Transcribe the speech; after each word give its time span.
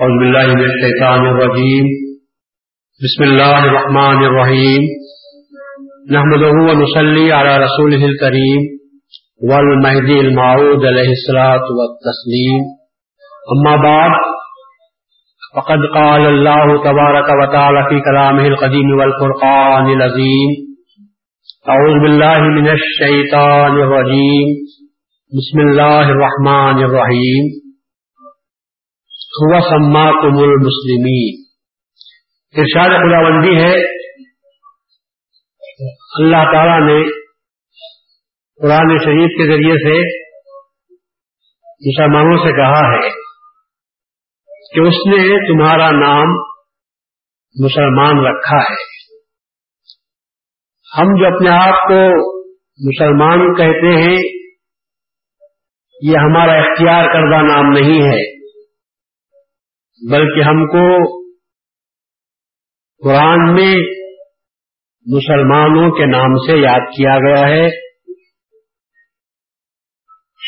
أعوذ 0.00 0.14
بالله 0.20 0.46
من 0.54 0.64
الشيطان 0.70 1.20
الرجيم 1.26 1.86
بسم 3.04 3.22
الله 3.24 3.58
الرحمن 3.68 4.24
الرحيم 4.28 4.82
نحمده 6.16 6.50
ونصلي 6.68 7.32
على 7.32 7.52
رسوله 7.64 8.02
الكريم 8.10 8.60
والمهدي 9.50 10.20
المعود 10.20 10.84
عليه 10.90 11.10
الصلاة 11.18 11.66
والتسليم 11.78 12.60
أما 13.54 13.74
بعد، 13.88 14.12
فقد 15.56 15.80
قال 15.94 16.22
الله 16.34 16.66
تبارك 16.88 17.28
وتعالى 17.40 17.80
في 17.90 18.00
كلامه 18.10 18.46
القديم 18.46 18.88
والفرقان 18.98 19.86
العظيم 19.96 20.50
أعوذ 21.68 21.94
بالله 22.02 22.40
من 22.58 22.66
الشيطان 22.78 23.72
الرجيم 23.84 24.48
بسم 25.38 25.58
الله 25.68 26.04
الرحمن 26.10 26.84
الرحيم 26.84 27.65
ہوا 29.42 29.60
سما 29.60 30.10
کم 30.10 30.38
المسلمین۔ 30.38 31.44
ارشاد 32.58 32.84
خدا 32.84 33.30
بندی 33.30 33.62
ہے۔ 33.62 33.96
اللہ 36.18 36.52
تعالی 36.52 36.86
نے 36.86 37.10
قرآن 38.62 38.98
شریف 38.98 39.38
کے 39.38 39.46
ذریعے 39.46 39.74
سے 39.74 40.26
مسلمانوں 41.88 42.36
سے 42.36 42.56
کہا 42.56 42.94
ہے 42.94 43.10
کہ 44.74 44.80
اس 44.80 45.06
نے 45.06 45.52
تمہارا 45.52 45.90
نام 45.90 46.28
مسلمان 47.64 48.26
رکھا 48.26 48.56
ہے۔ 48.56 48.96
ہم 50.98 51.04
جو 51.04 51.36
اپنے 51.36 51.50
آپ 51.50 51.88
کو 51.88 52.32
مسلمان 52.60 53.54
کہتے 53.54 54.02
ہیں، 54.02 54.18
یہ 56.02 56.16
ہمارا 56.16 56.52
اختیار 56.52 57.04
کردہ 57.04 57.52
نام 57.52 57.72
نہیں 57.72 58.02
ہے۔ 58.02 58.35
بلکہ 60.10 60.48
ہم 60.48 60.66
کو 60.66 61.16
قرآن 63.04 63.54
میں 63.54 63.74
مسلمانوں 65.06 65.90
کے 65.90 66.06
نام 66.06 66.34
سے 66.46 66.60
یاد 66.60 66.80
کیا 66.80 67.18
گیا 67.18 67.48
ہے۔ 67.48 67.66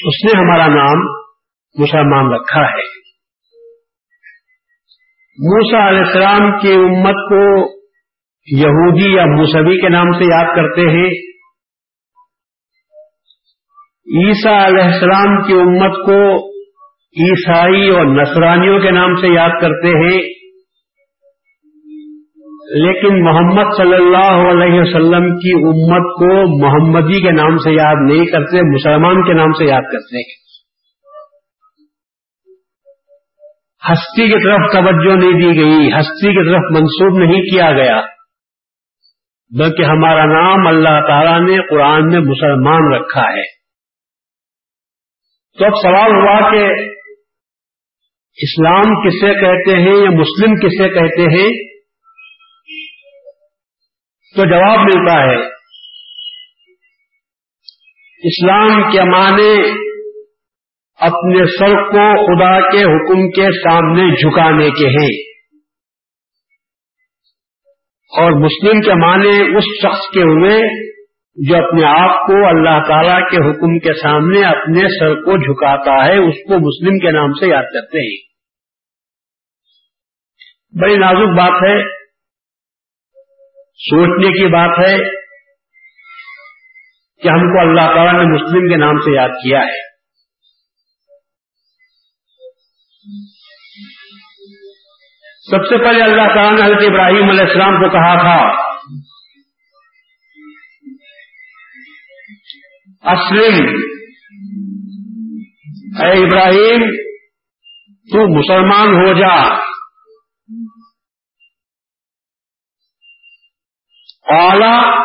اس 0.08 0.24
نے 0.24 0.40
ہمارا 0.40 0.66
نام 0.66 1.04
مسلمان 1.78 2.34
رکھا 2.34 2.60
ہے۔ 2.60 2.98
موسا 5.40 5.88
علیہ 5.88 5.98
السلام 5.98 6.60
کی 6.60 6.72
امت 6.72 7.28
کو 7.28 7.78
یہودی 8.56 9.16
یا 9.16 9.24
موسوی 9.24 9.80
کے 9.80 9.88
نام 9.88 10.12
سے 10.12 10.24
یاد 10.24 10.56
کرتے 10.56 10.80
ہیں۔ 10.80 11.28
عیسیٰ 14.06 14.66
علیہ 14.66 14.84
السلام 14.84 15.46
کی 15.46 15.52
امت 15.52 16.06
کو 16.06 16.47
عیسائی 17.16 17.88
اور 17.88 18.06
نصرانیوں 18.06 18.80
کے 18.80 18.90
نام 18.90 19.14
سے 19.14 19.28
یاد 19.34 19.50
کرتے 19.60 19.88
ہیں، 19.88 20.18
لیکن 22.80 23.24
محمد 23.24 23.70
صلی 23.76 23.94
اللہ 23.94 24.50
علیہ 24.50 24.80
وسلم 24.80 25.28
کی 25.36 25.52
امت 25.52 26.10
کو 26.14 26.32
محمدی 26.62 27.20
کے 27.20 27.30
نام 27.30 27.56
سے 27.56 27.70
یاد 27.70 28.02
نہیں 28.10 28.26
کرتے، 28.26 28.60
مسلمان 28.74 29.22
کے 29.26 29.34
نام 29.34 29.52
سے 29.52 29.64
یاد 29.64 29.82
کرتے 29.82 30.16
ہیں۔ 30.16 30.36
ہستی 33.92 34.26
کی 34.26 34.38
طرف 34.44 34.72
توجہ 34.72 35.16
نہیں 35.16 35.32
دی 35.32 35.60
گئی، 35.60 35.92
ہستی 35.92 36.32
کی 36.32 36.50
طرف 36.50 36.70
منسوب 36.70 37.18
نہیں 37.18 37.42
کیا 37.42 37.70
گیا، 37.72 38.00
بلکہ 39.58 39.84
ہمارا 39.84 40.24
نام 40.24 40.66
اللہ 40.66 41.00
تعالی 41.06 41.44
نے 41.44 41.60
قرآن 41.70 42.08
میں 42.08 42.20
مسلمان 42.20 42.92
رکھا 42.94 43.24
ہے۔ 43.32 43.46
تو 45.58 45.64
اب 45.64 45.72
سوال 45.82 46.10
ہوا 46.10 46.50
کہ 46.50 46.97
اسلام 48.40 49.08
کسے 49.08 49.34
کہتے 49.34 49.78
ہیں 49.78 50.04
یا 50.04 50.10
مسلم 50.10 50.54
کسے 50.54 50.88
کہتے 50.88 51.22
ہیں؟ 51.22 51.48
تو 54.36 54.44
جواب 54.44 54.78
ملتا 54.78 55.22
ہے، 55.22 55.58
اسلام 58.28 58.92
کے 58.92 59.02
معنی 59.02 59.70
اپنے 61.00 61.46
سر 61.46 61.74
کو 61.74 62.26
خدا 62.26 62.60
کے 62.60 62.82
حکم 62.82 63.30
کے 63.30 63.60
سامنے 63.60 64.16
جھکانے 64.16 64.70
کے 64.70 64.88
ہیں۔ 64.88 65.28
اور 68.20 68.32
مسلم 68.32 68.80
کے 68.80 68.94
معنی 68.94 69.56
اس 69.56 69.64
شخص 69.82 70.14
کے 70.14 70.20
ہوئے 70.20 70.84
جو 71.48 71.56
اپنے 71.56 71.84
آپ 71.84 72.26
کو 72.26 72.46
اللہ 72.48 72.88
تعالی 72.88 73.30
کے 73.30 73.50
حکم 73.50 73.78
کے 73.78 73.92
سامنے 73.94 74.44
اپنے 74.44 74.98
سر 75.00 75.14
کو 75.14 75.36
جھکاتا 75.36 76.06
ہے، 76.06 76.18
اس 76.18 76.34
کو 76.34 76.54
مسلم 76.54 76.98
کے 76.98 77.10
نام 77.10 77.32
سے 77.32 77.46
یاد 77.46 77.62
کرتے 77.62 77.98
ہیں۔ 77.98 78.27
بڑی 80.72 80.96
نازک 80.96 81.38
بات 81.38 81.62
ہے، 81.62 81.98
سوچنے 83.62 84.28
کی 84.28 84.46
بات 84.46 84.78
ہے 84.78 84.96
کہ 87.22 87.28
ہم 87.28 87.40
کو 87.40 87.60
اللہ 87.60 87.94
تعالیٰ 87.94 88.12
نے 88.12 88.34
مسلم 88.34 88.68
کے 88.68 88.76
نام 88.76 88.96
سے 88.96 89.16
یاد 89.16 89.28
کیا 89.28 89.60
ہے۔ 89.60 89.88
سب 95.50 95.64
سے 95.64 95.84
پہلے 95.84 96.02
اللہ 96.02 96.34
تعالیٰ 96.34 96.52
نے 96.52 96.62
حضرت 96.62 96.84
ابراہیم 96.90 97.28
علیہ 97.28 97.44
السلام 97.44 97.72
کو 97.72 97.90
کہا 97.90 98.14
تھا، 98.20 98.68
اسلم، 103.12 103.66
اے 106.02 106.12
ابراہیم، 106.12 106.90
تو 108.12 108.38
مسلمان 108.38 108.88
ہو 108.88 109.20
جا۔ 109.20 109.67
اعلی 114.28 114.98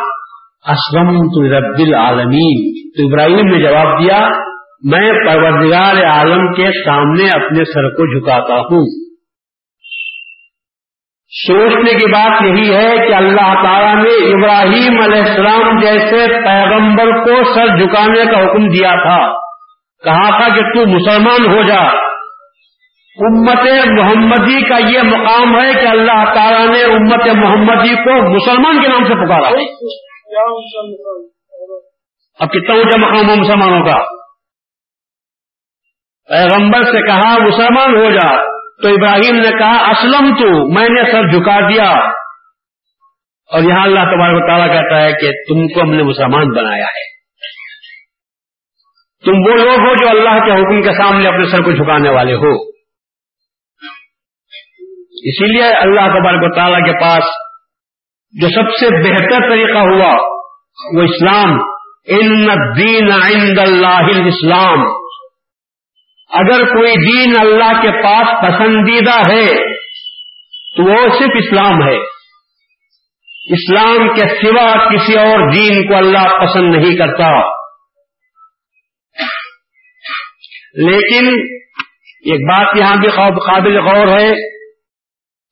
اسلم 0.66 1.18
تو 1.18 1.58
رب 1.58 1.74
العالمین 1.78 2.72
تو 2.96 3.08
ابراہیم 3.08 3.46
نے 3.46 3.58
جواب 3.58 4.02
دیا، 4.02 4.20
میں 4.84 5.12
پروردگار 5.12 6.04
عالم 6.04 6.52
کے 6.52 6.84
سامنے 6.84 7.24
اپنے 7.24 7.64
سر 7.64 7.90
کو 7.90 8.20
جھکاتا 8.20 8.54
ہوں۔ 8.54 9.04
سوچنے 11.46 11.92
کی 11.92 12.10
بات 12.10 12.42
یہی 12.42 12.74
ہے 12.74 13.08
کہ 13.08 13.14
اللہ 13.14 13.62
تعالیٰ 13.62 13.94
نے 13.94 14.32
ابراہیم 14.32 15.00
علیہ 15.00 15.22
السلام 15.22 15.80
جیسے 15.80 16.26
پیغمبر 16.26 17.24
کو 17.24 17.54
سر 17.54 17.66
جھکانے 17.66 18.24
کا 18.24 18.38
حکم 18.38 18.68
دیا 18.68 18.90
تھا۔ 18.90 19.32
کہا 20.04 20.38
تھا 20.38 20.54
کہ 20.54 20.60
تو 20.60 20.86
مسلمان 20.86 21.56
ہو 21.56 21.62
جا۔ 21.62 22.03
امت 23.16 23.60
محمدی 23.86 24.68
کا 24.68 24.78
یہ 24.78 25.02
مقام 25.02 25.60
ہے 25.60 25.72
کہ 25.72 25.86
اللہ 25.86 26.34
تعالیٰ 26.34 26.68
نے 26.68 26.82
امت 26.82 27.36
محمدی 27.36 27.94
کو 27.94 28.34
مسلمان 28.34 28.82
کے 28.82 28.88
نام 28.88 29.04
سے 29.04 29.26
پکارا۔ 29.26 29.48
اب 32.40 32.50
کتنا 32.50 32.74
اونچا 32.74 33.00
مقام 33.00 33.30
ہو 33.30 33.36
مسلمانوں 33.36 33.84
کا؟ 33.84 33.98
پیغمبر 36.28 36.84
سے 36.84 37.06
کہا، 37.06 37.38
مسلمان 37.38 37.96
ہو 37.96 38.10
جا۔ 38.10 38.54
تو 38.82 38.88
ابراہیم 38.88 39.36
نے 39.36 39.58
کہا، 39.58 39.90
اسلم 39.90 40.34
تو، 40.34 40.72
میں 40.72 40.88
نے 40.88 41.12
سر 41.12 41.28
جھکا 41.28 41.60
دیا۔ 41.60 41.90
اور 43.52 43.62
یہاں 43.62 43.82
اللہ 43.82 44.00
تبارک 44.00 44.48
تعالیٰ 44.48 44.68
کہتا 44.68 45.02
ہے 45.02 45.12
کہ 45.12 45.30
تم 45.30 45.68
کو 45.68 45.80
ہم 45.80 45.94
نے 45.96 46.02
مسلمان 46.02 46.48
بنایا 46.50 46.84
ہے۔ 46.84 47.14
تم 49.24 49.50
وہ 49.50 49.56
لوگ 49.56 49.78
ہو 49.78 49.94
جو 49.94 50.08
اللہ 50.08 50.44
کے 50.44 50.52
حکم 50.52 50.82
کے 50.82 50.92
سامنے 50.92 51.28
اپنے 51.28 51.46
سر 51.46 51.62
کو 51.62 51.70
جھکانے 51.70 52.10
والے 52.10 52.34
ہو۔ 52.34 52.73
اسی 55.24 55.52
لیے 55.52 55.64
اللہ 55.64 56.00
تبارک 56.00 56.40
و 56.42 56.54
تعالیٰ 56.54 56.78
کے 56.78 57.00
پاس 57.00 57.24
جو 58.32 58.48
سب 58.48 58.76
سے 58.80 58.86
بہتر 58.86 59.50
طریقہ 59.50 59.78
ہوا، 59.78 60.12
وہ 60.94 61.02
اسلام، 61.02 61.52
ان 62.06 62.46
دین 62.78 63.12
عند 63.12 63.58
اللہ 63.58 64.26
اسلام 64.26 64.80
اگر 66.30 66.64
کوئی 66.64 66.92
دین 66.92 67.32
اللہ 67.40 67.82
کے 67.82 68.02
پاس 68.02 68.26
پسندیدہ 68.42 69.18
ہے، 69.30 69.48
تو 70.76 70.90
وہ 70.90 70.96
صرف 70.96 71.30
اسلام 71.34 71.88
ہے۔ 71.88 71.96
اسلام 73.54 74.08
کے 74.08 74.28
سوا 74.28 74.88
کسی 74.90 75.18
اور 75.18 75.52
دین 75.52 75.88
کو 75.88 75.96
اللہ 75.96 76.46
پسند 76.46 76.74
نہیں 76.74 76.96
کرتا۔ 76.96 77.48
لیکن، 80.74 81.26
ایک 82.30 82.40
بات 82.40 82.76
یہاں 82.76 82.96
بھی 82.96 83.08
قابل 83.30 83.78
غور 83.78 84.18
ہے۔ 84.18 84.43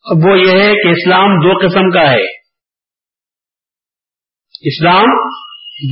اب 0.05 0.17
وہ 0.17 0.39
یہ 0.39 0.63
ہے 0.63 0.83
کہ 0.83 0.89
اسلام 0.89 1.41
دو 1.41 1.69
قسم 1.69 1.91
کا 1.91 2.11
ہے۔ 2.11 2.27
اسلام 4.61 5.29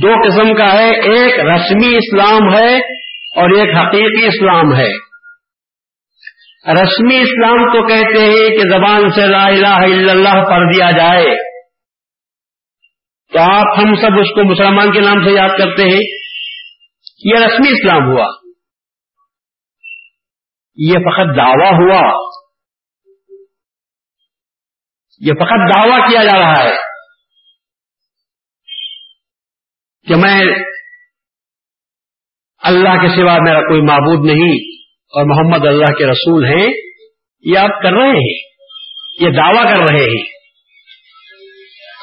دو 0.01 0.13
قسم 0.27 0.57
کا 0.57 0.71
ہے، 0.71 0.89
ایک 0.89 1.39
رسمی 1.39 1.97
اسلام 1.97 2.53
ہے 2.53 2.75
اور 3.35 3.49
ایک 3.49 3.75
حقیقی 3.75 4.27
اسلام 4.27 4.75
ہے۔ 4.75 5.11
رسمی 6.83 7.21
اسلام 7.21 7.71
تو 7.71 7.87
کہتے 7.87 8.25
ہیں 8.25 8.49
کہ 8.49 8.69
زبان 8.69 9.09
سے 9.09 9.27
لا 9.27 9.45
الہ 9.45 9.67
الا 9.67 10.11
اللہ 10.11 10.49
پڑھ 10.49 10.75
دیا 10.75 10.91
جائے۔ 10.91 11.35
تو 13.33 13.39
آپ 13.39 13.79
ہم 13.79 13.95
سب 13.95 14.19
اس 14.21 14.35
کو 14.35 14.51
مسلمان 14.51 14.91
کے 14.91 14.99
نام 14.99 15.23
سے 15.23 15.31
یاد 15.31 15.49
کرتے 15.49 15.83
ہیں۔ 15.83 15.99
یہ 17.23 17.45
رسمی 17.45 17.69
اسلام 17.69 18.01
ہوا۔ 18.11 18.27
یہ 20.75 20.93
فقط 20.93 21.37
دعویٰ 21.37 21.73
ہوا۔ 21.73 22.30
یہ 25.21 25.31
فقط 25.33 25.75
دعویٰ 25.75 26.07
کیا 26.07 26.23
جا 26.23 26.39
رہا 26.39 26.63
ہے 26.63 26.75
کہ 30.07 30.15
میں 30.15 30.45
اللہ 32.63 33.01
کے 33.01 33.07
سوا 33.07 33.37
میرا 33.37 33.61
کوئی 33.61 33.81
معبود 33.81 34.25
نہیں 34.25 34.53
اور 34.87 35.25
محمد 35.25 35.67
اللہ 35.67 35.97
کے 35.97 36.05
رسول 36.05 36.45
ہیں، 36.45 36.73
یہ 37.43 37.57
آپ 37.57 37.81
کر 37.83 37.91
رہے 37.91 38.07
ہیں، 38.07 38.39
یہ 39.19 39.29
دعویٰ 39.29 39.63
کر 39.63 39.93
رہے 39.93 40.03
ہیں۔ 40.03 40.23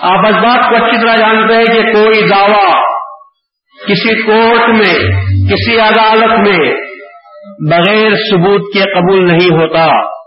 آپ 0.00 0.26
اس 0.26 0.34
بات 0.34 0.70
کو 0.70 0.84
اچھی 0.84 1.00
طرح 1.00 1.16
جانتے 1.16 1.54
ہیں 1.54 1.64
کہ 1.64 1.92
کوئی 1.92 2.28
دعویٰ 2.28 2.82
کسی 3.88 4.22
کورٹ 4.22 4.68
میں، 4.68 4.94
کسی 5.50 5.80
عدالت 5.80 6.48
میں 6.48 6.74
بغیر 7.70 8.10
ثبوت 8.10 8.74
کے 8.74 8.80
قبول 8.80 9.26
نہیں 9.28 9.50
ہوتا۔ 9.50 10.17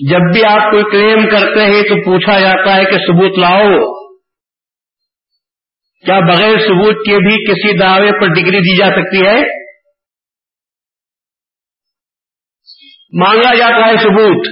جب 0.00 0.18
بھی 0.32 0.44
آپ 0.44 0.70
کوئی 0.70 0.84
کلیم 0.90 1.28
کرتے 1.28 1.60
ہیں 1.60 1.82
تو 1.82 2.04
پوچھا 2.04 2.40
جاتا 2.40 2.76
ہے 2.76 2.84
کہ 2.84 2.96
ثبوت 2.96 3.38
لاؤ۔ 3.38 4.06
کیا 6.06 6.18
بغیر 6.18 6.58
ثبوت 6.58 6.96
کے 7.06 7.18
بھی 7.18 7.52
کسی 7.52 7.78
دعوے 7.78 8.10
پر 8.20 8.26
ڈگری 8.26 8.58
دی 8.58 8.76
جا 8.78 8.86
سکتی 8.86 9.26
ہے؟ 9.26 9.66
مانگا 13.20 13.54
جاتا 13.54 13.86
ہے 13.88 13.96
ثبوت۔ 13.96 14.46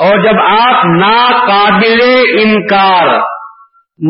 اور 0.00 0.18
جب 0.24 0.34
آپ 0.60 0.84
ناقابل 0.84 2.00
انکار، 2.38 3.06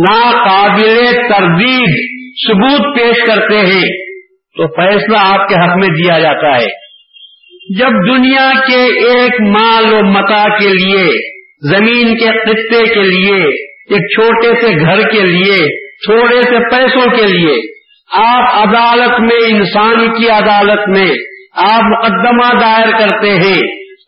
ناقابل 0.09 1.05
تردید 1.13 2.23
ثبوت 2.49 2.99
پیش 2.99 3.17
کرتے 3.27 3.59
ہیں، 3.59 4.17
تو 4.57 4.69
فیصلہ 4.69 5.17
آپ 5.19 5.49
کے 5.49 5.55
حق 5.55 5.77
میں 5.77 5.89
دیا 5.89 6.19
جاتا 6.19 6.57
ہے۔ 6.57 6.82
جب 7.79 7.89
دنیا 7.89 8.53
کے 8.67 9.09
ایک 9.09 9.41
مال 9.41 9.95
و 9.95 10.05
متا 10.05 10.59
کے 10.59 10.69
لیے، 10.69 11.05
زمین 11.71 12.19
کے 12.19 12.27
خطے 12.27 12.95
کے 12.95 13.03
لیے، 13.03 13.45
ایک 13.91 14.01
چھوٹے 14.01 14.61
سے 14.61 14.81
گھر 14.81 15.09
کے 15.11 15.21
لیے، 15.21 15.67
تھوڑے 16.07 16.43
سے 16.43 16.77
پیسوں 16.77 17.17
کے 17.17 17.23
لیے، 17.23 17.57
آپ 18.15 18.69
عدالت 18.69 19.21
میں 19.21 19.49
انسان 19.49 20.15
کی 20.15 20.29
عدالت 20.29 20.89
میں 20.89 21.15
آپ 21.57 21.83
مقدمہ 21.83 22.61
دائر 22.61 22.91
کرتے 22.91 23.31
ہیں، 23.31 23.61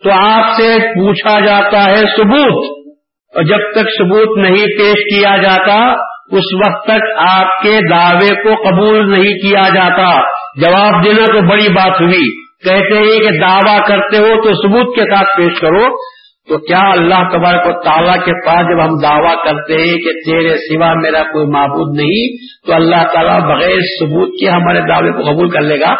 تو 0.04 0.10
آپ 0.12 0.60
سے 0.60 0.76
پوچھا 0.78 1.40
جاتا 1.40 1.84
ہے 1.84 1.94
ثبوت۔ 1.94 2.88
اور 3.34 3.42
جب 3.42 3.72
تک 3.72 3.88
ثبوت 3.98 4.38
نہیں 4.38 4.66
پیش 4.66 5.16
کیا 5.16 5.36
جاتا، 5.36 5.92
اس 6.30 6.44
وقت 6.54 6.86
تک 6.86 7.18
آپ 7.18 7.62
کے 7.62 7.78
دعوے 7.90 8.42
کو 8.42 8.70
قبول 8.70 9.10
نہیں 9.10 9.34
کیا 9.34 9.68
جاتا۔ 9.74 10.20
جواب 10.60 11.04
دینا 11.04 11.24
تو 11.24 11.50
بڑی 11.50 11.68
بات 11.68 12.00
ہوئی۔ 12.00 12.43
کہتے 12.64 12.98
ہیں 12.98 13.20
کہ 13.20 13.38
دعویٰ 13.38 13.78
کرتے 13.88 14.18
ہو 14.18 14.42
تو 14.42 14.52
ثبوت 14.52 14.96
کے 14.96 15.02
ساتھ 15.02 15.36
پیش 15.36 15.60
کرو، 15.60 16.14
تو 16.48 16.58
کیا 16.58 16.80
اللہ 16.92 17.22
تبارک 17.32 17.66
و 17.66 17.82
تعالیٰ 17.84 18.16
کے 18.24 18.46
پاس 18.46 18.66
جب 18.70 18.84
ہم 18.84 18.96
دعویٰ 19.02 19.44
کرتے 19.44 19.72
ہیں 19.72 19.98
کہ 19.98 20.12
تیرے 20.26 20.56
سوا 20.56 20.94
میرا 20.94 21.22
کوئی 21.22 21.46
معبود 21.46 21.96
نہیں، 21.96 22.36
تو 22.66 22.74
اللہ 22.74 23.06
تعالیٰ 23.14 23.40
بغیر 23.40 23.78
ثبوت 24.00 24.28
کے 24.40 24.48
ہمارے 24.50 24.80
دعوے 24.80 25.12
کو 25.12 25.32
قبول 25.32 25.50
کر 25.50 25.60
لے 25.60 25.80
گا؟ 25.80 25.94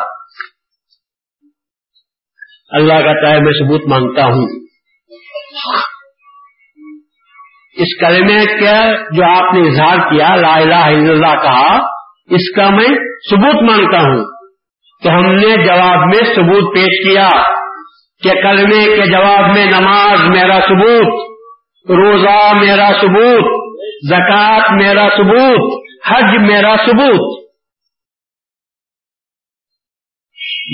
اللہ 2.71 2.93
کہتا 2.93 3.31
ہے 3.31 3.41
میں 3.41 3.53
ثبوت 3.53 3.81
مانگتا 3.89 4.25
ہوں۔ 4.25 4.47
اس 7.77 8.01
کلمے 8.01 8.45
کا 8.47 8.93
جو 9.13 9.25
آپ 9.25 9.55
نے 9.55 9.69
اظہار 9.69 9.97
کیا، 9.97 10.37
لا 10.37 10.55
الہ 10.55 10.75
الا 10.75 11.11
اللہ 11.11 11.43
کہا، 11.43 11.79
اس 12.31 12.55
کا 12.57 12.71
میں 12.71 12.89
ثبوت 13.31 13.71
مانگتا 13.71 13.99
ہوں۔ 13.99 14.34
تو 15.05 15.11
ہم 15.11 15.35
نے 15.35 15.67
جواب 15.67 15.99
میں 15.99 16.35
ثبوت 16.35 16.75
پیش 16.75 17.11
کیا 17.11 17.29
کہ 18.23 18.31
کلمے 18.31 18.85
کے 18.85 19.11
جواب 19.11 19.57
میں 19.57 19.67
نماز 19.67 20.21
میرا 20.21 20.61
ثبوت، 20.61 21.31
روزہ 21.91 22.53
میرا 22.55 22.91
ثبوت، 23.01 23.75
زکوٰۃ 24.11 24.61
میرا 24.71 25.09
ثبوت، 25.17 25.85
حج 26.07 26.41
میرا 26.41 26.77
ثبوت۔ 26.87 27.45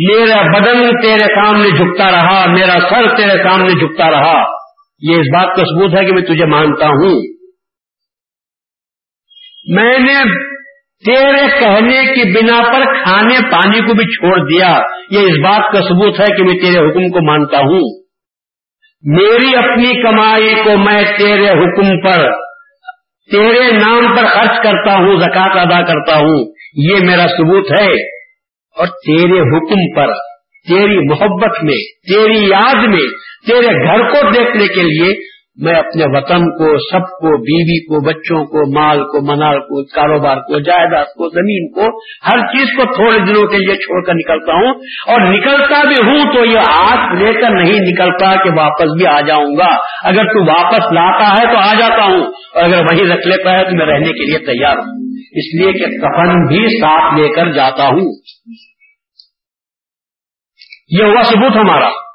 میرا 0.09 0.43
بدن 0.43 1.03
تیرے 1.03 1.27
سامنے 1.35 1.69
جھکتا 1.71 2.11
رہا، 2.11 2.47
میرا 2.47 2.79
سر 2.81 3.17
تیرے 3.17 3.43
سامنے 3.43 3.73
جھکتا 3.73 4.11
رہا۔ 4.11 4.43
یہ 5.01 5.15
اس 5.15 5.27
بات 5.33 5.57
کا 5.57 5.63
ثبوت 5.63 5.99
ہے 5.99 6.05
کہ 6.05 6.13
میں 6.13 6.23
تجھے 6.23 6.47
مانتا 6.47 6.87
ہوں۔ 6.87 7.21
میں 9.67 9.99
نے 9.99 10.50
تیرے 11.07 11.61
کہنے 11.61 12.15
کی 12.15 12.33
بنا 12.33 12.63
پر 12.63 13.03
کھانے 13.03 13.39
پانی 13.53 13.81
کو 13.81 13.95
بھی 13.95 14.05
چھوڑ 14.05 14.49
دیا۔ 14.49 14.79
یہ 15.11 15.21
اس 15.21 15.39
بات 15.43 15.73
کا 15.73 15.81
ثبوت 15.81 16.21
ہے 16.21 16.37
کہ 16.37 16.43
میں 16.43 16.55
تیرے 16.55 16.79
حکم 16.79 17.09
کو 17.09 17.27
مانتا 17.27 17.59
ہوں۔ 17.59 18.01
میری 19.03 19.57
اپنی 19.57 20.03
کمائی 20.03 20.55
کو 20.65 20.77
میں 20.77 21.03
تیرے 21.19 21.49
حکم 21.51 22.01
پر، 22.01 22.33
تیرے 23.31 23.73
نام 23.73 24.17
پر 24.17 24.25
خرچ 24.25 24.57
کرتا 24.63 24.95
ہوں 24.95 25.21
زکات 25.21 25.67
ادا 25.67 25.83
کرتا 25.83 26.17
ہوں۔ 26.17 26.53
یہ 26.75 26.97
میرا 27.07 27.27
ثبوت 27.27 27.81
ہے۔ 27.81 27.93
اور 28.77 28.87
تیرے 28.87 29.41
حکم 29.41 29.95
پر، 29.97 30.13
تیری 30.69 31.09
محبت 31.09 31.65
میں، 31.65 31.77
تیری 32.15 32.49
یاد 32.49 32.75
میں، 32.75 33.09
تیرے 33.47 33.85
گھر 33.85 34.11
کو 34.11 34.31
دیکھنے 34.31 34.69
کے 34.69 34.83
لیے 34.83 35.15
میں 35.61 35.75
اپنے 35.75 36.05
وطن 36.05 36.45
کو، 36.45 36.79
سب 36.79 37.03
کو، 37.03 37.37
بیوی 37.37 37.85
کو، 37.85 38.07
بچوں 38.07 38.45
کو، 38.45 38.81
مال 38.81 38.99
کو، 38.99 39.37
منال 39.37 39.61
کو، 39.61 39.85
کاروبار 39.85 40.37
کو، 40.37 40.59
جائیداد 40.59 41.05
کو، 41.05 41.29
زمین 41.29 41.73
کو، 41.73 41.99
ہر 42.03 42.39
چیز 42.39 42.67
کو 42.77 42.95
تھوڑے 42.95 43.19
دنوں 43.19 43.47
کے 43.47 43.59
لیے 43.59 43.77
چھوڑ 43.77 44.05
کر 44.05 44.15
نکلتا 44.15 44.53
ہوں۔ 44.53 44.75
اور 45.07 45.21
نکلتا 45.21 45.85
بھی 45.85 45.95
ہوں 45.95 46.35
تو 46.35 46.45
یہ 46.45 46.59
آس 46.59 47.19
لے 47.21 47.33
کر 47.33 47.51
نہیں 47.51 47.93
نکلتا 47.93 48.45
کہ 48.45 48.51
واپس 48.57 48.91
بھی 48.99 49.07
آ 49.07 49.21
جاؤں 49.21 49.57
گا۔ 49.59 49.77
اگر 50.05 50.25
تو 50.25 50.45
واپس 50.45 50.93
لاتا 50.93 51.33
ہے 51.33 51.53
تو 51.53 51.59
آ 51.59 51.75
جاتا 51.75 52.05
ہوں۔ 52.05 52.27
اور 52.55 52.63
اگر 52.63 52.83
وہی 52.83 53.09
رکھ 53.09 53.29
لیتا 53.29 53.53
ہے 53.53 53.65
تو 53.65 53.77
میں 53.77 53.87
رہنے 53.87 54.13
کے 54.13 54.25
لیے 54.25 54.39
تیار 54.39 54.77
ہوں۔ 54.77 55.11
اس 55.33 55.61
لیے 55.61 55.73
کہ 55.73 55.87
کفن 55.87 56.47
بھی 56.47 56.81
ساتھ 56.81 57.21
لے 57.21 57.29
کر 57.29 57.53
جاتا 57.53 57.85
ہوں۔ 57.85 58.15
یہ 60.89 61.05
ہوا 61.05 61.23
ثبوت 61.23 61.57
ہمارا۔ 61.57 62.10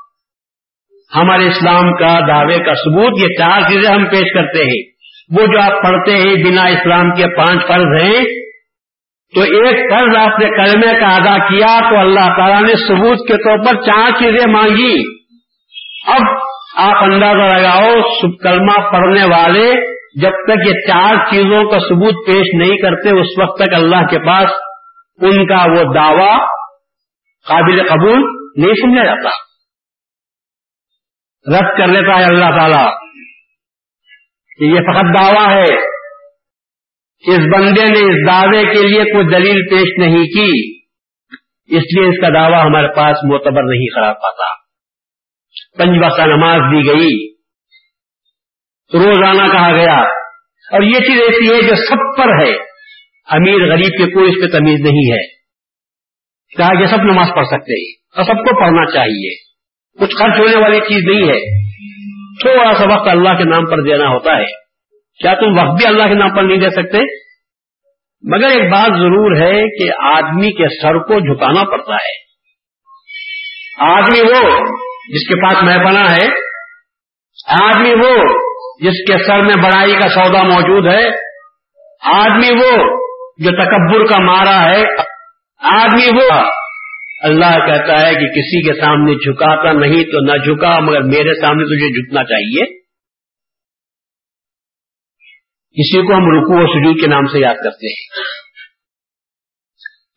ہمارے 1.16 1.48
اسلام 1.48 1.94
کا 1.94 2.20
دعوے 2.28 2.58
کا 2.58 2.74
ثبوت، 2.74 3.14
یہ 3.18 3.44
چار 3.44 3.62
چیزیں 3.62 3.94
ہم 3.94 4.06
پیش 4.06 4.34
کرتے 4.34 4.64
ہیں۔ 4.64 4.96
وہ 5.38 5.46
جو 5.54 5.60
آپ 5.62 5.84
پڑھتے 5.84 6.12
ہیں 6.12 6.36
بنا 6.36 6.68
اسلام 6.68 7.12
کے 7.12 7.36
پانچ 7.38 7.68
فرض 7.68 8.02
ہیں، 8.02 8.24
تو 9.36 9.42
ایک 9.42 9.92
فرض 9.92 10.16
آپ 10.18 10.40
نے 10.40 10.48
کلمے 10.50 11.00
کا 11.00 11.08
ادا 11.08 11.38
کیا 11.38 11.90
تو 11.90 11.98
اللہ 11.98 12.38
تعالیٰ 12.38 12.62
نے 12.62 12.74
ثبوت 12.88 13.28
کے 13.28 13.38
طور 13.38 13.58
پر 13.66 13.82
چار 13.82 14.10
چیزیں 14.10 14.52
مانگی۔ 14.52 14.96
اب 16.08 16.22
آپ 16.78 17.04
اندازہ 17.04 17.56
لگاؤ 17.56 18.02
کلمہ 18.44 18.92
پڑھنے 18.92 19.24
والے 19.24 19.95
جب 20.22 20.30
تک 20.30 20.68
یہ 20.68 20.74
چار 20.74 21.16
چیزوں 21.16 21.72
کا 21.72 21.80
ثبوت 21.80 22.28
پیش 22.28 22.45
نہیں 22.54 22.78
کرتے، 22.78 23.10
اس 23.19 23.28
وقت 23.40 23.62
تک 23.62 23.74
اللہ 23.74 24.06
کے 24.06 24.19
پاس 24.19 24.50
ان 25.22 25.48
کا 25.48 25.66
وہ 25.69 25.94
دعوی 25.94 26.38
قابل 27.48 27.84
قبول 27.88 28.19
نہیں 28.57 28.74
سمجھا 28.81 29.04
جاتا۔ 29.04 29.30
رد 31.54 31.78
کر 31.78 31.87
لیتا 31.87 32.19
ہے 32.19 32.23
اللہ 32.23 32.57
تعالی 32.57 33.06
کہ 34.59 34.64
یہ 34.64 34.80
فقط 34.80 35.19
دعویٰ 35.19 35.57
ہے 35.57 35.95
اس 37.33 37.40
بندے 37.40 37.94
نے 37.94 37.99
اس 37.99 38.28
دعوے 38.28 38.73
کے 38.73 38.87
لیے 38.87 39.04
کوئی 39.04 39.25
دلیل 39.25 39.61
پیش 39.69 39.97
نہیں 39.97 40.23
کی، 40.23 40.78
اس 41.78 41.83
لیے 41.83 42.07
اس 42.07 42.21
کا 42.21 42.30
دعویٰ 42.30 42.66
ہمارے 42.66 42.87
پاس 42.87 43.18
معتبر 43.31 43.64
نہیں 43.64 43.95
کرا 43.95 44.14
پاتا۔ 44.14 44.66
پنج 45.78 46.06
وقت 46.06 46.19
نماز 46.19 46.59
دی 46.59 46.87
گئی، 46.87 47.33
روزانہ 48.94 49.52
کہا 49.52 49.71
گیا۔ 49.71 49.97
اور 50.71 50.81
یہ 50.81 50.99
چیز 50.99 51.21
ایسی 51.21 51.56
ہے 51.56 51.61
جو 51.61 51.75
سب 51.75 52.18
پر 52.18 52.30
ہے۔ 52.30 52.56
امیر 53.30 53.71
غریب 53.71 53.97
کے 53.97 54.11
کوئی 54.11 54.31
اس 54.31 54.35
پہ 54.42 54.57
تمیز 54.57 54.80
نہیں 54.80 55.11
ہے۔ 55.11 55.28
کہا 56.57 56.80
کہ 56.80 56.85
سب 56.85 57.04
نماز 57.04 57.28
پڑھ 57.35 57.47
سکتے 57.47 57.73
ہیں، 57.73 58.16
اور 58.16 58.23
سب 58.23 58.49
کو 58.49 58.61
پڑھنا 58.61 58.85
چاہیے۔ 58.94 59.44
کچھ 59.99 60.16
خرچ 60.19 60.40
ہونے 60.40 60.57
والی 60.57 60.80
چیز 60.80 61.04
نہیں 61.04 61.30
ہے۔ 61.30 61.66
تھوڑا 62.42 62.73
سا 62.73 62.95
وقت 62.95 63.07
اللہ 63.07 63.37
کے 63.37 63.44
نام 63.44 63.66
پر 63.66 63.81
دینا 63.81 64.07
ہوتا 64.07 64.37
ہے۔ 64.37 64.45
کیا 65.23 65.33
تم 65.33 65.57
وقت 65.57 65.78
بھی 65.78 65.87
اللہ 65.87 66.04
کے 66.04 66.14
نام 66.14 66.35
پر 66.35 66.44
نہیں 66.44 66.57
دے 66.57 66.69
سکتے؟ 66.69 66.97
مگر 68.31 68.45
ایک 68.45 68.71
بات 68.71 68.87
ضرور 68.87 69.35
ہے 69.42 69.78
کہ 69.78 69.92
آدمی 70.04 70.52
کے 70.52 70.81
سر 70.81 70.97
کو 70.97 71.19
جھکانا 71.19 71.64
پڑتا 71.64 71.94
ہے۔ 71.94 72.25
آدمی 73.80 74.21
وہ 74.21 74.66
جس 75.09 75.28
کے 75.28 75.42
پاس 75.44 75.64
محبنا 75.64 76.16
ہے۔ 76.16 76.28
آدمی 77.64 77.94
وہ 77.94 78.23
جس 78.81 79.11
کے 79.11 79.23
سر 79.28 79.42
میں 79.42 79.64
بڑائی 79.64 79.94
کا 79.94 80.09
سودا 80.09 80.44
موجود 80.44 80.94
ہے۔ 80.94 81.07
آدمی 82.02 82.49
وہ 82.49 82.97
جو 83.37 83.52
تکبر 83.52 84.06
کا 84.06 84.23
مارا 84.23 84.66
ہے۔ 84.66 84.83
آدمی 85.59 86.07
وہ 86.16 86.42
اللہ 87.26 87.68
کہتا 87.68 88.08
ہے 88.08 88.14
کہ 88.14 88.28
کسی 88.28 88.68
کے 88.68 88.74
سامنے 88.74 89.16
جھکاتا 89.16 89.72
نہیں 89.72 90.04
تو 90.04 90.26
نہ 90.26 90.38
جھکا، 90.38 90.80
مگر 90.80 91.02
میرے 91.02 91.42
سامنے 91.42 91.64
تجھے 91.64 91.90
جھکنا 91.90 92.24
چاہیے۔ 92.24 92.86
کسی 95.78 96.08
کو 96.08 96.14
ہم 96.14 96.24
رکو 96.24 96.64
و 96.64 96.68
سجود 96.68 97.02
کے 97.02 97.08
نام 97.08 97.26
سے 97.26 97.40
یاد 97.40 97.56
کرتے 97.56 97.88
ہیں۔ 97.88 98.08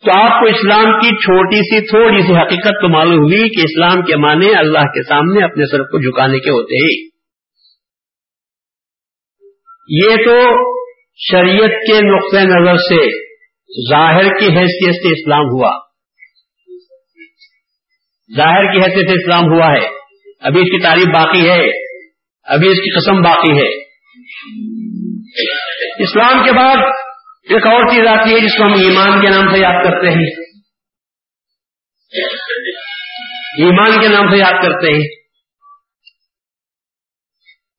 تو 0.04 0.10
آپ 0.20 0.40
کو 0.40 0.48
اسلام 0.48 1.00
کی 1.00 1.08
چھوٹی 1.08 1.56
سی، 1.56 1.80
تھوڑی 1.80 2.22
سی 2.22 2.32
حقیقت 2.32 2.68
تو 2.68 2.88
معلوم 2.88 3.18
ہوئی 3.18 3.48
کہ 3.48 3.60
اسلام 3.60 4.02
کے 4.02 4.16
معنی 4.16 4.54
اللہ 4.54 4.78
کے 4.78 5.02
سامنے 5.02 5.44
اپنے 5.44 5.64
سر 5.66 5.82
کو 5.82 5.98
جھکانے 5.98 6.38
کے 6.38 6.50
ہوتے 6.50 6.74
ہیں۔ 6.74 7.08
یہ 9.88 10.16
تو 10.24 10.38
شریعت 11.16 11.70
کے 11.70 12.16
نقطۂ 12.16 12.38
نظر 12.38 12.76
سے، 12.76 13.28
ظاہر 13.90 14.38
کی 14.38 14.46
حیثیت 14.46 14.94
سے 14.94 15.08
اسلام 15.08 15.44
ہوا۔ 15.44 15.87
ظاہر 18.36 18.72
کی 18.72 18.78
حیثیت 18.78 19.08
سے 19.08 19.24
اسلام 19.24 19.52
ہوا 19.52 19.66
ہے۔ 19.66 19.88
ابھی 20.40 20.60
اس 20.60 20.66
کی 20.66 20.82
تعریف 20.82 21.06
باقی 21.06 21.50
ہے۔ 21.50 21.88
ابھی 22.44 22.68
اس 22.68 22.76
کی 22.76 23.00
قسم 23.00 23.20
باقی 23.22 23.52
ہے۔ 23.52 23.88
اسلام 26.02 26.44
کے 26.44 26.52
بعد 26.52 26.76
ایک 27.50 27.66
اور 27.66 27.86
چیز 27.86 28.06
آتی 28.06 28.34
ہے 28.34 28.40
جس 28.40 28.58
کو 28.58 28.64
ہم 28.64 28.72
ایمان 28.72 29.20
کے 29.20 29.28
نام 29.28 29.54
سے 29.54 29.58
یاد 29.58 29.84
کرتے 29.84 30.10
ہیں۔ 30.10 30.26
ایمان 33.58 34.00
کے 34.00 34.08
نام 34.08 34.30
سے 34.30 34.36
یاد 34.36 34.52
کرتے 34.52 34.94
ہیں۔ 34.94 35.18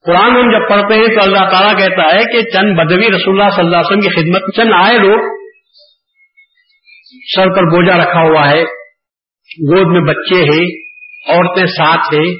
قرآن 0.05 0.31
ہم 0.31 0.51
جب 0.51 0.69
پڑھتے 0.69 0.93
ہیں 0.93 1.07
تو 1.07 1.21
اللہ 1.21 1.39
تعالیٰ 1.39 1.77
کہتا 1.77 2.15
ہے 2.15 2.31
کہ 2.31 2.41
چند 2.41 2.77
بدوی 2.77 3.07
رسول 3.07 3.41
اللہ 3.41 3.55
صلی 3.55 3.65
اللہ 3.65 3.77
علیہ 3.77 3.97
وسلم 3.97 4.01
کی 4.01 4.09
خدمت 4.09 4.55
چند 4.55 4.71
آئے 4.73 4.97
لوگ 4.97 5.49
سر 7.35 7.49
پر 7.49 7.63
بوجھا 7.63 7.97
رکھا 7.97 8.19
ہوا 8.19 8.49
ہے۔ 8.49 8.78
گود 9.57 9.87
میں 9.87 10.13
بچے 10.13 10.35
ہیں، 10.35 10.89
عورتیں 11.29 11.65
ساتھ 11.65 12.13
ہیں۔ 12.13 12.37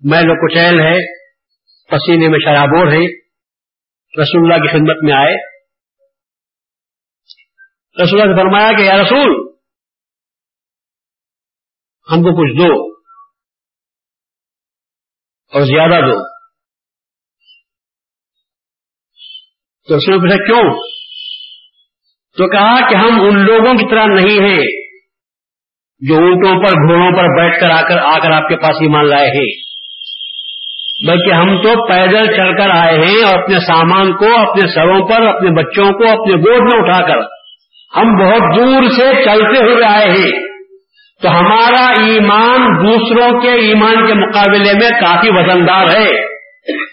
میل 0.01 0.31
و 0.31 0.47
کچیل 0.47 0.81
ہے، 0.81 1.19
پسینے 1.89 2.29
میں 2.29 2.39
شرابور 2.39 2.87
ہے۔ 2.87 3.19
رسول 4.23 4.53
اللہ 4.53 4.67
کی 4.67 4.73
خدمت 4.73 5.05
میں 5.05 5.13
آئے۔ 5.13 5.59
رسول 8.03 8.21
اللہ 8.21 8.35
سے 8.35 8.41
فرمایا 8.41 8.73
کہ 8.73 8.83
یا 8.83 9.03
رسول، 9.03 9.53
ہم 12.11 12.17
کو 12.17 12.43
کچھ 12.43 12.59
دو 12.59 13.01
اور 15.53 15.63
زیادہ 15.63 16.01
دو۔ 16.05 16.38
تو 19.89 19.95
اس 19.95 20.09
نے 20.09 20.17
پوچھا 20.17 20.45
کیوں؟ 20.45 20.73
تو 22.39 22.51
کہا 22.51 22.89
کہ 22.91 22.95
ہم 22.95 23.21
ان 23.21 23.45
لوگوں 23.45 23.75
کی 23.75 23.91
طرح 23.91 24.05
نہیں 24.05 24.41
ہیں 24.41 24.67
جو 26.01 26.15
اونٹوں 26.15 26.55
پر، 26.61 26.71
گھوڑوں 26.71 27.13
پر 27.13 27.37
بیٹھ 27.37 27.61
کر 27.61 27.71
آ 27.71 27.83
کر 27.83 27.99
آ 27.99 28.19
کر 28.19 28.31
آپ 28.31 28.49
کے 28.49 28.57
پاس 28.57 28.77
ایمان 28.81 29.09
لائے 29.09 29.29
ہیں۔ 29.29 29.69
بلکہ 31.07 31.33
ہم 31.33 31.63
تو 31.63 31.89
پیدل 31.89 32.27
چل 32.37 32.57
کر 32.57 32.71
آئے 32.71 32.99
ہیں 32.99 33.25
اور 33.25 33.43
اپنے 33.43 33.57
سامان 33.57 34.13
کو، 34.13 34.39
اپنے 34.39 34.75
سروں 34.75 35.09
پر، 35.09 35.23
اپنے 35.23 35.51
بچوں 35.51 35.93
کو، 35.93 36.09
اپنے 36.09 36.35
گود 36.35 36.73
میں 36.73 36.83
اٹھا 36.83 37.07
کر 37.07 37.19
ہم 37.97 38.19
بہت 38.19 38.59
دور 38.59 38.83
سے 38.91 39.25
چلتے 39.25 39.65
ہوئے 39.65 39.85
آئے 39.85 40.11
ہیں۔ 40.11 40.33
تو 41.23 41.41
ہمارا 41.41 41.85
ایمان 41.85 42.87
دوسروں 42.87 43.41
کے 43.41 43.51
ایمان 43.51 44.07
کے 44.07 44.15
مقابلے 44.15 44.73
میں 44.73 44.91
کافی 44.91 45.29
وزندار 45.31 45.87
ہے۔ 45.97 46.11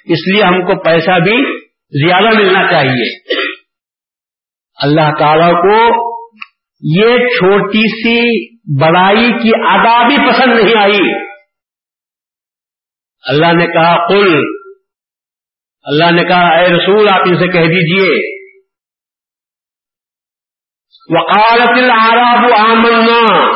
اس 0.06 0.34
لیے 0.34 0.44
ہم 0.44 0.62
کو 0.62 0.84
پیسہ 0.84 1.20
بھی 1.20 1.64
زیادہ 1.89 2.38
ملنا 2.38 2.72
چاہیے۔ 2.72 3.20
اللہ 4.82 5.20
تعالی 5.20 5.51
کو 5.51 6.06
یہ 6.82 7.18
چھوٹی 7.18 8.04
سی 8.04 8.56
بڑائی 8.82 9.27
کی 9.44 9.51
ادا 9.56 10.08
بھی 10.08 10.18
پسند 10.18 10.60
نہیں 10.60 10.82
آئی۔ 10.82 11.25
اللہ 13.27 13.54
نے 13.54 13.68
کہا، 13.68 14.08
قل۔ 14.08 14.42
اللہ 15.84 16.12
نے 16.12 16.24
کہا، 16.24 16.60
اے 16.60 16.68
رسول، 16.68 17.08
آپ 17.13 17.22
ان 17.27 17.36
سے 17.36 17.48
کہہ 17.48 17.62
دیجیے۔ 17.62 18.36
وقالت 21.10 21.70
العراب 21.70 22.54
آمنا۔ 22.58 23.51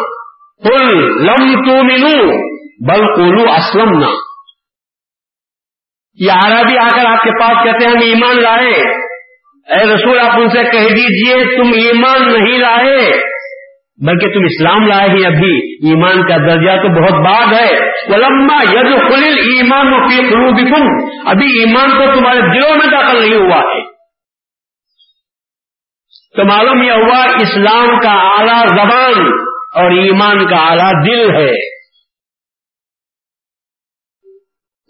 قل، 0.64 0.98
لم 1.26 1.66
تؤمنوا، 1.66 2.36
بل 2.88 3.16
قولوا 3.16 3.56
اسلمنا۔ 3.56 4.29
یہ 6.20 6.32
عربی 6.32 6.78
آ 6.78 6.88
کر 6.88 7.06
آپ 7.06 7.24
کے 7.24 7.32
پاس 7.32 7.64
کہتے 7.64 7.86
ہیں، 7.86 7.92
ہم 7.92 8.00
ایمان 8.04 8.44
لائے۔ 8.44 8.74
اے 9.70 9.96
رسول، 9.96 10.20
آپ 10.20 10.40
ان 10.40 10.50
سے 10.50 10.64
کہہ 10.64 10.96
دیجیے، 10.96 11.56
تم 11.56 11.70
ایمان 11.70 12.34
نہیں 12.34 12.58
لائے، 12.58 13.30
بلکہ 14.06 14.34
تم 14.34 14.44
اسلام 14.44 14.88
لائے 14.88 15.08
ہی۔ 15.10 15.26
ابھی 15.26 15.76
ایمان 15.90 16.28
کا 16.28 16.38
درجہ 16.38 16.82
تو 16.82 17.02
بہت 17.02 17.26
بعد 17.26 17.54
ہے۔ 17.54 17.90
لمبا 18.18 18.56
ید 18.56 19.12
خلیل 19.12 19.38
ایمان 19.38 19.94
و 19.94 19.96
ابھی 21.30 21.60
ایمان 21.60 21.92
تو 21.92 22.16
تمہارے 22.16 22.40
دلوں 22.40 22.78
میں 22.78 22.88
داخل 22.88 23.20
نہیں 23.20 23.36
ہوا 23.36 23.58
ہے۔ 23.58 23.84
تو 26.36 26.46
معلوم 26.46 26.84
یہ 26.84 26.92
ہوا، 26.92 27.24
اسلام 27.24 28.00
کا 28.00 28.12
اعلیٰ 28.12 28.68
زبان 28.68 29.28
اور 29.76 29.92
ایمان 29.92 30.46
کا 30.46 30.58
اعلیٰ 30.58 30.92
دل 31.06 31.36
ہے۔ 31.36 31.79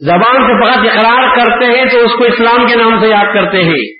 زبان 0.01 0.35
سے 0.35 0.63
فقط 0.63 0.77
اقرار 0.77 1.35
کرتے 1.35 1.65
ہیں 1.65 1.85
تو 1.85 1.99
اس 1.99 2.11
کو 2.17 2.23
اسلام 2.23 2.67
کے 2.67 2.75
نام 2.75 3.01
سے 3.01 3.07
یاد 3.07 3.33
کرتے 3.33 3.63
ہیں۔ 3.63 3.99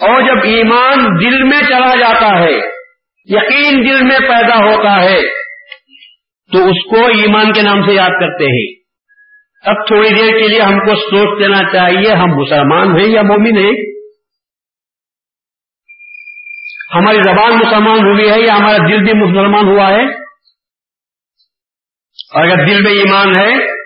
اور 0.00 0.22
جب 0.22 0.42
ایمان 0.44 0.98
دل 1.20 1.42
میں 1.42 1.60
چلا 1.60 1.94
جاتا 2.00 2.38
ہے، 2.38 2.52
یقین 3.24 3.84
دل 3.88 4.02
میں 4.04 4.18
پیدا 4.18 4.56
ہوتا 4.56 5.04
ہے، 5.04 5.20
تو 6.52 6.68
اس 6.68 6.90
کو 6.90 6.96
ایمان 6.96 7.52
کے 7.52 7.62
نام 7.62 7.88
سے 7.88 7.94
یاد 7.94 8.10
کرتے 8.10 8.44
ہیں۔ 8.44 8.82
اب 9.62 9.86
تھوڑی 9.86 10.08
دیر 10.08 10.38
کے 10.38 10.48
لیے 10.48 10.60
ہم 10.60 10.78
کو 10.78 10.94
سوچ 10.94 11.40
دینا 11.40 11.72
چاہیے، 11.72 12.14
ہم 12.14 12.28
مسلمان 12.28 13.00
ہیں 13.00 13.08
یا 13.08 13.22
مومن 13.22 13.58
ہیں؟ 13.58 13.72
ہماری 16.94 17.16
زبان 17.16 17.52
مسلمان 17.58 17.98
ہوئی 17.98 18.30
ہے 18.30 18.40
یا 18.40 18.56
ہمارا 18.56 18.76
دل 18.76 19.04
بھی 19.04 19.12
مسلمان 19.12 19.68
ہوا 19.68 19.88
ہے؟ 19.88 20.02
اور 22.34 22.44
اگر 22.44 22.66
دل 22.66 22.82
میں 22.82 22.92
ایمان 22.92 23.28
ہے 23.28 23.77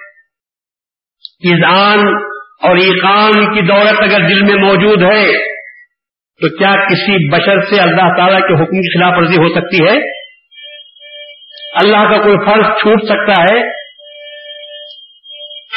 ایزان 1.45 1.99
اور 2.63 2.77
ایقان 2.77 3.55
کی 3.55 3.61
دولت 3.61 4.01
اگر 4.01 4.29
دل 4.29 4.43
میں 4.43 4.55
موجود 4.55 5.03
ہے، 5.03 5.53
تو 6.41 6.57
کیا 6.57 6.87
کسی 6.87 7.31
بشر 7.31 7.61
سے 7.61 7.81
اللہ 7.81 8.17
تعالیٰ 8.17 8.41
کے 8.41 8.55
حکم 8.55 8.71
کی 8.71 8.99
خلاف 8.99 9.13
ورزی 9.17 9.37
ہو 9.37 9.49
سکتی 9.49 9.85
ہے؟ 9.85 10.23
اللہ 11.85 11.97
کا 11.97 12.23
کوئی 12.23 12.37
فرض 12.37 12.81
چھوٹ 12.81 13.03
سکتا 13.05 13.43
ہے؟ 13.43 13.61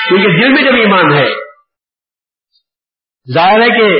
کیونکہ 0.09 0.27
دل 0.27 0.53
میں 0.53 0.63
جب 0.63 0.75
ایمان 0.75 1.13
ہے، 1.13 1.27
ظاہر 3.33 3.61
ہے 3.61 3.69
کہ 3.69 3.99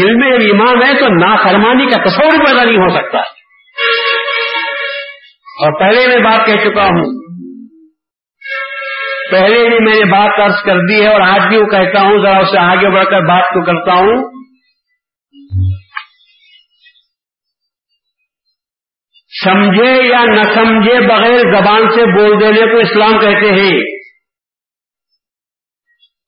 دل 0.00 0.14
میں 0.14 0.30
جب 0.30 0.40
ایمان 0.40 0.82
ہے 0.82 1.00
تو 1.00 1.08
نافرمانی 1.08 1.86
کا 1.86 2.04
تصور 2.04 2.46
پیدا 2.46 2.64
نہیں 2.64 2.76
ہو 2.76 2.88
سکتا۔ 2.88 3.18
اور 5.62 5.80
پہلے 5.80 6.06
میں 6.06 6.18
بات 6.18 6.46
کہہ 6.46 6.70
چکا 6.70 6.84
ہوں 6.84 7.25
پہلے 9.30 9.68
بھی 9.68 9.84
میں 9.84 9.94
نے 9.94 10.04
بات 10.04 10.38
درج 10.38 10.64
کر 10.64 10.78
دی 10.88 11.02
ہے 11.02 11.12
اور 11.12 11.20
آج 11.20 11.48
بھی 11.48 11.56
وہ 11.56 11.66
کہتا 11.66 12.00
ہوں، 12.00 12.22
ذرا 12.22 12.38
اسے 12.38 12.58
آگے 12.58 12.94
بڑھ 12.94 13.04
کر 13.04 13.20
بات 13.20 13.44
کو 13.44 13.64
کرتا 13.64 13.92
ہوں۔ 13.92 14.36
سمجھے 19.44 20.08
یا 20.08 20.24
نہ 20.24 20.42
سمجھے 20.42 21.08
بغیر 21.08 21.38
زبان 21.38 21.88
سے 21.90 22.18
بول 22.18 22.40
دینے 22.40 22.72
کو 22.72 22.78
اسلام 22.78 23.12
کہتے 23.12 23.52
ہیں۔ 23.52 23.96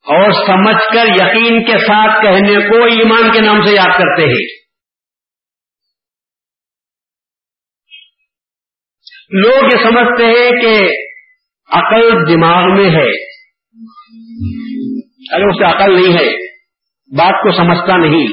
اور 0.04 0.30
سمجھ 0.30 0.94
کر 0.94 1.06
یقین 1.06 1.64
کے 1.64 1.78
ساتھ 1.78 2.22
کہنے 2.22 2.70
کو 2.70 2.84
ایمان 2.84 3.32
کے 3.32 3.40
نام 3.40 3.66
سے 3.66 3.72
یاد 3.72 3.98
کرتے 3.98 4.22
ہیں۔ 4.22 4.58
لوگ 9.30 9.64
یہ 9.64 9.84
سمجھتے 9.84 10.26
ہیں 10.26 10.50
کہ 10.50 10.90
عقل 11.72 12.32
دماغ 12.32 12.76
میں 12.76 12.90
ہے۔ 12.90 13.38
اگر 15.34 15.48
اسے 15.48 15.64
عقل 15.64 15.94
نہیں 15.94 16.18
ہے، 16.18 16.48
بات 17.16 17.34
کو 17.42 17.52
سمجھتا 17.52 17.96
نہیں۔ 17.96 18.26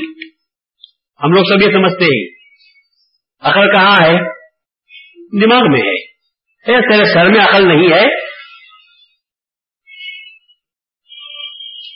ہم 1.23 1.31
لوگ 1.31 1.43
سب 1.43 1.61
یہ 1.61 1.73
سمجھتے 1.73 2.05
ہیں۔ 2.05 2.35
عقل 3.39 3.73
کہاں 3.73 3.97
ہے؟ 4.01 4.35
دماغ 5.41 5.71
میں 5.71 5.81
ہے۔ 5.81 6.05
تیرے 6.65 7.13
سر 7.13 7.25
میں 7.25 7.41
عقل 7.41 7.67
نہیں 7.67 7.87
ہے۔ 7.87 8.25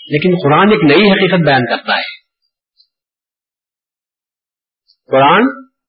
لیکن 0.06 0.36
قرآن 0.44 0.68
ایک 0.72 0.84
نئی 0.84 1.12
حقیقت 1.12 1.46
بیان 1.46 1.66
کرتا 1.66 1.94
ہے۔ 1.94 2.20
قرآن 5.12 5.42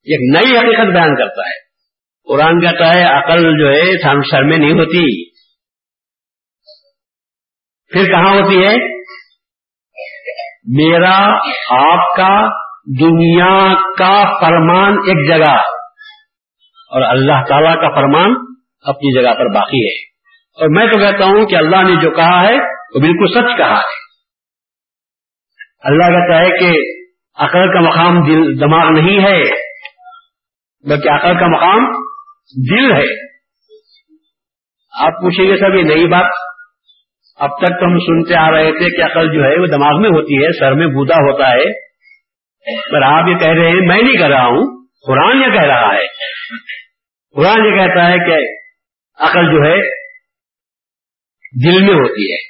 ایک 0.03 0.39
نئی 0.39 0.59
حقیقت 0.59 0.93
بیان 0.93 1.17
کرتا 1.17 1.43
ہے۔ 1.43 1.71
قرآن 2.29 2.61
کہتا 2.61 2.95
ہے، 2.95 3.05
عقل 3.05 3.59
جو 3.59 3.69
ہے، 3.69 3.99
سر 4.31 4.43
میں 4.43 4.59
نہیں 4.59 4.73
ہوتی۔ 4.73 5.30
پھر 7.93 8.07
کہاں 8.11 8.35
ہوتی 8.35 8.59
ہے؟ 8.59 9.01
میرا 10.77 11.17
آپ 11.71 12.17
کا 12.17 12.49
دنیا 13.01 13.75
کا 13.99 14.41
فرمان 14.41 14.93
ایک 14.93 15.29
جگہ 15.29 15.53
اور 16.91 17.03
اللہ 17.03 17.45
تعالی 17.49 17.69
کا 17.69 17.89
فرمان 17.89 18.35
اپنی 18.83 19.23
جگہ 19.23 19.35
پر 19.35 19.55
باقی 19.55 19.87
ہے۔ 19.87 20.11
اور 20.57 20.69
میں 20.69 20.87
تو 20.87 20.99
کہتا 20.99 21.25
ہوں 21.25 21.47
کہ 21.47 21.57
اللہ 21.57 21.77
نے 21.77 22.03
جو 22.03 22.11
کہا 22.11 22.49
ہے 22.49 22.55
وہ 22.95 23.01
بالکل 23.01 23.29
سچ 23.29 23.59
کہا 23.59 23.79
ہے۔ 23.79 24.01
اللہ 25.83 26.07
کہتا 26.07 26.39
ہے 26.41 26.49
کہ 26.59 26.79
عقل 27.35 27.73
کا 27.73 27.81
مقام 27.81 28.23
دل، 28.23 28.61
دماغ 28.61 28.91
نہیں 28.91 29.25
ہے، 29.25 29.43
بلکہ 30.89 31.09
عقل 31.09 31.41
کا 31.41 31.47
مقام 31.47 31.93
دل 32.71 32.93
ہے۔ 32.93 33.31
آپ 35.01 35.13
پوچھیں 35.13 35.45
گے 35.45 35.57
سب 35.57 35.75
یہ 35.75 35.95
نئی 35.95 36.07
بات 36.07 36.50
اب 37.41 37.51
تک 37.59 37.67
تو 37.67 37.85
ہم 37.87 37.99
سنتے 37.99 38.37
آ 38.37 38.51
رہے 38.51 38.73
تھے 38.73 38.97
کہ 38.97 39.03
عقل 39.03 39.35
جو 39.35 39.45
ہے 39.45 39.61
وہ 39.61 39.67
دماغ 39.67 40.01
میں 40.01 40.11
ہوتی 40.11 40.45
ہے، 40.45 40.59
سر 40.59 40.73
میں 40.73 40.87
بودا 40.87 41.15
ہوتا 41.15 41.49
ہے۔ 41.49 41.91
پر 42.93 43.03
آپ 43.03 43.29
یہ 43.29 43.35
کہہ 43.35 43.49
رہے 43.49 43.69
ہیں، 43.69 43.75
میں 43.75 44.03
نہیں 44.03 44.17
کہہ 44.17 44.27
رہا 44.27 44.45
ہوں، 44.45 44.87
قرآن 45.07 45.43
یہ 45.43 45.59
کہہ 45.59 45.67
رہا 45.67 45.95
ہے۔ 45.95 46.07
قرآن 47.37 47.67
یہ 47.67 47.71
کہتا 47.71 48.07
ہے 48.07 48.17
کہ 48.17 48.37
عقل 49.23 49.53
جو 49.53 49.59
ہے 49.59 50.01
دل 51.65 51.83
میں 51.83 51.95
ہوتی 51.95 52.33
ہے۔ 52.33 52.49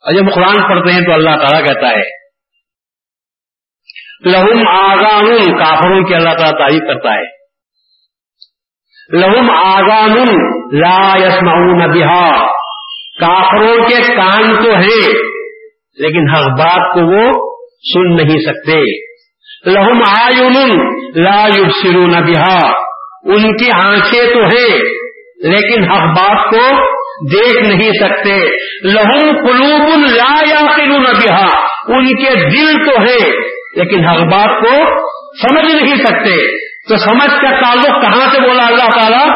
اور 0.00 0.12
جب 0.12 0.34
قرآن 0.34 0.68
پڑھتے 0.68 0.92
ہیں 0.92 1.00
تو 1.00 1.12
اللہ 1.12 1.30
تعالیٰ 1.30 1.66
کہتا 1.66 1.88
ہے، 1.88 2.18
لہم 4.24 4.68
آگان 4.68 5.58
کافروں 5.58 6.04
کی 6.04 6.14
اللہ 6.14 6.30
تعالیٰ 6.30 6.58
تعریف 6.58 6.80
کرتا 6.80 7.14
ہے۔ 7.14 7.38
لہم 9.18 9.50
آگان 9.50 10.16
لا 10.80 11.16
یسمعون 11.16 11.90
بہا 11.90 12.57
کافروں 13.20 13.76
کے 13.76 14.14
کان 14.16 14.64
تو 14.64 14.70
ہیں، 14.70 15.14
لیکن 15.98 16.30
حق 16.30 16.46
بات 16.58 16.94
کو 16.94 17.06
وہ 17.06 17.32
سن 17.94 18.16
نہیں 18.16 18.38
سکتے۔ 18.38 18.80
لہم 19.66 20.02
آیون 20.20 20.68
لا 21.24 21.46
یبصرون 21.46 22.10
بہا، 22.10 22.68
ان 23.24 23.56
کی 23.56 23.66
آنکھیں 23.84 24.26
تو 24.34 24.40
ہیں، 24.40 24.78
لیکن 25.42 25.82
حق 25.82 26.18
بات 26.18 26.54
کو 26.54 26.86
دیکھ 27.32 27.62
نہیں 27.62 27.92
سکتے۔ 27.92 28.46
لہم 28.84 29.18
قلوب 29.18 30.04
لا 30.14 30.34
یا 30.48 30.62
بہا، 31.00 31.46
ان 31.88 32.08
کے 32.08 32.34
دل 32.34 32.84
تو 32.84 33.00
ہے 33.00 33.48
لیکن 33.76 34.04
ہر 34.04 34.18
بات 34.18 34.64
کو 34.64 34.98
سمجھ 35.42 35.84
نہیں 35.84 35.94
سکتے۔ 35.94 36.67
تو 36.88 36.96
سمجھ 36.96 37.40
کا 37.40 37.50
تعلق 37.50 38.02
کہاں 38.02 38.30
سے 38.32 38.40
بولا 38.40 38.66
اللہ 38.66 39.00
تعالیٰ؟ 39.00 39.28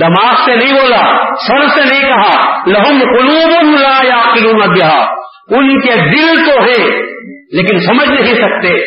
دماغ 0.00 0.34
سے 0.44 0.56
نہیں 0.56 0.72
بولا، 0.72 1.24
سر 1.34 1.68
سے 1.68 1.84
نہیں 1.84 2.08
کہا۔ 2.08 2.58
لہم 2.66 2.98
قلوب 2.98 3.80
لا 3.80 4.06
یا 4.06 4.22
بہا۔ 4.66 5.14
ان 5.48 5.80
کے 5.80 5.94
دل 5.94 6.34
تو 6.46 6.62
ہے 6.62 7.02
لیکن 7.56 7.80
سمجھ 7.80 8.08
نہیں 8.08 8.34
سکتے۔ 8.34 8.78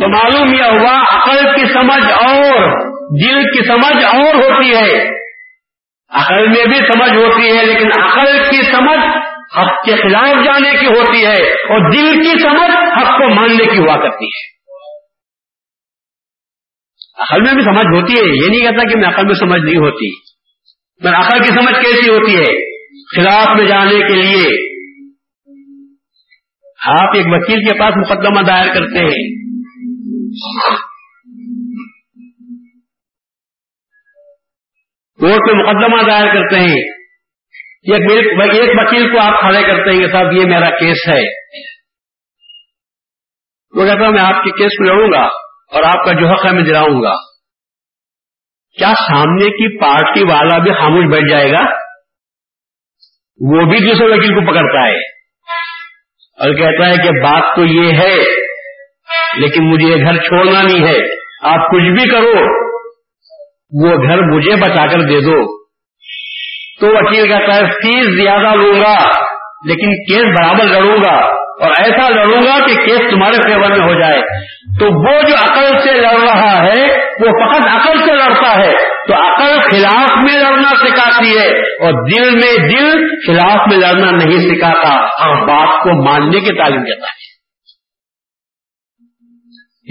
تو 0.00 0.08
معلوم 0.08 0.54
یہ 0.54 0.62
ہوا، 0.62 1.00
عقل 1.00 1.54
کی 1.56 1.72
سمجھ 1.72 2.14
اور 2.14 2.80
دل 3.24 3.42
کی 3.42 3.66
سمجھ 3.68 4.04
اور 4.04 4.34
ہوتی 4.34 4.70
ہے۔ 4.76 5.08
عقل 6.10 6.48
میں 6.48 6.66
بھی 6.66 6.76
سمجھ 6.76 7.14
ہوتی 7.14 7.58
ہے، 7.58 7.66
لیکن 7.66 8.02
عقل 8.02 8.38
کی 8.50 8.62
سمجھ 8.62 9.04
حق 9.58 9.84
کے 9.84 9.96
خلاف 9.96 10.44
جانے 10.44 10.70
کی 10.70 10.86
ہوتی 10.86 11.26
ہے۔ 11.26 11.52
اور 11.52 11.90
دل 11.90 12.22
کی 12.22 12.42
سمجھ 12.42 13.02
حق 13.02 13.08
کو 13.08 13.34
ماننے 13.34 13.64
کی 13.64 13.78
ہوا 13.78 13.94
کرتی 13.94 14.24
ہے۔ 14.24 14.57
عقل 17.18 17.40
میں 17.42 17.54
بھی 17.54 17.62
سمجھ 17.62 17.86
ہوتی 17.86 18.12
ہے، 18.12 18.44
یہ 18.44 18.50
نہیں 18.50 18.60
کہتا 18.60 18.88
کہ 18.88 18.98
میں 18.98 19.08
عقل 19.08 19.26
میں 19.26 19.34
سمجھ 19.34 19.60
نہیں 19.60 19.76
ہوتی۔ 19.76 20.10
میں 21.04 21.18
عقل 21.18 21.38
کی 21.38 21.48
سمجھ 21.48 21.74
کیسی 21.74 22.08
ہوتی 22.08 22.36
ہے؟ 22.36 22.78
خلاف 23.16 23.60
میں 23.60 23.68
جانے 23.68 23.98
کے 23.98 24.22
لیے۔ 24.22 24.78
آپ 26.86 27.16
ایک 27.16 27.26
وکیل 27.28 27.60
کے 27.60 27.78
پاس 27.78 27.94
مقدمہ 27.96 28.46
دائر 28.46 28.74
کرتے 28.74 28.98
ہیں۔ 28.98 29.48
کورٹ 35.20 35.54
میں 35.54 35.64
مقدمہ 35.64 36.10
دائر 36.10 36.34
کرتے 36.34 36.56
ہیں۔ 36.56 36.98
ایک 37.92 38.86
وکیل 38.86 39.10
کو 39.12 39.18
آپ 39.20 39.40
کھڑے 39.40 39.62
کرتے 39.62 39.90
ہیں 39.92 40.00
کہ 40.00 40.12
صاحب، 40.12 40.32
یہ 40.32 40.44
میرا 40.44 40.70
کیس 40.70 41.08
ہے۔ 41.08 41.22
وہ 43.74 43.86
کہتا 43.86 44.06
ہوں 44.06 44.12
میں 44.12 44.22
آپ 44.22 44.44
کے 44.44 44.50
کیس 44.50 44.78
کو 44.78 44.84
لڑوں 44.84 45.12
گا۔ 45.12 45.47
اور 45.72 45.82
آپ 45.82 46.04
کا 46.04 46.12
جو 46.12 46.28
حق 46.28 46.46
ہے 46.46 46.52
میں 46.52 46.62
دلاؤں 46.62 47.02
گا۔ 47.02 47.14
کیا 48.78 48.92
سامنے 49.08 49.44
کی 49.44 49.80
پارٹی 49.80 50.24
والا 50.24 50.58
بھی 50.58 50.72
خاموش 50.72 51.04
بیٹھ 51.12 51.30
جائے 51.30 51.50
گا؟ 51.50 51.64
وہ 53.40 53.70
بھی 53.70 53.80
دوسرے 53.80 54.06
وکیل 54.06 54.34
کو 54.34 54.52
پکڑتا 54.52 54.88
ہے۔ 54.88 55.18
اور 56.38 56.54
کہتا 56.54 56.88
ہے 56.88 56.94
کہ 56.94 57.22
بات 57.22 57.56
تو 57.56 57.64
یہ 57.64 57.92
ہے، 57.92 58.16
لیکن 59.36 59.70
مجھے 59.70 59.86
یہ 59.86 60.04
گھر 60.04 60.16
چھوڑنا 60.16 60.62
نہیں 60.62 60.88
ہے۔ 60.88 60.98
آپ 61.42 61.70
کچھ 61.70 62.00
بھی 62.00 62.10
کرو، 62.10 62.68
وہ 63.82 63.96
گھر 64.08 64.18
مجھے 64.22 64.56
بچا 64.56 64.86
کر 64.86 65.00
دے 65.00 65.20
دو۔ 65.20 65.58
تو 66.80 66.86
وکیل 66.86 67.28
کہتا 67.28 67.54
ہے، 67.54 67.70
فیس 67.70 68.22
زیادہ 68.22 68.54
لوں 68.54 68.80
گا، 68.80 69.08
لیکن 69.64 69.90
کیس 69.90 70.24
برابر 70.24 70.64
لڑوں 70.64 70.96
گا۔ 70.96 71.37
اور 71.60 71.70
ایسا 71.70 72.08
لڑوں 72.08 72.40
گا 72.42 72.66
کہ 72.66 72.74
کیس 72.86 73.10
تمہارے 73.10 73.36
فیور 73.36 73.68
میں 73.68 73.94
ہو 73.94 74.00
جائے۔ 74.00 74.20
تو 74.80 74.84
وہ 74.84 75.28
جو 75.28 75.34
عقل 75.34 75.78
سے 75.82 75.92
لڑ 75.92 76.18
رہا 76.20 76.58
ہے، 76.62 76.96
وہ 76.96 77.26
فقط 77.26 77.66
عقل 77.66 77.98
سے 77.98 78.16
لڑتا 78.16 78.56
ہے۔ 78.56 78.72
تو 79.08 79.14
عقل 79.14 79.60
خلاف 79.70 80.10
میں 80.22 80.40
لڑنا 80.40 80.68
سکھاتی 80.68 81.38
ہے 81.38 81.60
اور 81.60 82.08
دل 82.08 82.30
میں 82.30 82.68
دل 82.68 83.06
خلاف 83.26 83.68
میں 83.68 83.76
لڑنا 83.76 84.10
نہیں 84.10 84.54
سکھاتا۔ 84.54 84.88
ہاں، 84.88 85.28
اور 85.28 85.46
بات 85.46 85.82
کو 85.82 86.04
ماننے 86.04 86.40
کی 86.40 86.58
تعلیم 86.58 86.80
دیتا 86.80 87.06
ہے۔ 87.06 87.28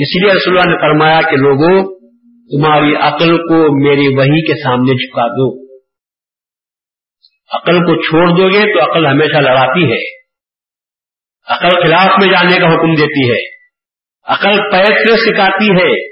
اس 0.04 0.24
لیے 0.24 0.34
رسول 0.34 0.58
اللہ 0.58 0.76
نے 0.76 0.82
فرمایا 0.82 1.22
کہ 1.22 1.36
لوگوں، 1.38 2.00
تمہاری 2.52 2.96
عقل 2.96 3.38
کو 3.38 3.86
میری 3.86 4.08
وہی 4.08 4.48
کے 4.48 4.64
سامنے 4.64 4.94
جھکا 4.94 5.28
دو۔ 5.28 5.68
عقل 7.56 7.80
کو 7.80 8.02
چھوڑ 8.02 8.38
دو 8.38 8.58
گے 8.58 8.74
تو 8.74 8.92
عقل 8.92 9.06
ہمیشہ 9.06 9.38
لڑاتی 9.38 9.92
ہے۔ 9.92 10.17
عقل 11.50 11.70
خلاف 11.70 12.06
میں 12.06 12.28
جانے 12.28 12.60
کا 12.60 12.76
حکم 12.76 12.94
دیتی 12.94 13.32
ہے۔ 13.32 13.58
عقل 14.28 14.72
پیٹ 14.72 15.08
سے 15.08 15.18
سکھاتی 15.18 15.70
ہے۔ 15.70 16.10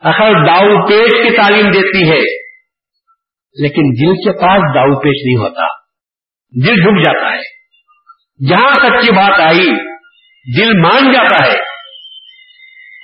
عقل 0.00 0.46
داؤ 0.46 0.86
پیش 0.88 1.10
کی 1.10 1.36
تعلیم 1.36 1.70
دیتی 1.70 2.10
ہے۔ 2.10 2.42
لیکن 3.62 3.82
دل 3.82 4.14
کے 4.14 4.32
پاس 4.32 4.74
داؤ 4.74 5.00
پیش 5.00 5.22
نہیں 5.24 5.36
ہوتا، 5.36 5.66
دل 6.66 6.82
جھک 6.82 7.06
جاتا 7.06 7.36
ہے۔ 7.36 7.62
جہاں 8.48 8.74
سچی 8.74 9.12
بات 9.12 9.40
آئی، 9.40 9.70
دل 10.58 10.80
مان 10.80 11.12
جاتا 11.12 11.46
ہے۔ 11.46 11.58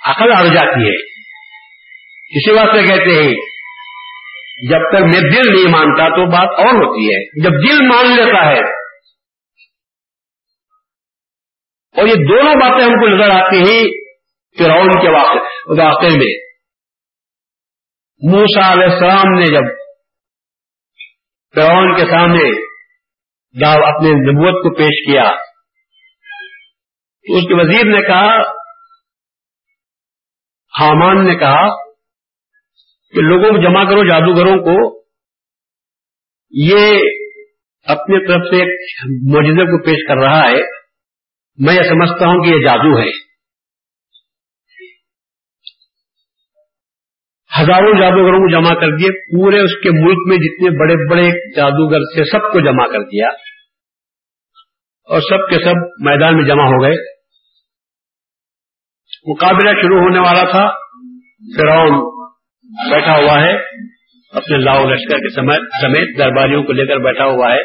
عقل 0.05 0.31
اڑ 0.31 0.45
جاتی 0.45 0.89
ہے۔ 0.89 0.95
اسی 2.29 2.51
واسطے 2.51 2.81
کہتے 2.81 3.23
ہیں، 3.23 3.33
جب 4.69 4.79
تک 4.89 5.03
میں 5.03 5.31
دل 5.31 5.53
نہیں 5.53 5.71
مانتا 5.71 6.09
تو 6.09 6.25
بات 6.25 6.59
اور 6.59 6.75
ہوتی 6.75 7.15
ہے۔ 7.15 7.43
جب 7.43 7.49
دل 7.49 7.87
مان 7.87 8.05
لیتا 8.05 8.49
ہے 8.49 8.78
اور 11.99 12.07
یہ 12.07 12.13
دونوں 12.13 12.53
باتیں 12.53 12.85
ہم 12.85 12.91
کو 12.91 13.07
نظر 13.07 13.35
آتی 13.35 13.57
ہیں 13.57 13.83
فرعون 14.59 14.91
کے 14.91 15.09
واقعے 15.09 16.17
میں۔ 16.17 16.49
موسا 18.31 18.73
علیہ 18.73 18.83
السلام 18.83 19.39
نے 19.39 19.45
جب 19.45 19.75
فرعون 21.55 21.95
کے 21.95 22.05
سامنے 22.05 22.69
اپنے 23.65 24.09
نبوت 24.09 24.63
کو 24.63 24.75
پیش 24.75 25.11
کیا، 25.11 25.23
تو 27.23 27.37
اس 27.37 27.43
کے 27.43 27.53
وزیر 27.53 27.85
نے 27.85 28.01
کہا، 28.07 28.41
حامان 30.79 31.27
نے 31.27 31.35
کہا 31.35 31.75
کہ 33.11 33.21
لوگوں 33.21 33.49
کو 33.49 33.63
جمع 33.63 33.83
کرو 33.83 34.03
جادوگروں 34.03 34.63
کو۔ 34.63 34.99
یہ 36.51 37.01
اپنے 37.83 38.27
طرف 38.27 38.47
سے 38.49 38.55
ایک 38.55 38.79
معجزے 39.35 39.65
کو 39.65 39.83
پیش 39.83 40.07
کر 40.07 40.15
رہا 40.15 40.49
ہے۔ 40.49 40.78
میں 41.59 41.73
یہ 41.73 41.83
سمجھتا 41.83 42.25
ہوں 42.25 42.43
کہ 42.43 42.49
یہ 42.49 42.67
جادو 42.67 42.99
ہے۔ 42.99 43.29
ہزاروں 47.61 48.01
جادوگروں 48.01 48.39
کو 48.39 48.51
جمع 48.51 48.73
کر 48.81 48.97
دیے، 48.97 49.11
پورے 49.11 49.59
اس 49.59 49.83
کے 49.83 49.89
ملک 49.91 50.17
میں 50.27 50.37
جتنے 50.37 50.69
بڑے 50.69 51.09
بڑے 51.09 51.55
جادوگر 51.55 51.99
تھے، 51.99 52.23
سب 52.23 52.39
کو 52.39 52.59
جمع 52.59 52.85
کر 52.85 53.03
دیا۔ 53.03 53.27
اور 55.03 55.21
سب 55.21 55.49
کے 55.49 55.63
سب 55.63 55.75
میدان 55.99 56.37
میں 56.37 56.43
جمع 56.43 56.63
ہو 56.63 56.83
گئے۔ 56.83 57.19
مقابلہ 59.27 59.69
شروع 59.69 60.01
ہونے 60.01 60.19
والا 60.19 60.51
تھا۔ 60.51 60.69
فرعون 61.57 61.91
بیٹھا 62.91 63.17
ہوا 63.17 63.41
ہے، 63.41 63.55
اپنے 64.29 64.57
لاؤ 64.57 64.83
لشکر 64.83 65.17
کے 65.17 65.29
سمیت 65.69 66.17
درباریوں 66.17 66.63
کو 66.63 66.71
لے 66.71 66.85
کر 66.85 66.97
بیٹھا 66.97 67.25
ہوا 67.25 67.53
ہے۔ 67.53 67.61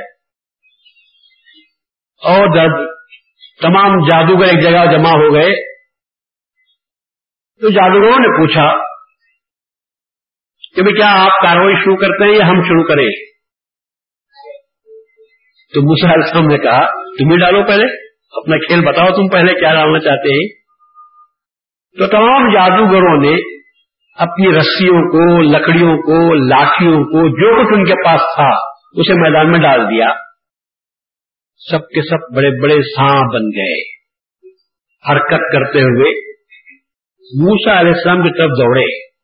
اور 2.30 2.74
تمام 3.62 3.98
جادوگر 3.98 4.44
ایک 4.44 4.62
جگہ 4.62 4.92
جمع 4.92 5.10
ہو 5.10 5.34
گئے۔ 5.34 5.74
تو 7.60 7.70
جادوگروں 7.70 8.18
نے 8.18 8.38
پوچھا 8.38 8.72
کہ 10.76 10.82
کیا 10.82 11.22
آپ 11.22 11.46
کاروائی 11.46 11.76
شروع 11.84 11.96
کرتے 11.96 12.24
ہیں 12.24 12.38
یا 12.38 12.46
ہم 12.46 12.62
شروع 12.62 12.84
کریں؟ 12.84 13.08
تو 15.74 15.92
مسا 15.92 16.12
السلام 16.12 16.46
نے 16.46 16.58
کہا 16.58 16.86
تم 16.92 17.30
ہی 17.30 17.36
ڈالو 17.36 17.66
پہلے، 17.66 17.84
اپنا 18.40 18.56
کھیل 18.56 18.80
بتاؤ 18.80 19.06
تم 19.06 19.28
پہلے 19.28 19.54
کیا 19.60 19.74
ڈالنا 19.74 19.98
چاہتے 19.98 20.34
ہیں۔ 20.34 20.48
تو 21.98 22.06
تمام 22.06 22.54
جادوگروں 22.54 23.20
نے 23.20 23.36
اپنی 24.18 24.58
رسیوں 24.58 25.02
کو، 25.12 25.42
لکڑیوں 25.42 25.96
کو، 25.96 26.34
لاٹھیوں 26.34 27.04
کو، 27.04 27.28
جو 27.28 27.60
کچھ 27.60 27.78
ان 27.78 27.84
کے 27.84 27.94
پاس 28.04 28.20
تھا، 28.34 28.48
اسے 28.92 29.14
میدان 29.14 29.50
میں 29.50 29.58
ڈال 29.58 29.80
دیا۔ 29.80 30.23
سب 31.70 31.79
کے 31.79 32.03
سب 32.03 32.37
بڑے 32.37 32.62
بڑے 32.62 32.74
سانپ 32.74 33.35
بن 33.35 33.42
گئے۔ 33.42 33.94
حرکت 35.11 35.53
کرتے 35.53 35.79
ہوئے 35.79 36.35
موسا 37.42 37.81
علیہ 37.81 37.92
السلام 37.94 38.22
کی 38.22 38.38
طرف 38.38 38.50
دوڑے۔ 38.50 39.14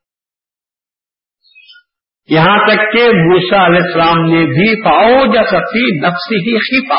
یہاں 2.29 2.59
تک 2.59 2.93
کہ 2.93 3.09
موسا 3.09 3.67
علیہ 3.67 3.83
السلام 3.83 4.25
نے 4.25 4.45
بھی 4.45 4.85
پاؤ 4.85 5.33
جا 5.33 5.43
سکتی 5.43 5.99
نفسی 5.99 6.37
ہی 6.37 6.59
خیفا 6.59 6.99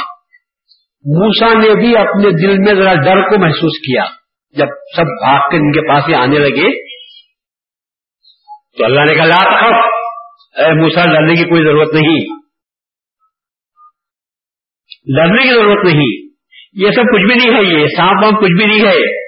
موسا 1.05 1.53
نے 1.53 1.81
بھی 1.81 1.97
اپنے 1.97 2.29
دل 2.29 2.57
میں 2.57 2.83
ذرا 2.83 2.93
ڈر 2.93 3.21
کو 3.21 3.39
محسوس 3.39 3.79
کیا۔ 3.79 4.03
جب 4.49 4.67
سب 4.95 5.03
بھاگ 5.03 5.49
کے 5.49 5.57
ان 5.57 5.71
کے 5.71 5.87
پاس 5.87 6.03
ہی 6.09 6.13
آنے 6.13 6.39
لگے 6.39 6.91
تو 8.77 8.85
اللہ 8.85 8.99
نے 8.99 9.15
کہا، 9.15 9.25
لا 9.25 9.49
تخف۔ 9.49 9.85
اے 10.59 10.81
موسا 10.81 11.05
ڈرنے 11.05 11.33
کی 11.33 11.49
کوئی 11.49 11.63
ضرورت 11.63 11.93
نہیں۔ 11.93 12.40
ڈرنے 15.05 15.43
کی 15.43 15.53
ضرورت 15.53 15.85
نہیں۔ 15.85 16.31
یہ 16.73 16.91
سب 16.91 17.01
کچھ 17.01 17.31
بھی 17.31 17.35
نہیں 17.35 17.57
ہے، 17.57 17.81
یہ 17.81 17.85
سانپ 17.97 18.23
وانپ 18.23 18.37
کچھ 18.39 18.57
بھی 18.57 18.65
نہیں 18.65 18.85
ہے۔ 18.85 19.21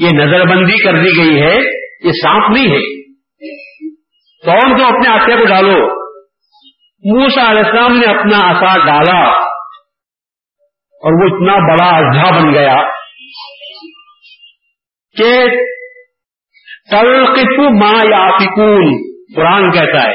یہ 0.00 0.08
نظر 0.14 0.46
بندی 0.46 0.84
کر 0.84 0.92
دی 0.92 1.10
گئی 1.18 1.42
ہے، 1.42 1.56
یہ 2.06 2.12
سانپ 2.12 2.56
نہیں 2.56 2.66
ہے۔ 2.66 3.10
کون 4.44 4.78
تو 4.78 4.84
اپنے 4.84 5.08
آسے 5.08 5.36
کو 5.36 5.44
ڈالو۔ 5.44 6.00
موسا 7.04 7.50
علیہ 7.50 7.60
السلام 7.60 7.98
نے 7.98 8.06
اپنا 8.06 8.36
آسا 8.36 8.78
ڈالا 8.86 9.30
اور 10.78 11.12
وہ 11.12 11.36
اتنا 11.36 11.52
بڑا 11.52 11.96
اجھا 11.96 12.40
بن 12.40 12.54
گیا 12.54 12.76
کہ 15.16 15.46
تلقف 16.90 17.58
ما 17.58 17.96
یا 17.96 18.38
قرآن 19.36 19.70
کہتا 19.70 20.08
ہے، 20.08 20.14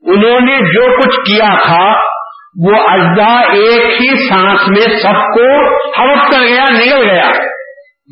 انہوں 0.00 0.40
نے 0.40 0.58
جو 0.58 0.96
کچھ 0.96 1.16
کیا 1.16 1.62
تھا 1.62 2.07
وہ 2.56 2.72
اجزا 2.74 3.40
ایک 3.40 4.00
ہی 4.00 4.28
سانس 4.28 4.60
میں 4.68 4.96
سب 5.02 5.12
کو 5.12 5.68
ہڑپ 6.00 6.32
کر 6.32 6.40
گیا 6.40 6.64
نکل 6.70 7.10
گیا۔ 7.10 7.30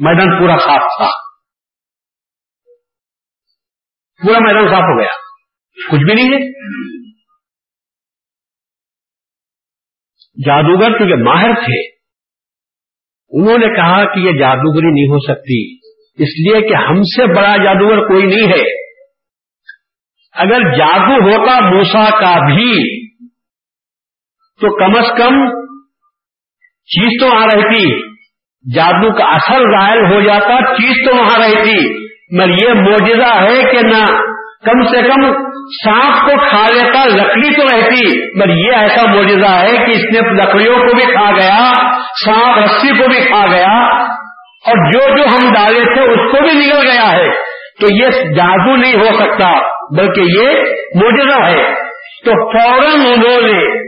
میدان 0.01 0.39
پورا 0.39 0.57
صاف 0.59 0.83
تھا۔ 0.83 1.09
پورا 4.27 4.39
میدان 4.39 4.69
صاف 4.69 4.83
ہو 4.83 5.01
گیا۔ 5.01 5.09
کچھ 5.91 6.05
بھی 6.05 6.15
نہیں 6.15 6.27
ہے۔ 6.27 6.67
جادوگر 10.47 10.99
کیونکہ 10.99 11.23
ماہر 11.23 11.55
تھے، 11.55 11.89
انہوں 13.29 13.59
نے 13.59 13.67
کہا 13.67 14.15
کہ 14.15 14.19
یہ 14.19 14.33
جادوگری 14.39 14.91
نہیں 14.91 15.07
ہو 15.07 15.19
سکتی، 15.19 15.75
اس 16.13 16.29
لیے 16.29 16.69
کہ 16.69 16.75
ہم 16.75 17.03
سے 17.03 17.27
بڑا 17.27 17.57
جادوگر 17.57 18.09
کوئی 18.09 18.27
نہیں 18.27 18.49
ہے۔ 18.49 18.87
اگر 20.33 20.79
جادو 20.79 21.15
ہوتا 21.15 21.61
موسا 21.61 22.11
کا 22.11 22.55
بھی 22.55 22.96
تو 24.61 24.79
کم 24.79 24.99
از 24.99 25.19
کم 25.19 25.47
چیز 26.85 27.09
تو 27.21 27.37
آ 27.37 27.45
رہتی۔ 27.45 28.07
جادو 28.75 29.19
کا 29.19 29.25
اثر 29.25 29.59
ظاہر 29.59 30.15
ہو 30.15 30.21
جاتا، 30.21 30.75
چیز 30.75 31.09
تو 31.09 31.17
وہاں 31.17 31.39
رہتی۔ 31.39 32.07
مگر 32.37 32.49
یہ 32.49 32.73
موجودہ 32.73 33.35
ہے 33.35 33.63
کہ 33.63 33.79
نہ 33.83 34.05
کم 34.65 34.83
سے 34.83 35.03
کم 35.03 35.33
سانپ 35.85 36.15
کو 36.25 36.49
کھا 36.49 36.67
لیتا، 36.75 37.05
لکڑی 37.05 37.55
تو 37.55 37.77
رہتی۔ 37.77 38.37
مگر 38.37 38.49
یہ 38.49 38.77
ایسا 38.77 39.07
موجودہ 39.07 39.49
ہے 39.49 39.87
کہ 39.87 39.91
اس 39.91 40.05
نے 40.05 40.31
لکڑیوں 40.31 40.79
کو 40.79 40.95
بھی 40.95 41.13
کھا 41.13 41.31
گیا، 41.31 41.73
سانپ 42.25 42.59
رسی 42.59 42.89
کو 42.89 43.09
بھی 43.09 43.21
کھا 43.21 43.47
گیا، 43.47 44.03
اور 44.67 44.93
جو 44.93 45.17
جو 45.17 45.23
ہم 45.23 45.53
ڈالے 45.53 45.85
تھے 45.85 46.03
اس 46.03 46.33
کو 46.33 46.43
بھی 46.43 46.59
نکل 46.59 46.91
گیا 46.91 47.13
ہے۔ 47.13 47.31
تو 47.81 47.95
یہ 47.95 48.09
جادو 48.11 48.77
نہیں 48.77 48.95
ہو 48.95 49.19
سکتا، 49.19 49.53
بلکہ 49.97 50.21
یہ 50.21 50.49
موجودہ 51.03 51.47
ہے۔ 51.47 51.75
تو 52.25 52.53
فوراً 52.53 53.01
انہوں 53.01 53.41
نے 53.41 53.86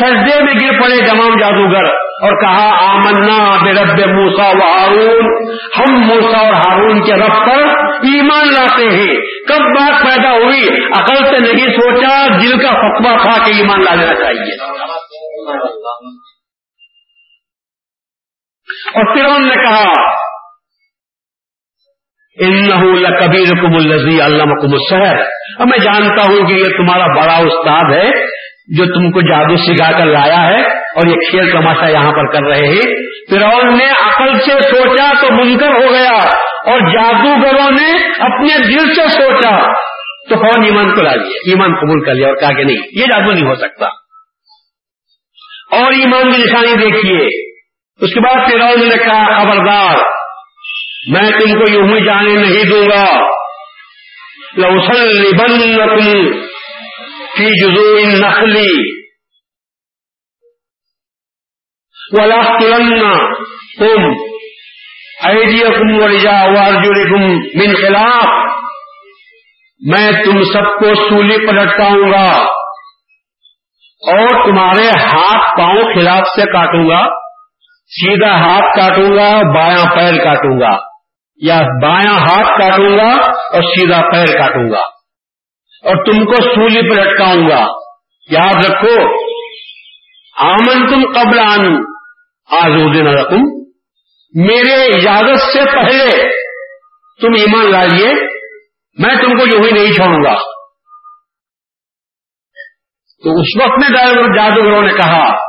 سجدے 0.00 0.42
میں 0.42 0.54
گر 0.54 0.82
پڑے 0.82 1.10
تمام 1.10 1.40
جادوگر 1.40 1.84
اور 2.16 2.40
کہا، 2.40 2.90
آمنا 2.90 3.64
بے 3.64 3.72
رب 3.72 4.10
موسا 4.10 4.48
و 4.48 4.78
ہارون 4.78 5.48
ہم 5.78 5.94
موسا 5.94 6.38
اور 6.38 6.52
ہارون 6.52 7.04
کے 7.04 7.12
رب 7.12 7.46
پر 7.46 7.62
ایمان 7.96 8.46
لاتے 8.46 8.84
ہیں. 8.84 9.20
کب 9.48 9.60
بات 9.60 10.02
پیدا 10.02 10.32
ہوئی؟ 10.32 10.84
عقل 10.84 11.24
سے 11.24 11.38
نہیں 11.38 11.72
سوچا، 11.72 12.26
دل 12.26 12.62
کا 12.62 12.68
فتوا 12.68 13.22
تھا 13.22 13.44
کہ 13.44 13.50
ایمان 13.50 13.80
لا 13.80 13.94
لینا 13.94 14.14
چاہیے۔ 14.14 14.54
اور 18.94 19.14
پھر 19.14 19.24
ہم 19.24 19.44
نے 19.44 19.54
کہا 19.54 20.16
ان 22.38 22.68
کبیر 23.20 23.62
کم 23.62 23.74
الزی 23.74 24.20
اللہ 24.20 24.42
کم 24.42 24.72
الشہر 24.72 25.16
اور 25.58 25.66
میں 25.66 25.78
جانتا 25.78 26.32
ہوں 26.32 26.46
کہ 26.48 26.52
یہ 26.52 26.64
تمہارا 26.64 27.06
بڑا 27.06 27.36
استاد 27.36 27.92
ہے 27.92 28.36
جو 28.68 28.84
تم 28.84 29.10
کو 29.10 29.20
جادو 29.20 29.56
سکھا 29.56 29.98
کر 29.98 30.06
لایا 30.06 30.46
ہے 30.46 30.62
اور 30.78 31.08
یہ 31.08 31.14
کھیل 31.14 31.52
تماشا 31.52 31.88
یہاں 31.88 32.12
پر 32.12 32.32
کر 32.32 32.46
رہے 32.46 32.68
ہیں۔ 32.68 33.16
فرعون 33.30 33.78
نے 33.78 33.84
عقل 33.84 34.38
سے 34.38 34.62
سوچا 34.62 35.12
تو 35.20 35.32
منکر 35.32 35.68
ہو 35.68 35.92
گیا 35.92 36.12
اور 36.66 36.80
جادوگروں 36.80 37.70
نے 37.70 38.08
اپنے 38.18 38.58
دل 38.58 38.94
سے 38.94 39.08
سوچا۔ 39.08 39.72
تو 40.28 40.36
فون 40.36 40.64
ایمان 40.64 40.94
کو 40.94 41.02
لا 41.02 41.14
لیا 41.14 41.26
ایمان 41.26 41.74
قبول 41.74 42.04
کر 42.04 42.14
لیا 42.14 42.28
اور 42.28 42.36
کہا 42.36 42.52
کہ 42.52 42.64
نہیں، 42.64 42.76
یہ 42.76 43.04
جادو 43.04 43.32
نہیں 43.32 43.46
ہو 43.46 43.54
سکتا۔ 43.54 43.86
اور 45.76 45.92
ایمان 45.92 46.32
کی 46.32 46.38
نشانی 46.38 46.90
دیکھیے۔ 46.90 47.52
اس 48.00 48.14
کے 48.14 48.20
بعد 48.20 48.50
فرعون 48.50 48.88
نے 48.88 49.04
کہا، 49.04 49.42
خبردار، 49.42 49.96
میں 51.08 51.30
تم 51.30 51.64
کو 51.64 51.72
یوں 51.72 51.88
ہی 51.88 52.04
جانے 52.04 52.34
نہیں 52.34 52.64
دوں 52.64 52.86
گا۔ 52.86 53.30
لوسل 54.56 55.24
بند 55.36 55.80
فی 57.36 57.44
جزو 57.44 58.18
نخلی 58.18 58.70
ولا 62.18 62.58
تم 63.78 64.04
ایڈیا 65.24 65.68
کم 65.68 66.02
ورجا 66.02 66.36
وارجو 66.44 67.18
من 67.58 67.74
خلاف. 67.74 68.46
میں 69.80 70.12
تم 70.24 70.42
سب 70.42 70.68
کو 70.78 70.94
سولی 70.94 71.46
پر 71.46 71.52
لٹکاؤں 71.52 72.12
گا 72.12 72.26
اور 74.02 74.28
تمہارے 74.28 74.88
ہاتھ 74.88 75.58
پاؤں 75.58 75.94
خلاف 75.94 76.28
سے 76.36 76.42
کاٹوں 76.42 76.90
گا، 76.90 77.06
سیدھا 77.88 78.34
ہاتھ 78.34 78.76
کاٹوں 78.76 79.10
گا، 79.16 79.54
بایاں 79.54 79.94
پیر 79.94 80.24
کاٹوں 80.24 80.60
گا، 80.60 80.76
یا 81.36 81.60
بایاں 81.82 82.18
ہاتھ 82.18 82.60
کاٹوں 82.60 82.98
گا 82.98 83.08
اور 83.26 83.62
سیدھا 83.62 84.00
پیر 84.00 84.38
کاٹوں 84.38 84.70
گا۔ 84.70 84.95
اور 85.86 86.04
تم 86.04 86.24
کو 86.24 86.54
سولی 86.54 86.80
پر 86.80 87.02
لٹکاؤں 87.02 87.48
گا۔ 87.48 87.66
یاد 88.30 88.64
رکھو 88.64 89.26
آمن 90.38 90.86
تم 90.92 91.12
قبل 91.20 91.38
آن 91.38 91.76
آزود 92.50 92.96
نہ 92.96 93.34
میرے 94.34 94.84
اجازت 94.84 95.42
سے 95.52 95.64
پہلے 95.64 96.22
تم 97.20 97.32
ایمان 97.38 97.70
لائیے، 97.72 98.14
میں 98.98 99.14
تم 99.14 99.38
کو 99.38 99.46
یوں 99.46 99.64
ہی 99.64 99.70
نہیں 99.70 99.92
چھوڑوں 99.92 100.24
گا۔ 100.24 100.34
تو 103.24 103.40
اس 103.40 103.62
وقت 103.62 103.78
میں 103.78 103.88
جادوگروں 104.36 104.82
نے 104.82 104.92
کہا 104.92 105.46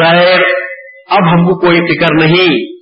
غیر، 0.00 0.40
اب 1.10 1.32
ہم 1.32 1.46
کو 1.46 1.60
کوئی 1.60 1.80
فکر 1.80 2.26
نہیں۔ 2.26 2.74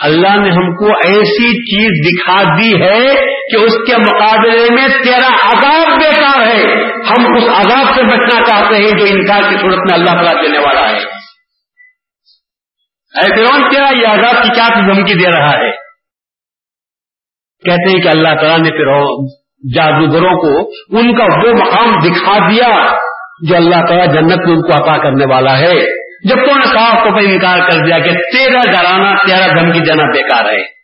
اللہ 0.00 0.40
نے 0.40 0.50
ہم 0.50 0.76
کو 0.76 0.86
ایسی 0.86 1.62
چیز 1.64 1.90
دکھا 2.06 2.42
دی 2.42 2.82
ہے 2.82 3.30
کہ 3.50 3.56
اس 3.56 3.72
کے 3.86 3.96
مقابلے 3.96 4.66
میں 4.70 4.88
تیرا 5.02 5.26
عذاب 5.26 5.86
بیکار 5.96 6.46
ہے۔ 6.46 6.84
ہم 6.84 7.36
اس 7.36 7.44
عذاب 7.56 7.94
سے 7.94 8.02
بچنا 8.02 8.44
چاہتے 8.44 8.74
ہیں 8.74 8.98
جو 8.98 9.04
انکار 9.04 9.42
کی 9.50 9.56
صورت 9.60 9.78
میں 9.78 9.94
اللہ 9.94 10.10
تعالیٰ 10.10 10.42
دینے 10.42 10.58
والا 10.58 10.88
ہے۔ 10.88 10.98
احترام 13.22 13.62
کیا 13.62 13.98
یہ 13.98 14.06
عذاب 14.06 14.42
کی 14.42 14.48
کیا 14.48 14.68
دھمکی 14.68 15.14
دے 15.14 15.38
رہا 15.38 15.50
ہے؟ 15.50 15.70
کہتے 17.64 17.90
ہیں 17.90 18.00
کہ 18.00 18.08
اللہ 18.08 18.28
تعالیٰ 18.28 18.58
نے 18.58 18.70
پھر 18.70 19.24
جادوگروں 19.76 20.36
کو 20.36 20.70
ان 20.98 21.18
کا 21.18 21.24
وہ 21.24 21.52
مقام 21.52 21.98
دکھا 21.98 22.50
دیا 22.50 22.96
جو 23.48 23.56
اللہ 23.56 23.76
تعالیٰ 23.76 24.06
جنت 24.06 24.36
میں 24.36 24.56
ان 24.56 24.62
کو 24.62 24.84
عطا 24.84 25.02
کرنے 25.02 25.24
والا 25.34 25.58
ہے۔ 25.58 26.00
جب 26.28 26.36
تو 26.36 26.58
نے 26.58 26.64
صاف 26.64 26.92
طور 26.92 27.12
پر 27.12 27.18
انکار 27.18 27.58
کر 27.58 27.86
دیا 27.86 27.98
کہ 27.98 28.10
تیرا 28.12 28.60
ڈرانا 28.72 29.14
تیرا 29.26 29.46
دھمکی 29.46 29.80
دینا 29.80 30.02
بیکار 30.02 30.44
ہے۔ 30.44 30.79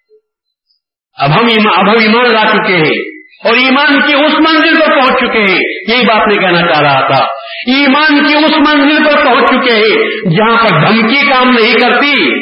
اب 1.19 1.31
ہم 1.31 1.47
اب 1.75 1.81
ہم 1.81 1.95
ایمان 2.03 2.25
لا 2.25 2.47
چکے 2.53 2.77
ہیں 2.77 3.17
اور 3.45 3.55
ایمان 3.55 4.01
کی 4.01 4.25
اس 4.25 4.41
منزل 4.41 4.81
پر 4.81 5.01
پہنچ 5.01 5.19
چکے 5.21 5.39
ہیں۔ 5.39 5.59
یہی 5.89 6.05
بات 6.07 6.29
نہیں 6.29 6.47
کہنا 6.47 6.73
چاہ 6.73 6.81
رہا 6.81 7.07
تھا۔ 7.07 7.25
ایمان 7.67 8.27
کی 8.27 8.35
اس 8.35 8.59
منزل 8.59 9.05
پر 9.05 9.25
پہنچ 9.25 9.49
چکے 9.51 9.73
ہیں 9.73 10.09
جہاں 10.37 10.57
پر 10.57 10.89
دھمکی 10.89 11.31
کام 11.31 11.49
نہیں 11.49 11.73
کرتی، 11.73 12.41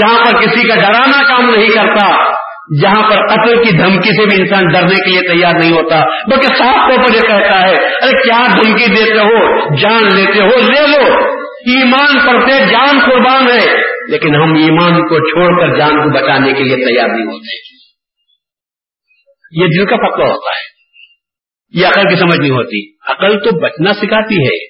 جہاں 0.00 0.18
پر 0.18 0.40
کسی 0.40 0.68
کا 0.68 0.74
ڈرانا 0.74 1.22
کام 1.22 1.50
نہیں 1.50 1.68
کرتا، 1.68 2.32
جہاں 2.82 3.10
پر 3.10 3.26
قتل 3.26 3.64
کی 3.64 3.76
دھمکی 3.76 4.16
سے 4.16 4.26
بھی 4.26 4.40
انسان 4.40 4.64
ڈرنے 4.68 4.94
کے 4.94 5.10
لیے 5.10 5.32
تیار 5.32 5.52
نہیں 5.60 5.72
ہوتا۔ 5.72 6.00
بلکہ 6.30 6.54
صاف 6.54 6.90
طور 6.90 6.98
پر 6.98 7.14
یہ 7.14 7.20
کہتا 7.20 7.62
ہے، 7.62 7.72
ارے 7.72 8.22
کیا 8.22 8.46
دھمکی 8.52 8.86
دیتے 8.86 9.18
ہو؟ 9.18 9.66
جان 9.76 10.16
لیتے 10.16 10.42
ہو؟ 10.42 10.46
لے 10.46 10.86
لو۔ 10.86 11.32
ایمان 11.46 12.26
پر 12.26 12.48
سے 12.48 12.58
جان 12.58 12.98
قربان 12.98 13.46
ہے، 13.50 13.80
لیکن 14.10 14.34
ہم 14.34 14.54
ایمان 14.54 14.92
کو 14.92 15.18
چھوڑ 15.18 15.60
کر 15.60 15.78
جان 15.78 15.90
کو 15.90 16.22
بچانے 16.22 16.52
کے 16.52 16.64
لیے 16.64 16.76
تیار 16.76 17.08
نہیں 17.08 17.26
ہوتے۔ 17.26 17.81
یہ 19.52 19.66
دل 19.66 19.86
کا 19.86 19.96
پکا 19.96 20.24
ہوتا 20.24 20.50
ہے۔ 20.50 20.72
یہ 21.80 21.86
عقل 21.86 22.14
کی 22.14 22.20
سمجھ 22.20 22.38
نہیں 22.40 22.50
ہوتی۔ 22.50 22.92
عقل 22.92 23.38
تو 23.38 23.60
بچنا 23.60 23.94
سکھاتی 23.94 24.34
ہے۔ 24.34 24.66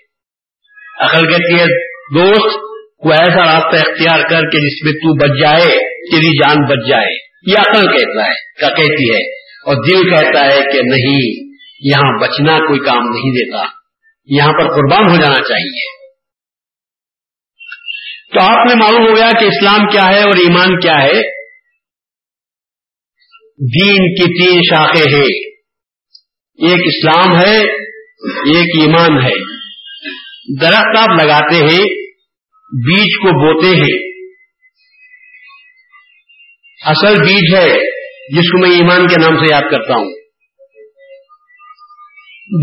عقل 1.00 1.30
کہتی 1.30 1.60
ہے، 1.60 1.92
دوست 2.14 2.56
کو 2.96 3.10
ایسا 3.10 3.54
راستہ 3.54 3.88
اختیار 3.88 4.20
کر 4.20 4.40
کے 4.40 4.58
جس 4.58 4.84
میں 4.84 4.92
تو 4.92 5.14
بچ 5.14 5.40
جائے، 5.40 5.78
تیری 6.12 6.38
جان 6.38 6.64
بچ 6.64 6.88
جائے۔ 6.88 7.18
یہ 7.46 7.56
عقل 7.58 7.98
کہتا 7.98 8.24
ہے، 8.24 8.60
کا 8.60 8.68
کہتی 8.68 9.14
ہے۔ 9.14 9.30
اور 9.40 9.74
دل 9.74 10.10
کہتا 10.10 10.44
ہے 10.46 10.72
کہ 10.72 10.82
نہیں، 10.82 11.52
یہاں 11.80 12.18
بچنا 12.20 12.58
کوئی 12.58 12.80
کام 12.80 13.02
نہیں 13.02 13.30
دیتا۔ 13.30 13.64
یہاں 14.24 14.52
پر 14.52 14.64
قربان 14.64 15.10
ہو 15.10 15.16
جانا 15.16 15.48
چاہیے۔ 15.48 16.02
تو 18.32 18.42
آپ 18.42 18.66
نے 18.66 18.74
معلوم 18.74 19.10
ہو 19.10 19.16
گیا 19.16 19.28
کہ 19.40 19.44
اسلام 19.44 19.86
کیا 19.86 20.08
ہے 20.08 20.22
اور 20.22 20.32
ایمان 20.32 20.80
کیا 20.80 21.02
ہے۔ 21.02 21.41
دین 23.62 24.14
کی 24.14 24.40
تین 24.40 24.60
شاخیں 24.70 25.12
ہیں۔ 25.12 25.52
ایک 26.68 26.80
اسلام 26.86 27.36
ہے، 27.36 27.58
ایک 28.30 28.80
ایمان 28.80 29.24
ہے۔ 29.24 29.62
درخت 30.60 30.98
آپ 30.98 31.08
لگاتے 31.08 31.56
ہیں، 31.56 31.84
بیج 32.86 33.18
کو 33.18 33.28
بوتے 33.28 33.66
ہیں۔ 33.66 34.22
اصل 36.86 37.14
بیج 37.14 37.54
ہے، 37.54 37.78
جس 38.36 38.52
کو 38.52 38.58
میں 38.58 38.70
ایمان 38.70 39.06
کے 39.06 39.20
نام 39.20 39.36
سے 39.36 39.46
یاد 39.50 39.62
کرتا 39.62 39.94
ہوں۔ 39.94 40.10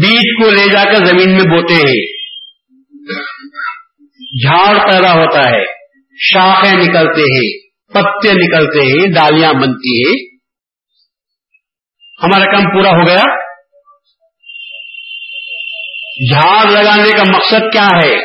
بیج 0.02 0.44
کو 0.44 0.50
لے 0.50 0.72
جا 0.74 0.84
کر 0.84 1.06
زمین 1.06 1.32
میں 1.32 1.62
بوتے 1.62 1.74
ہیں۔ 1.74 2.06
جھاڑ 4.42 4.92
پیدا 4.92 5.14
ہوتا 5.14 5.50
ہے، 5.50 5.64
شاخیں 6.20 6.80
نکلتے 6.80 7.22
ہیں، 7.22 7.70
پتے 7.94 8.34
نکلتے 8.34 8.80
ہیں، 8.80 9.08
ڈالیاں 9.08 9.54
بنتی 9.54 10.10
ہیں۔ 10.10 10.29
ہمارا 12.24 12.46
کام 12.46 12.64
پورا 12.64 12.90
ہو 12.90 13.08
گیا۔ 13.08 13.50
جھاڑ 16.32 16.72
لگانے 16.72 17.10
کا 17.10 17.24
مقصد 17.38 17.74
کیا 17.74 17.88
ہے؟ 17.88 18.18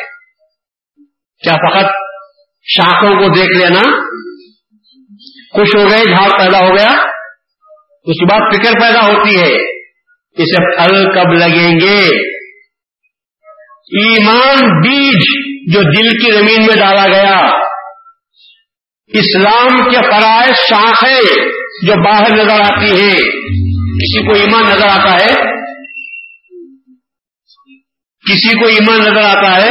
کیا 1.43 1.53
فقط 1.53 1.91
شاخوں 2.63 3.11
کو 3.11 3.25
دیکھ 3.25 3.57
لینا؟ 3.57 4.01
خوش 5.53 5.77
ہو 5.77 5.91
گئے 5.91 6.05
جھاڑ 6.05 6.39
پیدا 6.39 6.59
ہو 6.59 6.77
گیا۔ 6.77 6.91
اس 8.05 8.21
کے 8.21 8.27
بعد 8.31 8.41
فکر 8.55 8.73
پیدا 8.81 9.01
ہوتی 9.01 9.41
ہے۔ 9.41 9.81
اسے 10.43 10.77
پھل 10.77 11.05
کب 11.05 11.33
لگیں 11.33 11.81
گے؟ 11.81 12.29
ایمان، 14.03 14.81
بیج 14.81 15.23
جو 15.75 15.81
دل 15.83 16.09
کی 16.09 16.33
زمین 16.33 16.67
میں 16.67 16.77
ڈالا 16.77 17.07
گیا۔ 17.07 17.59
اسلام 19.07 19.91
کے 19.91 19.97
فرائض 19.97 20.55
شاخیں 20.55 21.45
جو 21.87 22.05
باہر 22.05 22.37
نظر 22.37 22.61
آتی 22.61 23.01
ہیں۔ 23.01 23.45
کسی 23.95 24.27
کو 24.27 24.33
ایمان 24.33 24.63
نظر 24.63 24.89
آتا 24.89 25.25
ہے؟ 25.25 25.33
کسی 28.33 28.61
کو 28.61 28.67
ایمان 28.67 28.99
نظر 28.99 29.39
آتا 29.39 29.57
ہے؟ 29.57 29.71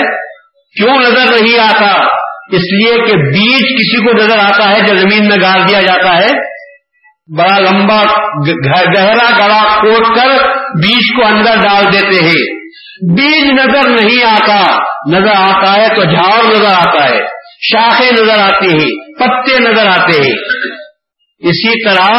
کیوں 0.75 0.97
نظر 0.97 1.41
نہیں 1.41 1.59
آتا؟ 1.59 2.05
اس 2.51 2.73
لیے 2.73 2.95
کہ 2.95 3.13
بیج 3.13 3.61
کسی 3.61 4.05
کو 4.05 4.13
نظر 4.13 4.37
آتا 4.37 4.69
ہے، 4.69 4.87
جو 4.87 4.95
زمین 4.95 5.27
میں 5.27 5.37
گاڑ 5.41 5.59
دیا 5.67 5.81
جاتا 5.81 6.17
ہے۔ 6.17 6.53
بڑا 7.37 7.59
لمبا 7.59 8.03
گہرا 8.97 9.45
گڑا 9.45 9.79
کھود 9.79 10.17
کر 10.17 10.29
بیج 10.77 11.15
کو 11.15 11.25
اندر 11.25 11.55
ڈال 11.55 11.83
دیتے 11.93 12.25
ہیں۔ 12.25 12.59
بیج 13.15 13.59
نظر 13.59 13.89
نہیں 13.89 14.23
آتا۔ 14.23 14.77
نظر 15.11 15.35
آتا 15.35 15.73
ہے 15.73 15.87
تو 15.95 16.03
جھاڑ 16.03 16.55
نظر 16.55 16.73
آتا 16.73 17.09
ہے۔ 17.09 17.19
شاخیں 17.61 18.11
نظر 18.11 18.39
آتی 18.39 18.67
ہیں، 18.67 19.13
پتے 19.13 19.59
نظر 19.59 19.87
آتے 19.87 20.21
ہیں۔ 20.21 20.35
اسی 21.43 21.85
طرح 21.85 22.15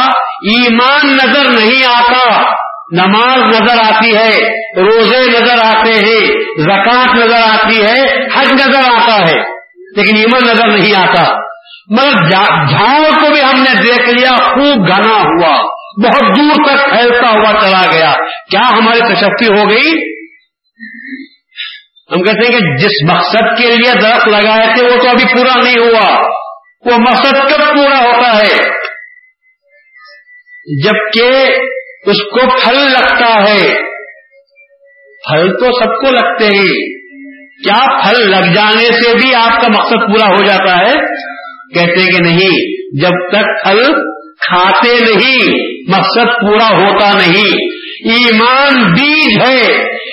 ایمان 0.52 1.16
نظر 1.16 1.50
نہیں 1.50 1.84
آتا، 1.94 2.42
نماز 2.92 3.38
نظر 3.38 3.76
آتی 3.78 4.16
ہے، 4.16 4.60
روزے 4.80 5.30
نظر 5.30 5.64
آتے 5.64 5.92
ہیں 5.92 6.30
زکات 6.58 7.14
نظر 7.14 7.40
آتی 7.46 7.82
ہے، 7.82 8.26
حج 8.36 8.52
نظر 8.52 8.90
آتا 8.92 9.28
ہے، 9.28 9.40
لیکن 9.96 10.16
ایمان 10.16 10.42
نظر 10.42 10.66
نہیں 10.66 11.00
آتا۔ 11.00 11.44
مگر 11.90 12.30
جھاڑ 12.68 13.10
کو 13.20 13.30
بھی 13.32 13.42
ہم 13.42 13.62
نے 13.62 13.82
دیکھ 13.82 14.08
لیا، 14.08 14.34
خوب 14.34 14.88
گھنا 14.88 15.14
ہوا، 15.14 15.62
بہت 16.04 16.36
دور 16.36 16.54
تک 16.54 16.90
پھیلتا 16.90 17.30
ہوا 17.30 17.60
چلا 17.60 17.82
گیا۔ 17.92 18.12
کیا 18.50 18.60
ہماری 18.60 19.14
تشفی 19.14 19.46
ہو 19.46 19.70
گئی؟ 19.70 20.14
ہم 22.12 22.22
کہتے 22.22 22.52
ہیں 22.52 22.58
کہ 22.58 22.76
جس 22.76 23.14
مقصد 23.14 23.56
کے 23.58 23.68
لیے 23.68 23.92
درخت 24.00 24.28
لگائے 24.28 24.74
تھے، 24.74 24.84
وہ 24.84 25.02
تو 25.02 25.08
ابھی 25.08 25.24
پورا 25.34 25.62
نہیں 25.62 25.78
ہوا۔ 25.78 26.20
وہ 26.86 26.98
مقصد 26.98 27.32
کب 27.32 27.76
پورا 27.76 27.98
ہوتا 27.98 28.38
ہے؟ 28.38 28.83
جبکہ 30.84 31.30
اس 32.06 32.22
کو 32.30 32.46
پھل 32.46 32.76
لگتا 32.76 33.50
ہے۔ 33.50 33.74
پھل 35.30 35.52
تو 35.52 35.64
سب 35.64 36.06
کو 36.06 36.10
لگتے 36.10 36.44
ہیں۔ 36.44 37.04
کیا 37.64 38.02
پھل 38.02 38.30
لگ 38.30 38.52
جانے 38.52 39.02
سے 39.02 39.14
بھی 39.14 39.34
آپ 39.34 39.60
کا 39.60 39.68
مقصد 39.68 39.92
پورا 39.92 40.30
ہو 40.30 40.44
جاتا 40.44 40.78
ہے؟ 40.78 40.92
کہتے 41.74 42.16
کہ 42.16 42.34
نہیں، 42.34 42.84
جب 43.00 43.08
تک 43.08 43.66
پھل 43.66 43.84
کھاتے 44.46 44.96
نہیں، 45.00 45.54
مقصد 45.98 46.26
پورا 46.40 46.76
ہوتا 46.76 47.10
نہیں۔ 47.10 47.74
ایمان 48.14 48.92
بیج 48.92 49.48
ہے، 49.48 49.60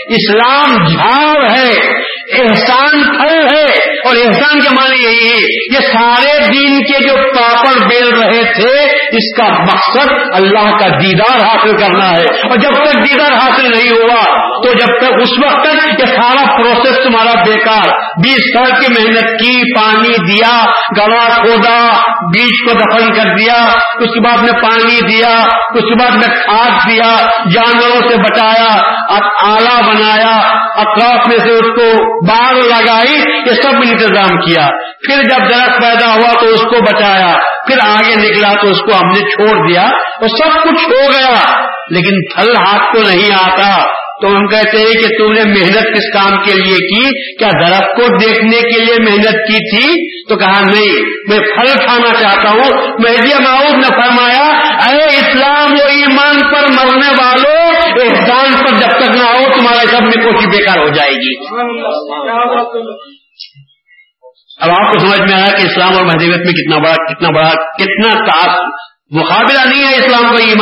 اسلام 0.09 0.75
جھاڑ 0.87 1.43
ہے، 1.43 2.01
احسان 2.39 3.03
پھل 3.03 3.55
ہے۔ 3.55 3.65
اور 4.07 4.15
احسان 4.15 4.59
کے 4.59 4.75
معنی 4.81 5.07
یہی 5.07 5.29
ہے، 5.29 5.65
یہ 5.73 5.79
سارے 5.79 6.37
دین 6.53 6.79
کے 6.79 7.07
جو 7.07 7.15
پاپڑ 7.15 7.87
بیل 7.87 8.07
رہے 8.07 8.53
تھے 8.53 8.90
اس 9.11 9.37
کا 9.37 9.63
مقصد 9.63 10.11
اللہ 10.33 10.77
کا 10.77 10.87
دیدار 10.87 11.45
حاصل 11.45 11.77
کرنا 11.77 12.11
ہے۔ 12.11 12.23
اور 12.49 12.57
جب 12.57 12.69
تک 12.69 12.93
دیدار 12.93 13.31
حاصل 13.31 13.71
نہیں 13.71 13.89
ہوا، 13.89 14.23
تو 14.63 14.73
جب 14.73 14.97
تک 14.97 15.13
اس 15.21 15.45
وقت 15.45 15.63
تک 15.63 15.99
یہ 15.99 16.05
سارا 16.05 16.57
پروسیس 16.57 16.95
تمہارا 17.03 17.43
بیکار۔ 17.43 17.87
بیس 18.23 18.57
سال 18.57 18.71
کی 18.71 19.01
محنت 19.01 19.29
کی، 19.39 19.75
پانی 19.75 20.33
دیا 20.33 20.63
گلا 20.97 21.29
کھودا، 21.29 21.91
بیج 22.21 22.69
کو 22.69 22.73
دفن 22.73 23.13
کر 23.13 23.35
دیا، 23.35 23.63
اس 23.99 24.13
کے 24.13 24.19
بعد 24.19 24.37
میں 24.37 24.61
پانی 24.61 25.07
دیا، 25.07 25.43
اس 25.73 25.81
کے 25.81 25.99
بعد 25.99 26.11
میں 26.11 26.35
کھاد 26.35 26.89
دیا، 26.89 27.15
جانوروں 27.55 28.09
سے 28.09 28.17
بچایا 28.17 29.01
آلہ 29.43 29.81
بنایا، 29.87 30.37
اطراف 30.75 31.27
میں 31.27 31.37
سے 31.37 31.49
اس 31.49 31.67
کو 31.67 31.93
باغ 32.27 32.53
لگائی، 32.53 33.41
یہ 33.47 33.53
سب 33.63 33.71
انتظام 33.75 34.37
کیا۔ 34.37 34.67
پھر 34.77 35.23
جب 35.23 35.49
درخت 35.49 35.81
پیدا 35.81 36.13
ہوا 36.13 36.41
تو 36.41 36.47
اس 36.47 36.61
کو 36.61 36.83
بچایا۔ 36.83 37.35
پھر 37.67 37.77
آگے 37.81 38.15
نکلا 38.15 38.53
تو 38.61 38.69
اس 38.69 38.79
کو 38.79 38.91
ہم 38.95 39.07
نے 39.07 39.29
چھوڑ 39.29 39.69
دیا 39.69 39.81
اور 39.81 40.27
سب 40.27 40.63
کچھ 40.63 40.89
ہو 40.89 41.11
گیا۔ 41.11 41.61
لیکن 41.89 42.35
پھل 42.35 42.49
ہاتھ 42.59 42.95
کو 42.95 43.01
نہیں 43.01 43.33
آتا۔ 43.33 44.01
تو 44.21 44.27
ہم 44.27 44.47
کہتے 44.47 44.77
ہیں 44.77 44.91
کہ 44.91 45.17
تم 45.17 45.31
نے 45.31 45.43
محنت 45.43 45.97
کس 45.97 46.13
کام 46.13 46.43
کے 46.43 46.53
لیے 46.53 46.75
کی؟ 46.75 47.35
کیا 47.37 47.47
درخت 47.47 47.95
کو 47.95 48.17
دیکھنے 48.17 48.61
کے 48.61 48.85
لیے 48.85 49.11
محنت 49.11 49.31
کی 49.31 49.75
تھی؟ 49.75 50.11
تو 50.29 50.35
کہا 50.35 50.59
نہیں، 50.59 51.01
میں 51.01 51.37
پھل 51.37 51.85
کھانا 51.85 52.13
چاہتا 52.21 52.49
ہوں۔ 52.49 52.87
مہدی 52.87 53.43
معاوض 53.43 53.73
نے 53.73 54.01
فرمایا، 54.01 54.49
اے 54.89 55.05
اسلام 55.05 55.71
و 55.71 55.87
ایمان 55.87 56.37
پر 56.39 56.61
مرنے 56.61 57.09
والوں، 57.23 57.71
احسان 58.01 58.51
پر 58.51 58.75
جب 58.75 58.89
تک 58.89 59.17
نہ 59.17 59.23
ہو 59.23 59.59
تمہارا 59.59 59.87
سب 59.87 60.01
میں 60.01 60.25
کوشش 60.25 60.45
بیکار 60.45 60.77
ہو 60.77 60.87
جائے 60.87 61.11
گی۔ 61.11 61.35
اب 64.61 64.69
آپ 64.69 64.93
کو 64.93 64.99
سمجھ 64.99 65.21
میں 65.21 65.33
آیا 65.33 65.45
کہ 65.45 65.61
اسلام 65.61 65.97
اور 65.97 66.05
مہدیت 66.05 66.37
میں 66.37 66.53
کتنا 66.53 66.77
بڑا 66.77 67.13
کتنا 67.13 67.29
بڑا 67.29 67.53
کتنا 67.53 68.31
مقابلہ 69.11 69.69
نہیں 69.69 69.83
ہے 69.83 69.95
اسلام 69.95 70.35
کا 70.35 70.43
یہ 70.43 70.55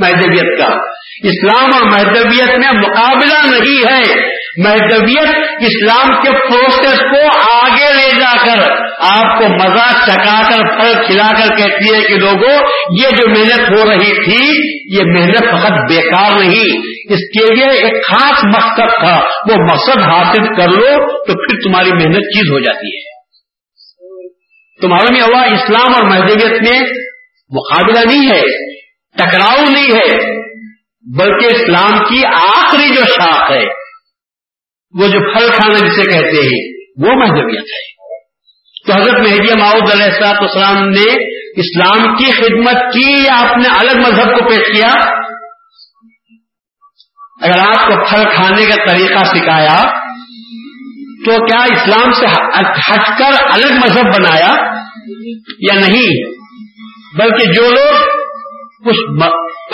مہدویت 0.00 0.58
کا۔ 0.58 0.74
اسلام 1.22 1.68
اور 1.74 1.82
مہدویت 1.82 2.48
میں 2.48 2.72
مقابلہ 2.72 3.56
نہیں 3.56 3.92
ہے۔ 3.92 4.30
مہدویت 4.64 5.36
اسلام 5.60 6.22
کے 6.22 6.30
پروسیس 6.30 6.98
کو 6.98 7.50
آگے 7.56 7.94
لے 7.94 8.20
جا 8.20 8.46
کر 8.46 8.80
آپ 9.00 9.38
کو 9.38 9.48
مزہ 9.48 10.10
چکا 10.10 10.42
کر، 10.42 10.80
پھل 10.80 11.06
کھلا 11.06 11.28
کر 11.28 11.56
کہتی 11.56 11.94
ہے 11.94 12.02
کہ 12.02 12.14
لوگوں، 12.14 12.58
یہ 12.98 13.08
جو 13.16 13.28
محنت 13.28 13.78
ہو 13.78 13.90
رہی 13.90 14.24
تھی، 14.24 14.70
یہ 14.96 15.20
محنت 15.20 15.38
فقط 15.38 15.72
بیکار 15.72 16.30
نہیں۔ 16.38 16.78
اس 17.10 17.18
کے 17.18 17.54
لیے 17.54 17.64
ایک 17.64 18.06
خاص 18.06 18.44
مقصد 18.44 19.04
تھا۔ 19.04 19.20
وہ 19.50 19.54
مقصد 19.54 19.98
حاصل 19.98 20.42
کر 20.42 20.68
لو 20.68 21.16
تو 21.18 21.32
پھر 21.32 21.56
تمہاری 21.64 21.92
محنت 21.92 22.16
چیز 22.16 22.52
ہو 22.52 22.58
جاتی 22.58 22.86
ہے۔ 22.86 23.09
تمہارے 24.80 25.12
میں 25.12 25.20
ہوا 25.20 25.44
اسلام 25.46 25.94
اور 25.94 26.02
مہدویت 26.02 26.68
میں 26.68 26.80
مقابلہ 27.50 27.98
نہیں 28.12 28.30
ہے، 28.30 28.42
ٹکراؤ 29.16 29.64
نہیں 29.70 29.96
ہے، 29.96 30.40
بلکہ 31.18 31.56
اسلام 31.56 32.04
کی 32.04 32.26
آخری 32.26 32.88
جو 32.88 33.02
شاخ 33.02 33.50
ہے، 33.50 33.64
وہ 35.00 35.08
جو 35.08 35.32
پھل 35.32 35.48
کھانا 35.52 35.88
جسے 35.88 36.02
کہتے 36.12 36.36
ہیں، 36.36 36.80
وہ 37.04 37.14
مہذبیت 37.14 37.60
ہے۔ 37.60 38.00
تو 38.86 38.92
حضرت 38.92 39.14
مہدی 39.14 39.60
ماؤد 39.60 39.90
علیہ 39.90 40.04
السلاط 40.04 40.42
اسلام 40.42 40.88
نے 40.88 41.24
اسلام 41.56 42.16
کی 42.16 42.30
خدمت 42.30 42.92
کی 42.92 43.12
یا 43.12 43.48
اپنے 43.48 43.68
الگ 43.78 43.98
مذہب 43.98 44.38
کو 44.38 44.48
پیش 44.48 44.76
کیا۔ 44.76 44.90
اگر 47.42 47.58
آپ 47.58 47.82
کو 47.88 48.04
پھل 48.04 48.24
کھانے 48.24 48.66
کا 48.66 48.86
طریقہ 48.88 49.24
سکھایا 49.24 49.99
تو 51.26 51.46
کیا 51.46 51.62
اسلام 51.62 52.12
سے 52.12 52.26
ہٹ 52.26 53.18
کر 53.18 53.44
الگ 53.54 53.74
مذہب 53.74 54.04
بنایا 54.04 54.74
یا 55.58 55.80
نہیں؟ 55.80 56.30
بلکہ 57.18 57.52
جو 57.52 57.62
لوگ 57.62 58.20
اس 58.86 58.96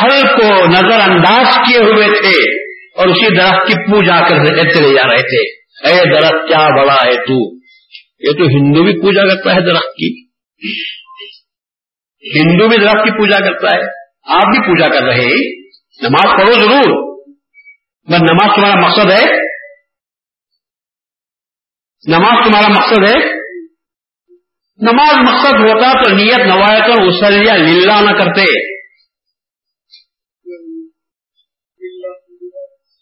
پھل 0.01 0.29
کو 0.37 0.67
نظر 0.67 1.11
انداز 1.11 1.55
کیے 1.55 1.79
ہوئے 1.79 2.09
تھے 2.09 2.61
اور 2.97 3.09
اسی 3.09 3.37
درخت 3.37 3.67
کی 3.67 3.91
پوجا 3.91 4.21
کر 4.21 4.45
چلے 4.75 4.95
جا 4.95 5.09
رہے 5.09 5.23
تھے۔ 5.23 5.67
اے 5.89 6.15
درخت، 6.15 6.49
کیا 6.49 6.83
بڑا 6.83 6.95
ہے 6.95 7.27
تو؟ 7.27 7.57
یہ 8.19 8.39
تو 8.39 8.45
ہندو 8.45 8.83
بھی 8.83 9.01
پوجا 9.01 9.23
کرتا 9.23 9.55
ہے 9.55 9.61
درخت 9.61 9.95
کی۔ 9.97 10.27
ہندو 12.41 12.69
بھی 12.69 12.77
درخت 12.77 13.05
کی 13.05 13.11
پوجا 13.11 13.39
کرتا 13.39 13.77
ہے۔ 13.77 13.83
آپ 14.27 14.43
بھی 14.43 14.61
پوجا 14.61 14.87
کر 14.87 15.05
رہے 15.05 15.57
نماز 16.03 16.41
پڑھو 16.41 16.53
ضرور۔ 16.53 17.17
بس 18.09 18.21
نماز 18.21 18.57
تمہارا 18.57 18.89
مقصد 18.89 19.11
ہے 19.11 19.46
نماز 22.07 22.47
تمہارا 22.47 22.69
مقصد 22.69 23.11
ہے؟ 23.11 23.35
نماز 24.81 25.19
مقصد 25.19 25.55
ہوتا 25.55 26.03
تو 26.03 26.11
نیت 26.11 26.39
نوایت 26.39 26.83
کر 26.87 27.03
اسلیا 27.03 27.55
للہ 27.55 28.11
نہ 28.11 28.19
کرتے۔ 28.19 28.67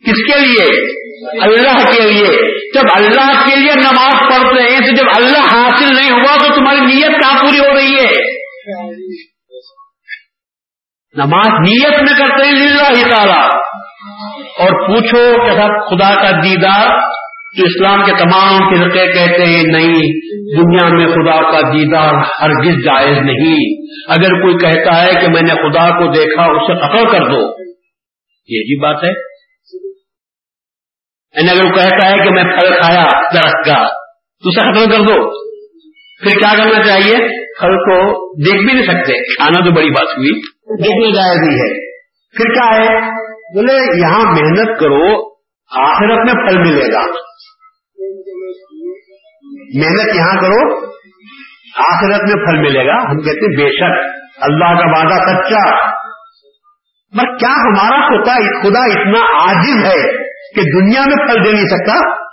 کس 0.06 0.34
کے 0.34 0.40
لیے؟ 0.40 0.94
اللہ 1.42 1.86
کے 1.86 2.02
لیے۔ 2.02 2.54
جب 2.74 2.82
اللہ 2.96 3.46
کے 3.46 3.56
لیے 3.56 3.72
نماز 3.72 4.14
پڑھتے 4.14 4.72
ہیں 4.72 4.80
تو 4.80 4.96
جب 4.96 5.06
اللہ 5.16 5.56
حاصل 5.56 5.96
نہیں 5.96 6.12
ہوا 6.12 6.38
تو 6.38 6.56
تمہاری 6.56 6.80
نیت 6.80 7.22
کہاں 7.22 7.42
پوری 7.42 7.60
ہو 7.60 7.74
رہی 7.76 7.96
ہے؟ 7.96 8.12
نماز 11.18 11.48
نیت 11.48 12.02
میں 12.02 12.20
کرتے 12.20 12.46
ہیں 12.46 12.52
للہ 12.52 12.98
ہی 12.98 13.10
تعالیٰ۔ 13.10 13.53
اور 14.60 14.88
پوچھو 14.88 15.46
کہ 15.46 15.52
خدا 15.62 16.16
کا 16.16 16.32
دیدار 16.32 17.00
تو 17.58 17.66
اسلام 17.66 18.06
کے 18.06 18.12
تمام 18.12 18.58
فرقے 18.58 19.06
کہتے 19.06 19.46
ہیں، 19.46 19.64
نہیں، 19.64 19.94
دنیا 20.58 20.88
میں 20.88 21.08
خدا 21.08 21.52
کا 21.52 21.60
دیدار 21.62 22.14
ہرگز 22.42 22.86
جائز 22.86 23.18
نہیں۔ 23.18 23.86
اگر 24.10 24.42
کوئی 24.42 24.58
کہتا 24.58 25.02
ہے 25.02 25.12
کہ 25.12 25.28
میں 25.28 25.42
نے 25.42 25.56
خدا 25.56 25.90
کو 25.90 26.12
دیکھا، 26.12 26.44
اسے 26.44 26.74
قتل 26.76 27.12
کر 27.12 27.32
دو۔ 27.32 27.64
یہ 28.48 28.60
بھی 28.60 28.80
بات 28.82 29.04
ہے۔ 29.04 29.10
یعنی 31.36 31.50
اگر 31.50 31.66
وہ 31.66 31.76
کہتا 31.76 32.10
ہے 32.10 32.24
کہ 32.24 32.30
میں 32.30 32.44
پھل 32.44 32.68
کھایا 32.82 33.06
درخت 33.34 33.66
کا، 33.66 33.88
تو 34.44 34.50
اسے 34.50 34.60
ختم 34.60 34.92
کر 34.92 35.02
دو۔ 35.02 35.44
پھر 36.24 36.40
کیا 36.40 36.64
کرنا 36.64 36.84
چاہیے؟ 36.84 37.16
پھل 37.60 37.76
کو 37.76 38.24
دیکھ 38.46 38.64
بھی 38.64 38.74
نہیں 38.74 38.84
سکتے۔ 38.84 39.14
کھانا 39.36 39.66
تو 39.66 39.72
بڑی 39.72 39.90
بات 39.90 40.18
ہوئی۔ 40.18 40.40
دیکھنے 40.84 41.12
جائز 41.12 41.38
بھی 41.38 41.56
ہے۔ 41.56 41.92
پھر 42.38 42.46
کیا 42.46 42.84
ہے؟ 42.84 43.23
بولے 43.54 44.02
یہاں 44.02 44.20
محنت 44.20 44.80
کرو، 44.80 45.34
آخرت 45.80 46.26
میں 46.26 46.48
پھل 46.48 46.58
ملے 46.58 46.94
گا۔ 46.94 47.02
محنت 49.76 50.16
یہاں 50.16 50.42
کرو، 50.42 50.86
آخرت 51.76 52.22
میں 52.22 52.46
پھل 52.46 52.60
ملے 52.62 52.86
گا۔ 52.88 53.12
ہم 53.12 53.22
کہتے 53.22 53.40
ہیں، 53.40 53.64
بے 53.64 53.70
شک، 53.70 54.20
اللہ 54.42 54.66
کا 54.66 54.98
وعدہ 54.98 55.22
سچا۔ 55.22 55.94
مگر 57.14 57.38
کیا 57.38 57.50
ہمارا 57.50 58.08
خدا 58.08 58.62
خدا 58.64 58.80
اتنا 58.80 59.20
عاجز 59.20 59.86
ہے 59.86 60.24
کہ 60.56 60.62
دنیا 60.62 61.02
میں 61.02 61.28
پھل 61.28 61.46
دے 61.46 61.52
نہیں 61.52 61.66
سکتا؟ 61.66 62.24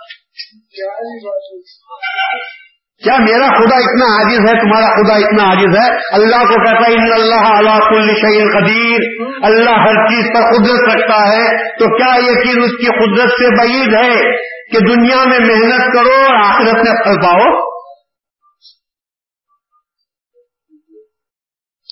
کیا 3.03 3.17
میرا 3.17 3.47
خدا 3.47 3.75
اتنا 3.75 4.05
عاجز 4.15 4.39
ہے؟ 4.39 4.61
تمہارا 4.61 4.87
خدا 4.87 5.13
اتنا 5.15 5.43
عاجز 5.43 5.77
ہے؟ 5.77 5.95
اللہ 6.13 6.35
کو 6.35 6.65
کہتا 6.65 6.89
ہے، 6.89 6.93
ان 6.93 7.13
اللہ 7.13 7.57
اللہ 7.57 7.79
کل 7.89 8.13
شعین 8.21 8.47
قدیر. 8.47 8.99
اللہ 9.43 9.69
ہر 9.69 10.07
چیز 10.07 10.25
پر 10.33 10.41
قدرت 10.41 10.95
رکھتا 10.95 11.33
ہے۔ 11.33 11.57
تو 11.79 11.97
کیا 11.97 12.19
یہ 12.19 12.33
چیز 12.33 12.57
اس 12.57 12.71
کی 12.71 12.87
قدرت 12.87 13.31
سے 13.31 13.59
بعید 13.59 13.93
ہے 13.93 14.37
کہ 14.41 14.79
دنیا 14.79 15.23
میں 15.25 15.39
محنت 15.39 15.93
کرو 15.93 16.25
اور 16.27 16.35
آخرت 16.35 16.73
میں 16.73 17.03
پھل 17.03 17.21
پاؤ؟ 17.21 17.71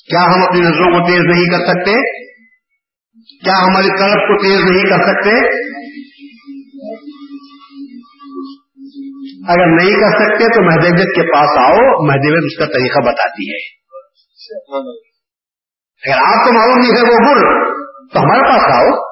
کیا 0.10 0.22
ہم 0.22 0.44
اپنی 0.44 0.60
نظروں 0.60 1.00
کو 1.00 1.08
تیز 1.08 1.20
نہیں 1.20 1.46
کر 1.46 1.66
سکتے؟ 1.66 2.20
کیا 3.46 3.54
ہماری 3.54 3.88
طرف 3.88 4.22
کو 4.28 4.44
تیز 4.44 4.60
نہیں 4.60 4.84
کر 4.84 4.98
سکتے؟ 4.98 5.60
اگر 9.50 9.66
نہیں 9.66 9.92
کر 9.92 10.10
سکتے 10.10 10.56
تو 10.56 10.62
مہدیویت 10.62 11.16
کے 11.16 11.34
پاس 11.34 11.58
آؤ 11.58 12.08
مہدیویت 12.08 12.44
اس 12.46 12.58
کا 12.58 12.66
طریقہ 12.66 13.00
بتاتی 13.00 13.54
ہے۔ 13.54 13.80
اگر 16.10 16.18
آپ 16.22 16.48
کو 16.48 16.54
معلوم 16.54 16.78
نہیں 16.78 16.92
ہے 16.92 17.02
وہ 17.02 17.18
گر 17.18 17.70
تو 18.14 18.20
ہمارے 18.20 18.42
پاس 18.42 18.72
آؤ۔ 18.72 19.10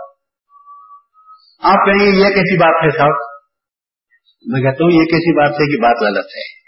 آپ 1.63 1.85
کہیں 1.85 1.99
گے، 1.99 2.17
یہ 2.17 2.25
کیسی 2.25 2.57
بات 2.57 2.83
ہے 2.83 2.97
صاحب؟ 2.97 3.11
میں 4.45 4.61
کہتا 4.61 4.83
ہوں، 4.83 4.91
یہ 4.91 5.05
کیسی 5.05 5.35
بات 5.37 5.51
ہے 5.51 5.75
کہ 5.75 5.81
بات 5.83 5.95
غلط 6.01 6.25
ہے۔ 6.25 6.67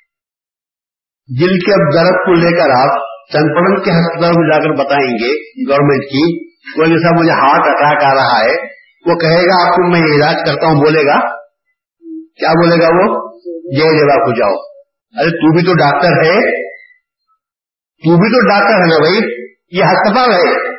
جن 1.28 1.60
کے 1.60 1.74
اب 1.74 1.94
درد 1.94 2.26
کو 2.26 2.34
لے 2.34 2.58
کر 2.58 2.70
آپ 2.70 2.98
چند 3.34 3.84
کے 3.84 3.92
ہسپتال 3.92 4.32
میں 4.38 4.52
جا 4.52 4.64
کر 4.64 4.86
بتائیں 4.86 5.12
گے 5.12 5.32
گورنمنٹ 5.72 6.04
کی۔ 6.04 6.50
وہ 6.80 6.86
جیسا 6.86 7.20
مجھے 7.20 7.32
ہارٹ 7.32 7.68
اٹیک 7.68 8.04
آ 8.04 8.14
رہا 8.14 8.40
ہے، 8.46 8.56
وہ 9.06 9.16
کہے 9.16 9.42
گا، 9.42 9.68
آپ 9.68 9.76
کو 9.76 9.92
میں 9.92 10.00
علاج 10.00 10.36
کرتا 10.36 10.68
ہوں، 10.68 10.76
بولے 10.76 11.06
گا؟ 11.06 11.20
کیا 12.40 12.50
بولے 12.50 12.84
گا 12.84 12.88
وہ؟ 12.88 13.29
جے 13.54 13.98
جگہ 13.98 14.26
کو 14.26 14.32
جاؤ۔ 14.32 14.80
ارے 15.22 15.30
تو 15.30 15.54
بھی 15.56 15.66
تو 15.66 15.74
ڈاکٹر 15.74 16.08
ہے۔ 16.08 16.70
تو 17.78 18.16
بھی 18.16 18.30
تو 18.30 18.50
ڈاکٹر 18.50 18.74
ہے 18.74 18.88
نا 18.88 18.98
بھائی۔ 18.98 19.44
یہ 19.72 19.84
ہسپتال 19.84 20.32
ہے۔ 20.32 20.70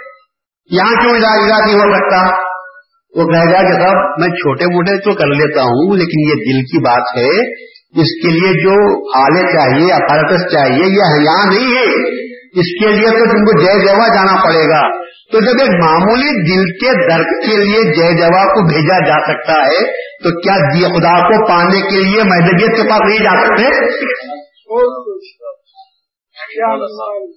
یہاں 0.70 1.02
کیوں 1.02 1.16
علاج 1.16 1.38
علاج 1.44 1.60
نہیں 1.66 1.74
ہو 1.74 1.94
سکتا؟ 1.94 2.50
وہ 3.16 3.26
کہے 3.26 3.52
گا 3.52 3.62
کہ 3.62 3.72
صاحب، 3.72 4.18
میں 4.18 4.28
چھوٹے 4.28 4.64
موٹے 4.66 4.96
تو 4.96 5.14
کر 5.14 5.26
لیتا 5.26 5.62
ہوں، 5.62 5.96
لیکن 5.96 6.20
یہ 6.20 6.34
دل 6.34 6.62
کی 6.62 6.84
بات 6.84 7.16
ہے۔ 7.16 7.52
اس 8.00 8.22
کے 8.22 8.28
لیے 8.32 8.62
جو 8.62 8.72
آلے 9.18 9.40
چاہیے 9.40 9.92
اپارٹس 9.92 10.52
چاہیے، 10.52 10.86
یہ 10.86 11.24
یہاں 11.24 11.46
نہیں 11.46 11.68
ہے۔ 11.68 12.29
اس 12.52 12.82
کے 12.82 12.88
لیے 12.88 13.10
تو 13.10 13.24
تم 13.24 13.44
کو 13.44 13.60
جے 13.60 13.86
جوا 13.86 14.08
جانا 14.08 14.44
پڑے 14.44 14.68
گا۔ 14.68 15.00
تو 15.04 15.40
جب 15.40 15.60
ایک 15.60 15.84
معمولی 15.84 16.28
دل 16.28 16.78
کے 16.78 17.08
درد 17.08 17.46
کے 17.46 17.56
لیے 17.56 17.82
جے 17.82 18.18
جوا 18.18 18.44
کو 18.44 18.66
بھیجا 18.68 19.06
جا 19.06 19.32
سکتا 19.32 19.52
ہے، 19.52 19.86
تو 19.92 20.40
کیا 20.40 20.56
جی 20.56 20.84
خدا 20.84 21.18
کو 21.18 21.48
پانے 21.48 21.80
کے 21.80 22.04
لیے 22.04 22.22
محدودیت 22.22 22.76
کے 22.76 22.90
پاس 22.90 23.00
نہیں 23.08 23.18
جا 23.18 23.46
سکتے؟ 23.46 23.64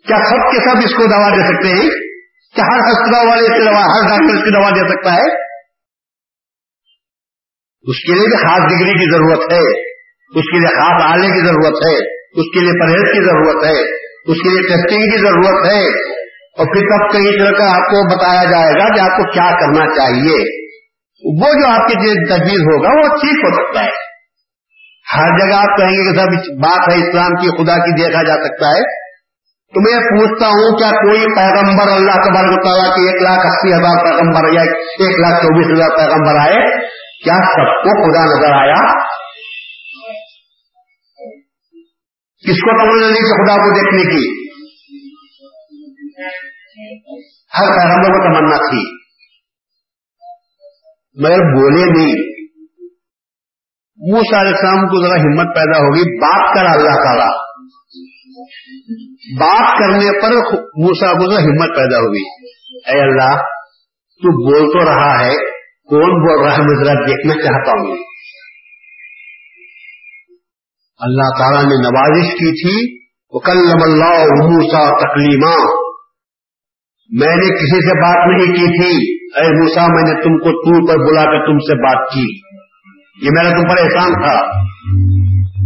کیا 0.07 0.17
سب 0.17 0.51
کے 0.51 0.69
سب 0.69 0.77
اس 0.77 0.95
کو 0.95 1.05
دوا 1.05 1.29
دے 1.29 1.53
سکتے 1.53 1.67
ہیں؟ 1.67 1.89
کیا 2.55 2.63
ہر 2.63 2.79
ہسپتال 2.79 3.27
والے 3.27 3.41
اس 3.41 3.49
کی 3.49 3.65
دوا 3.65 3.81
ہر 3.81 4.09
ڈاکٹر 4.09 4.35
اس 4.35 4.43
کی 4.43 4.51
دوا 4.51 4.69
دے 4.69 4.89
سکتا 4.89 5.13
ہے؟ 5.13 5.43
اس 7.83 8.07
کے 8.07 8.13
لیے 8.13 8.27
بھی 8.27 8.37
خاص 8.37 8.59
ڈگری 8.59 8.93
کی 8.93 9.11
ضرورت 9.11 9.53
ہے۔ 9.53 9.81
اس 10.39 10.51
کے 10.51 10.59
لیے 10.59 10.67
خاص 10.67 11.13
آلے 11.13 11.27
کی 11.27 11.47
ضرورت 11.47 11.87
ہے۔ 11.87 11.95
اس 12.13 12.53
کے 12.53 12.59
لیے 12.59 12.79
پرہیز 12.79 13.13
کی 13.13 13.23
ضرورت 13.23 13.63
ہے۔ 13.65 14.02
اس 14.27 14.37
کے 14.43 14.49
لیے 14.49 14.61
ٹیسٹنگ 14.61 15.01
کی 15.01 15.17
ضرورت 15.17 15.65
ہے 15.65 15.85
اور 16.57 16.65
پھر 16.65 16.81
تب 16.81 17.13
کئی 17.13 17.39
طرح 17.39 17.57
کا 17.57 17.71
آپ 17.71 17.81
کو 17.81 18.17
بتایا 18.17 18.43
جائے 18.43 18.71
گا 18.73 18.95
کہ 18.95 18.99
آپ 18.99 19.17
کو 19.17 19.31
کیا 19.31 19.51
کرنا 19.51 19.85
چاہیے۔ 19.85 20.63
وہ 21.41 21.53
جو 21.53 21.67
آپ 21.67 21.87
کی 21.87 22.25
تجویز 22.25 22.61
ہوگا 22.61 22.89
وہ 22.89 23.15
ٹھیک 23.15 23.45
ہو 23.45 23.53
سکتا 23.53 23.83
ہے۔ 23.83 23.89
ہر 25.15 25.27
جگہ 25.27 25.57
آپ 25.57 25.77
کہیں 25.77 25.91
گے 25.91 26.11
کہ 26.11 26.19
سب 26.19 26.53
بات 26.59 26.89
ہے، 26.89 27.09
اسلام 27.09 27.29
کی، 27.29 27.63
خدا 27.63 27.75
کی 27.75 28.03
دیکھا 28.03 28.23
جا 28.23 28.33
سکتا 28.33 28.67
ہے۔ 28.67 29.03
تو 29.73 29.81
میں 29.81 29.99
پوچھتا 29.99 30.47
ہوں، 30.47 30.77
کیا 30.77 30.89
کوئی 30.89 31.25
پیغمبر 31.35 31.91
اللہ 31.91 32.11
تبارک 32.11 32.63
تعالیٰ 32.63 32.95
کے 32.95 33.11
ایک 33.11 33.21
لاکھ 33.21 33.47
اسی 33.47 33.73
ہزار 33.73 34.05
پیغمبر 34.05 34.53
یا 34.53 34.61
ایک 34.99 35.19
لاکھ 35.19 35.41
چوبیس 35.41 35.67
ہزار 35.67 35.97
پیغمبر 35.97 36.39
آئے؟ 36.39 36.71
کیا 37.23 37.33
سب 37.33 37.83
کو 37.83 38.11
خدا 38.11 38.25
نظر 38.25 38.53
آیا؟ 38.53 39.13
کس 42.47 42.55
کو 42.55 42.77
تمنا 42.77 43.09
نہیں 43.09 43.21
خدا 43.21 43.55
کو 43.55 43.75
دیکھنے 43.75 44.01
کی؟ 44.01 44.53
ہر 47.59 47.67
پیغمبر 47.67 48.09
کو 48.09 48.39
تمنا 48.39 48.57
تھی۔ 48.57 49.03
مگر 51.23 51.53
بولے 51.53 51.85
نہیں۔ 51.85 52.33
منہ 53.97 54.21
سارے 54.31 54.49
شام 54.49 54.87
کو 54.87 55.07
ذرا 55.07 55.21
ہمت 55.21 55.55
پیدا 55.55 55.77
ہوگی۔ 55.77 56.19
بات 56.19 56.55
کر 56.55 56.65
اللہ 56.65 57.03
تعالیٰ۔ 57.03 57.53
بات 59.39 59.79
کرنے 59.79 60.21
پر 60.21 60.31
موسا 60.57 61.13
کو 61.13 61.31
ذرا 61.31 61.43
ہمت 61.43 61.77
پیدا 61.77 61.97
ہوگی۔ 61.97 62.45
اے 62.87 63.01
اللہ، 63.01 63.37
تو 64.21 64.51
بول 64.51 64.71
تو 64.71 64.85
رہا 64.85 65.25
ہے۔ 65.25 65.35
کون 65.89 66.09
بول 66.09 66.47
رہا 66.47 66.57
ہے؟ 66.57 66.61
میں 66.61 66.83
ذرا 66.83 66.93
دیکھنا 66.93 67.33
چاہتا 67.33 67.71
ہوں۔ 67.71 68.12
اللہ 71.03 71.39
تعالیٰ 71.39 71.61
نے 71.61 71.75
نوازش 71.75 72.33
کی 72.33 72.51
تھی 72.51 73.03
وہ 73.33 73.39
کل 73.39 73.81
اللہ 73.83 74.23
موسا 74.23 74.97
تکلیمہ 74.97 75.83
میں 77.09 77.35
نے 77.35 77.55
کسی 77.55 77.81
سے 77.81 78.01
بات 78.01 78.27
نہیں 78.27 78.55
کی 78.55 78.81
تھی۔ 78.81 79.23
اے 79.39 79.61
موسا 79.61 79.81
میں 79.81 80.13
نے 80.13 80.23
تم 80.23 80.37
کو 80.37 80.49
تور 80.49 80.87
پر 80.87 81.11
بلا 81.11 81.21
کر 81.21 81.45
تم 81.45 81.57
سے 81.57 81.81
بات 81.81 82.13
کی۔ 82.13 82.25
یہ 83.21 83.29
میرا 83.31 83.49
تم 83.49 83.63
پر 83.63 83.83
احسان 83.83 84.13
تھا۔ 84.13 84.51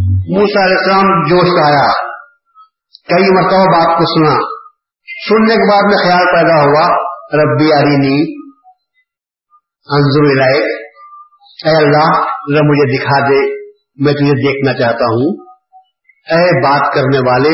موسا 0.09 0.65
علیہ 0.65 0.77
السلام 0.77 1.23
جوش 1.29 1.65
آیا۔ 1.65 1.91
کئی 3.07 3.35
مرتبہ 3.35 3.63
بات 3.63 3.97
کو 3.97 4.19
سنا۔ 4.19 4.35
سننے 5.29 5.55
کے 5.55 5.71
بعد 5.71 5.83
میں 5.83 6.03
خیال 6.03 6.25
پیدا 6.25 6.63
ہوا۔ 6.63 6.95
ربی 7.33 7.73
ارینی 7.73 8.35
انضر 9.89 10.41
اے 11.65 11.85
اللہ 11.85 12.09
مجھے 12.63 12.97
دکھا 12.97 13.19
دے۔ 13.19 13.56
میں 13.97 14.13
تجھے 14.13 14.31
دیکھنا 14.31 14.73
چاہتا 14.73 15.05
ہوں۔ 15.05 15.45
اے 16.31 16.61
بات 16.63 16.93
کرنے 16.95 17.19
والے، 17.19 17.49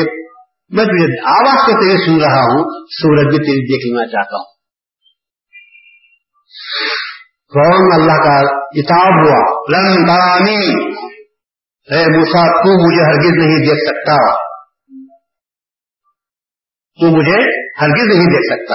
میں 0.68 0.84
تجھے 0.84 1.26
آواز 1.26 1.58
سے 1.66 1.72
تیرے 1.72 2.06
سن 2.06 2.24
رہا 2.24 2.40
ہوں، 2.40 2.86
سورج 2.90 3.26
بھی 3.28 3.36
تیری 3.36 3.66
دیکھ 3.72 3.86
لینا 3.86 4.06
چاہتا 4.06 4.36
ہوں۔ 4.36 4.54
فوراً 7.54 8.00
اللہ 8.00 8.16
کا 8.16 8.56
اتاب 8.60 9.26
ہوا 9.26 9.62
رنگ 9.78 10.06
دارانی 10.06 10.84
اے 11.90 12.16
موسا 12.16 12.62
تو 12.62 12.86
مجھے 12.86 13.04
ہرگز 13.04 13.46
نہیں 13.46 13.66
دیکھ 13.66 13.88
سکتا۔ 13.88 14.44
تو 17.00 17.06
مجھے 17.06 17.66
ہرگز 17.80 18.16
نہیں 18.16 18.26
دیکھ 18.26 18.52
سکتا۔ 18.52 18.74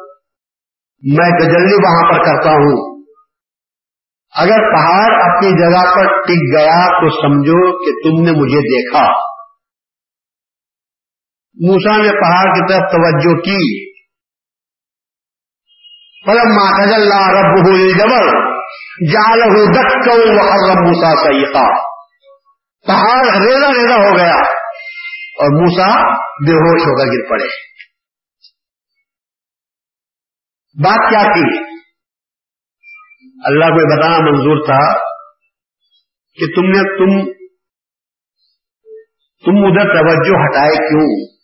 میں 1.17 1.39
تجلی 1.39 1.73
وہاں 1.73 2.11
پر 2.11 2.25
کرتا 2.25 2.49
ہوں۔ 2.49 2.91
اگر 4.37 4.73
پہاڑ 4.73 5.35
اپنی 5.35 5.49
جگہ 5.59 5.95
پر 5.95 6.21
ٹک 6.21 6.57
گیا 6.57 6.87
تو 6.87 7.09
سمجھو 7.09 7.77
کہ 7.77 8.01
تم 8.03 8.23
نے 8.23 8.31
مجھے 8.31 8.59
دیکھا۔ 8.59 9.31
موسا 11.55 11.97
نے 11.97 12.11
پہاڑ 12.21 12.55
کی 12.55 12.73
طرف 12.73 12.91
توجہ 12.91 13.41
کی۔ 13.41 13.91
فلم 16.25 16.49
ماں 16.49 16.83
اللہ 16.93 17.29
رب 17.29 17.65
جبل 17.99 18.51
جال 19.13 19.41
ہو 19.41 19.71
دک 19.71 20.09
رب 20.09 20.87
موسا 20.87 21.15
سیقا۔ 21.15 21.91
پہاڑ 22.87 23.25
ریزا 23.25 23.73
ریزا 23.73 23.95
ہو 23.95 24.17
گیا 24.17 24.35
اور 25.39 25.61
موسا 25.61 26.11
بے 26.19 26.51
ہوش 26.51 26.81
ہو 26.81 26.97
کر 26.97 27.05
گر 27.05 27.29
پڑے۔ 27.29 27.70
بات 30.75 31.09
کیا 31.09 31.21
تھی؟ 31.21 31.63
اللہ 33.45 33.65
کو 33.65 33.97
بتانا 33.97 34.17
منظور 34.17 34.65
تھا 34.65 34.93
کہ 36.37 36.55
تم 36.55 36.61
نے 36.61 36.97
تم 36.97 37.31
تم 39.45 39.51
ادھر 39.51 39.93
توجہ 39.93 40.43
ہٹائے 40.45 40.77
کیوں؟ 40.77 41.35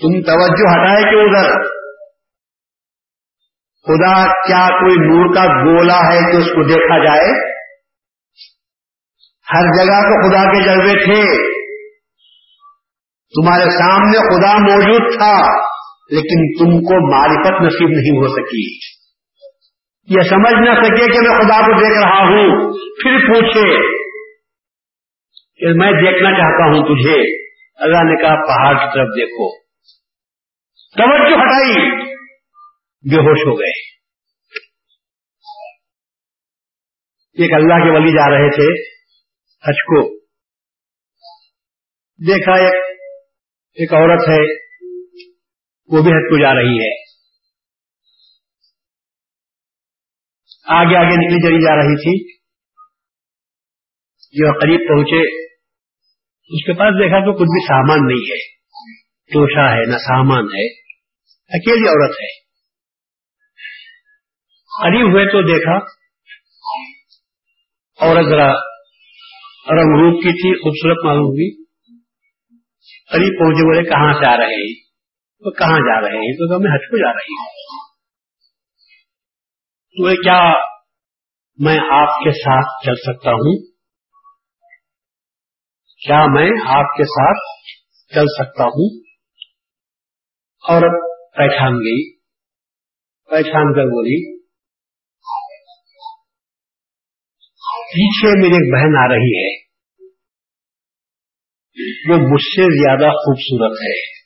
تم 0.00 0.26
توجہ 0.26 0.74
ہٹائے 0.74 1.10
کیوں 1.10 1.22
ادھر؟ 1.22 1.62
خدا 3.82 4.24
کیا 4.24 4.68
کوئی 4.68 4.96
نور 4.96 5.34
کا 5.34 5.44
گولا 5.44 6.12
ہے 6.12 6.32
کہ 6.32 6.36
اس 6.36 6.46
کو 6.46 6.68
دیکھا 6.68 7.04
جائے؟ 7.04 7.52
ہر 9.54 9.76
جگہ 9.76 10.02
تو 10.02 10.30
خدا 10.30 10.52
کے 10.52 10.64
جذبے 10.64 11.04
تھے۔ 11.04 11.52
تمہارے 13.28 13.70
سامنے 13.70 14.18
خدا 14.18 14.58
موجود 14.58 15.18
تھا۔ 15.18 15.71
لیکن 16.12 16.58
تم 16.58 16.70
کو 16.70 17.12
معرفت 17.12 17.66
نصیب 17.66 17.88
نہیں 17.88 18.18
ہو 18.18 18.28
سکی۔ 18.28 18.76
یہ 20.08 20.20
سمجھ 20.20 20.68
نہ 20.68 20.84
سکے 20.84 21.12
کہ 21.12 21.28
میں 21.28 21.38
خدا 21.38 21.60
کو 21.60 21.80
دیکھ 21.80 22.04
رہا 22.04 22.20
ہوں۔ 22.20 22.72
پھر 23.02 23.34
پوچھے۔ 23.34 23.92
کہ 25.56 25.66
میں 25.66 25.92
دیکھنا 25.92 26.30
چاہتا 26.30 26.64
ہوں 26.66 26.82
تجھے۔ 26.82 27.46
اللہ 27.74 27.96
نے 27.96 28.22
کہا، 28.22 28.46
پہاڑ 28.46 28.74
کی 28.74 28.94
طرف 28.94 29.06
دیکھو۔ 29.06 29.58
توجہ 30.96 31.42
ہٹائی۔ 31.42 32.02
بے 33.10 33.16
ہوش 33.16 33.38
ہو 33.46 33.60
گئے۔ 33.60 33.92
ایک 37.42 37.52
اللہ 37.52 37.74
کے 37.74 37.90
ولی 37.90 38.10
جا 38.10 38.30
رہے 38.30 38.50
تھے۔ 38.50 38.82
حج 39.68 39.84
کو۔ 39.86 40.18
دیکھا، 42.26 42.52
ایک 42.52 43.00
ایک 43.74 43.94
عورت 43.94 44.28
ہے۔ 44.28 44.61
وہ 45.92 46.02
بھی 46.02 46.10
حج 46.10 46.30
کو 46.30 46.42
جا 46.42 46.54
رہی 46.54 46.78
ہے۔ 46.78 47.02
آگے 50.68 50.96
آگے 50.96 51.16
نکلی 51.16 51.48
چلی 51.48 51.64
جا 51.64 51.76
رہی 51.76 51.96
تھی۔ 51.96 52.32
جو 54.32 54.60
قریب 54.60 54.80
پہنچے، 54.88 55.44
اس 56.30 56.66
کے 56.66 56.72
پاس 56.72 56.94
دیکھا 56.94 57.18
تو 57.18 57.32
کچھ 57.32 57.42
بھی 57.42 57.66
سامان 57.66 58.06
نہیں 58.06 58.30
ہے۔ 58.30 58.62
توشا 59.32 59.72
ہے، 59.72 59.92
نہ 59.92 59.98
سامان 59.98 60.44
ہے۔ 60.44 60.80
اکیلی 61.48 61.88
عورت 61.88 62.10
ہے۔ 62.10 62.42
قریب 64.82 65.12
ہوئے 65.12 65.24
تو 65.24 65.42
دیکھا، 65.42 65.76
عورت 68.06 68.26
ذرا 68.28 68.48
رنگ 69.70 70.00
روپ 70.00 70.22
کی 70.22 70.30
تھی، 70.30 70.62
خوبصورت 70.62 71.06
معلوم 71.06 71.24
ہوئی۔ 71.24 71.64
قریب 73.12 73.40
پہنچے، 73.40 73.64
بولے، 73.64 73.90
کہاں 73.90 74.12
سے 74.12 74.34
آ 74.34 74.36
رہے 74.36 74.54
ہیں؟ 74.54 74.81
تو 75.44 75.50
کہاں 75.50 75.78
جا 75.78 76.00
رہے 76.00 76.16
ہیں؟ 76.16 76.32
تو 76.32 76.58
میں 76.58 76.70
حج 76.74 76.90
کو 76.90 76.96
جا 76.98 77.12
رہی 77.12 77.32
ہوں 77.32 77.52
تو 79.94 80.22
کیا 80.22 80.54
میں 81.58 81.78
آپ 81.78 82.24
کے 82.24 82.30
ساتھ 82.30 82.86
چل 82.86 82.94
سکتا 82.94 83.30
ہوں؟ 83.30 83.66
کیا 86.06 86.20
میں 86.32 86.50
آپ 86.66 86.96
کے 86.96 87.04
ساتھ 87.04 87.38
چل 88.14 88.24
سکتا 88.24 88.64
ہوں؟ 88.64 89.00
اور 90.68 91.10
پہچان 91.18 91.74
گئی۔ 91.74 92.16
پہچان 93.30 93.74
کر 93.74 93.84
بولی۔ 93.84 94.42
پیچھے 97.62 98.40
میری 98.40 98.54
ایک 98.54 98.74
بہن 98.74 99.04
آ 99.04 99.14
رہی 99.14 99.44
ہے۔ 99.44 99.62
وہ 102.10 102.32
مجھ 102.32 102.42
سے 102.42 102.62
زیادہ 102.62 103.12
خوبصورت 103.12 103.72
ہے۔ 103.72 104.21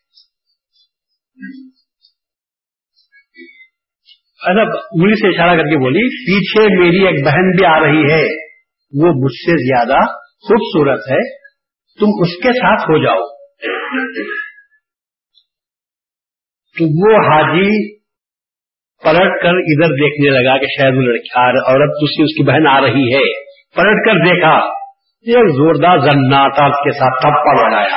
انگلی 4.49 5.15
سے 5.15 5.29
اشارہ 5.29 5.57
کر 5.57 5.65
کے 5.65 5.79
بولی، 5.79 6.25
پیچھے 6.27 6.79
میری 6.79 7.07
ایک 7.07 7.25
بہن 7.25 7.51
بھی 7.51 7.67
آ 7.67 7.81
رہی 7.81 8.13
ہے۔ 8.13 8.47
وہ 9.03 9.25
مجھ 9.25 9.33
سے 9.33 9.53
زیادہ 9.53 9.99
خوبصورت 10.17 11.01
ہے۔ 11.11 11.47
تم 12.01 12.07
اس 12.21 12.43
کے 12.43 12.53
ساتھ 12.53 12.83
ہو 12.83 13.05
جاؤ۔ 13.05 13.37
تو 16.79 16.85
وہ 16.85 17.17
حاجی 17.17 17.97
پلٹ 19.03 19.43
کر 19.43 19.49
ادھر 19.49 19.89
دیکھنے 19.89 20.43
لگا 20.43 20.59
کہ 20.59 20.67
شاید 20.81 20.97
وہ 20.97 21.03
لڑکی 21.03 21.41
عورت 21.41 21.91
دوسری 21.91 22.23
اس 22.23 22.37
کی 22.37 22.43
بہن 22.43 22.67
آ 22.67 22.81
رہی 22.81 23.15
ہے۔ 23.15 23.45
پلٹ 23.77 24.07
کر 24.07 24.13
دیکھا۔ 24.13 24.77
ایک 25.27 25.49
زوردار 25.49 25.99
زناٹا 25.99 26.65
اس 26.65 26.85
کے 26.85 26.93
ساتھ 26.93 27.23
تھپڑ 27.23 27.71
لگایا۔ 27.71 27.97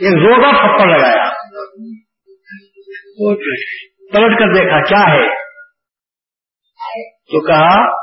ایک 0.00 0.12
زوردار 0.12 0.52
تھپڑ 0.52 0.98
لگایا۔ 0.98 1.29
پلٹ 4.12 4.38
کر 4.38 4.52
دیکھا، 4.52 4.80
کیا 4.80 5.14
ہے؟ 5.14 5.28
تو 7.08 7.46
کہا، 7.46 8.00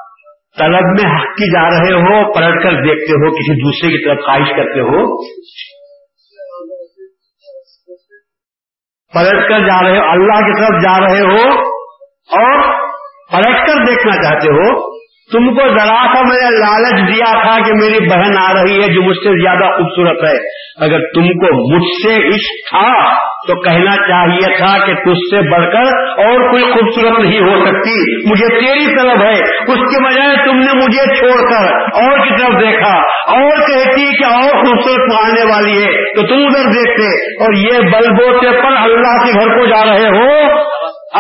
طلب 0.59 0.81
میں 0.81 1.15
حق 1.15 1.25
کی 1.25 1.51
جا 1.53 1.69
رہے 1.69 1.93
ہو، 1.93 2.33
پلٹ 2.33 2.63
کر 2.63 2.71
دیکھتے 2.71 3.11
ہو، 3.11 3.31
کسی 3.31 3.61
دوسرے 3.63 3.97
کی 3.97 4.05
طرف 4.05 4.25
خواہش 4.25 4.49
کرتے 4.49 4.79
ہو۔ 4.79 5.27
پلٹ 9.13 9.49
کر 9.49 9.59
جا 9.59 9.83
رہے 9.83 9.97
ہو، 9.97 10.11
اللہ 10.11 10.33
کی 10.33 10.61
طرف 10.61 10.83
جا 10.83 10.99
رہے 10.99 11.21
ہو 11.21 11.59
اور 12.11 12.73
پلٹ 13.31 13.67
کر 13.67 13.85
دیکھنا 13.85 14.23
چاہتے 14.23 14.47
ہو۔ 14.47 14.97
تم 15.31 15.55
کو 15.55 15.69
ذرا 15.69 16.15
سا 16.15 16.21
میں 16.21 16.49
نے 16.49 16.59
لالچ 16.59 17.15
دیا 17.15 17.41
تھا 17.43 17.67
کہ 17.67 17.73
میری 17.73 18.09
بہن 18.09 18.37
آ 18.37 18.53
رہی 18.53 18.83
ہے 18.83 18.93
جو 18.93 19.01
مجھ 19.01 19.17
سے 19.17 19.41
زیادہ 19.41 19.77
خوبصورت 19.77 20.23
ہے 20.23 20.37
اگر 20.85 20.99
تم 20.99 21.27
کو 21.27 21.75
مجھ 21.75 22.05
سے 22.05 22.27
عشق 22.27 22.69
تھا۔ 22.69 23.13
تو 23.47 23.69
کہنا 23.69 23.95
چاہیے 23.95 24.57
تھا 24.57 24.85
کہ 24.85 24.93
تجھ 24.93 25.35
سے 25.35 25.51
بڑھ 25.51 25.71
کر 25.71 25.97
اور 26.07 26.51
کوئی 26.51 26.63
خوبصورت 26.63 27.19
نہیں 27.19 27.39
ہو 27.39 27.65
سکتی۔ 27.65 28.27
مجھے 28.31 28.59
تیری 28.59 29.01
طلب 29.01 29.21
ہے۔ 29.21 29.39
اس 29.67 29.77
کے 29.77 30.03
بجائے 30.03 30.35
تم 30.35 30.57
نے 30.57 30.73
مجھے 30.73 31.15
چھوڑ 31.15 31.49
کر 31.49 31.73
اور 31.81 32.19
کی 32.19 32.29
طرف 32.29 32.59
دیکھا۔ 32.59 32.97
اور 33.31 33.49
کہتی 33.49 34.17
کہ 34.17 34.25
اور 34.25 34.65
خوبصورت 34.65 35.15
آنے 35.23 35.43
والی 35.43 35.83
ہے۔ 35.83 36.15
تو 36.15 36.21
تم 36.21 36.35
ادھر 36.35 36.71
دیکھتے۔ 36.71 37.33
اور 37.43 37.53
یہ 37.53 37.91
بل 37.91 38.13
بوتے 38.13 38.51
پر 38.51 38.75
اللہ 38.81 39.25
کے 39.25 39.33
گھر 39.33 39.59
کو 39.59 39.65
جا 39.65 39.85
رہے 39.85 40.07
ہو۔ 40.07 40.59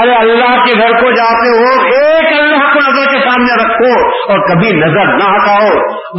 ارے 0.01 0.15
اللہ 0.15 0.65
کے 0.65 0.79
گھر 0.79 0.91
کو 0.91 1.11
جاتے 1.11 1.57
ہو۔ 1.57 1.81
ایک 1.81 2.39
اللہ 2.39 2.73
کو 2.73 2.79
نظر 2.79 3.11
کے 3.13 3.16
سامنے 3.37 3.63
رکھو 3.63 4.09
اور 4.09 4.49
کبھی 4.49 4.71
نظر 4.71 5.17
نہ 5.17 5.23
ہٹاؤ، 5.23 5.67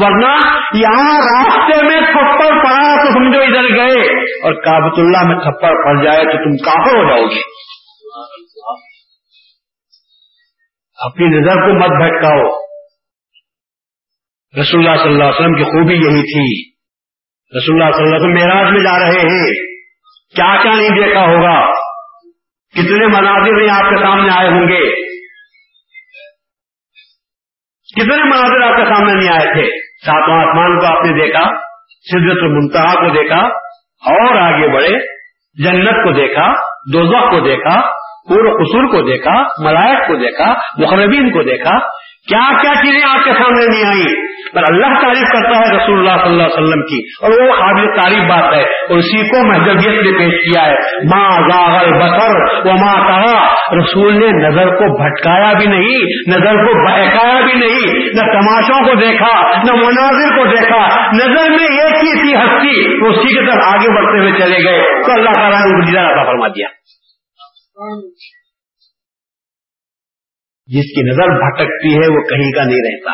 ورنہ 0.04 0.58
یہاں 0.74 1.18
راستے 1.18 1.84
میں 1.84 2.00
تھپڑ 2.00 2.48
پڑا 2.48 3.04
تو 3.04 3.12
سمجھو 3.12 3.40
ادھر 3.40 3.76
گئے۔ 3.76 4.20
اور 4.22 4.52
کابت 4.52 4.98
اللہ 4.98 5.24
میں 5.24 5.34
تھپڑ 5.34 5.70
پڑ 5.84 6.04
جائے 6.04 6.24
تو 6.24 6.44
تم 6.44 6.64
کافر 6.64 6.96
ہو 6.96 7.08
جاؤ 7.08 7.26
گے۔ 7.28 7.40
اپنی 10.98 11.26
نظر 11.26 11.54
کو 11.54 11.78
مت 11.78 12.02
بھٹکاؤ۔ 12.02 12.68
رسول 14.60 14.88
اللہ 14.88 15.02
صلی 15.02 15.12
اللہ 15.12 15.24
علیہ 15.24 15.40
وسلم 15.40 15.54
کی 15.54 15.64
خوبی 15.64 15.94
یہی 15.94 16.22
تھی۔ 16.22 16.70
رسول 17.58 17.82
اللہ 17.82 17.96
صلی 17.96 18.04
اللہ 18.04 18.16
علیہ 18.16 18.28
وسلم 18.28 18.48
معراج 18.48 18.72
میں 18.72 18.80
جا 18.80 18.98
رہے 18.98 19.20
ہیں۔ 19.20 19.52
کیا 20.36 20.62
کیا 20.62 20.72
نہیں 20.72 21.06
دیکھا 21.06 21.20
ہوگا؟ 21.20 21.72
کتنے 22.68 23.06
مناظر 23.06 23.56
نہیں 23.56 23.84
آپ 23.84 23.90
کے 23.90 23.96
سامنے 23.96 24.28
آئے 24.32 24.48
ہوں 24.48 24.68
گے۔ 24.68 25.07
کتنے 27.96 28.24
مناظر 28.24 28.70
آپ 28.70 28.76
کے 28.76 28.84
سامنے 28.84 29.14
نہیں 29.14 29.28
آئے 29.28 29.52
تھے؟ 29.52 29.68
ساتواں 30.06 30.40
آسمان 30.40 30.80
کو 30.80 30.86
آپ 30.86 31.04
نے 31.04 31.12
دیکھا، 31.12 31.44
سدرت 32.12 32.42
منتہا 32.42 32.94
کو 32.94 33.08
دیکھا، 33.08 33.38
اور 34.02 34.36
آگے 34.36 34.68
بڑھے، 34.68 34.98
جنت 35.56 36.04
کو 36.04 36.12
دیکھا، 36.12 36.52
دوزخ 36.92 37.30
کو 37.30 37.40
دیکھا 37.40 37.80
پور 38.28 38.50
قصور 38.60 38.84
کو 38.84 39.00
دیکھا، 39.10 39.32
ملائک 39.58 40.08
کو 40.08 40.16
دیکھا 40.16 40.54
مخربین 40.78 41.30
کو 41.30 41.42
دیکھا 41.42 41.78
کیا 42.28 42.62
کیا 42.62 42.72
چیزیں 42.74 43.08
آپ 43.08 43.24
کے 43.24 43.32
سامنے 43.32 43.66
نہیں 43.66 43.88
آئی 43.88 44.28
پر 44.54 44.62
اللہ 44.70 44.86
تعریف 44.86 45.28
کرتا 45.32 45.58
ہے 45.58 45.76
رسول 45.76 45.98
اللہ 45.98 46.22
صلی 46.22 46.30
اللہ 46.30 46.42
علیہ 46.42 46.62
وسلم 46.62 46.80
کی، 46.80 47.00
اور 47.22 47.30
وہ 47.30 47.52
قابل 47.52 48.00
تعریف 48.00 48.22
بات 48.30 48.54
ہے۔ 48.54 48.62
اور 48.62 48.98
اسی 48.98 49.28
کو 49.28 49.46
محدودیت 49.46 50.06
نے 50.06 50.18
پیش 50.18 50.52
کیا 50.52 50.66
ہے۔ 50.66 50.74
ماں 51.04 51.30
زاغل 51.30 51.92
بسر 51.92 52.66
وہ 52.66 52.72
ماں 52.72 53.08
کہا 53.08 53.54
رسول 53.54 54.12
نے 54.12 54.48
نظر 54.48 54.66
کو 54.66 55.04
بھٹکایا 55.04 55.52
بھی 55.52 55.66
نہیں، 55.66 55.96
نظر 56.28 56.54
کو 56.54 56.86
بہکایا 56.86 57.40
بھی 57.40 57.54
نہیں۔ 57.54 58.06
نہ 58.06 58.32
تماشوں 58.32 58.84
کو 58.84 58.94
دیکھا، 58.94 59.50
نہ 59.50 59.72
مناظر 59.72 60.36
کو 60.36 60.44
دیکھا۔ 60.44 61.10
نظر 61.12 61.50
میں 61.50 61.64
ایک 61.64 62.04
ہی 62.04 62.22
تھی 62.22 62.34
ہستی، 62.34 63.02
وہ 63.02 63.08
اسی 63.08 63.28
کی 63.28 63.46
طرف 63.46 63.64
آگے 63.66 63.94
بڑھتے 63.94 64.18
ہوئے 64.18 64.40
چلے 64.40 64.64
گئے۔ 64.64 65.02
تو 65.02 65.12
اللہ 65.12 65.30
تعالیٰ 65.30 65.60
نے 65.60 65.86
دیدار 65.86 66.26
فرما 66.26 66.48
دیا۔ 66.48 66.66
جس 70.68 70.84
کی 70.84 71.10
نظر 71.10 71.28
بھٹکتی 71.28 71.94
ہے 71.94 72.16
وہ 72.16 72.22
کہیں 72.28 72.52
کا 72.52 72.64
نہیں 72.64 72.76
رہتا۔ 72.76 73.12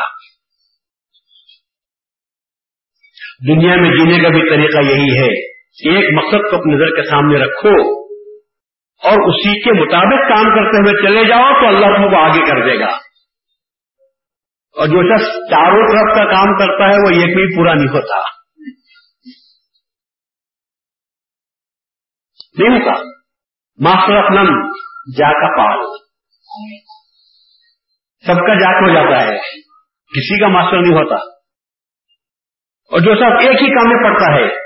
دنیا 3.47 3.75
میں 3.75 3.89
جینے 3.89 4.23
کا 4.23 4.29
بھی 4.29 4.49
طریقہ 4.49 4.77
یہی 4.77 5.17
ہے۔ 5.19 5.55
ایک 5.89 6.17
مقصد 6.17 6.51
کو 6.51 6.57
اپنی 6.57 6.75
نظر 6.75 6.95
کے 6.95 7.09
سامنے 7.09 7.37
رکھو 7.37 7.99
اور 9.03 9.29
اسی 9.29 9.63
کے 9.63 9.71
مطابق 9.71 10.29
کام 10.29 10.43
کرتے 10.43 10.77
ہوئے 10.77 11.07
چلے 11.07 11.29
جاؤ 11.29 11.61
تو 11.61 11.67
اللہ 11.67 11.85
تم 11.85 12.09
کو 12.09 12.17
آگے 12.17 12.39
کر 12.39 12.73
دے 12.73 12.79
گا۔ 12.79 12.95
اور 14.79 14.87
جو 14.87 15.15
شخص 15.15 15.27
چاروں 15.27 15.87
طرف 15.87 16.17
کا 16.17 16.33
کام 16.33 16.57
کرتا 16.57 16.83
ہے 16.83 16.99
وہ 16.99 17.09
ایک 17.09 17.35
بھی 17.35 17.55
پورا 17.55 17.73
نہیں 17.73 17.93
ہوتا۔ 17.93 18.29
نہیں 22.57 22.79
ہوتا 22.79 23.03
ماسٹر 23.79 24.13
اف 24.13 24.31
نم 24.31 24.69
جا 25.17 25.31
کا 25.31 25.57
پال۔ 25.57 26.05
سب 28.25 28.33
کا 28.33 28.53
جاٹ 28.53 28.89
ہو 28.89 28.93
جاتا 28.93 29.23
ہے۔ 29.23 29.37
کسی 30.15 30.39
کا 30.39 30.47
ماسٹر 30.47 30.81
نہیں 30.81 30.93
ہوتا۔ 30.93 31.15
اور 32.91 32.99
جو 32.99 33.15
سب 33.15 33.47
ایک 33.47 33.61
ہی 33.61 33.67
کام 33.67 33.89
میں 33.89 34.03
پڑتا 34.03 34.35
ہے، 34.35 34.65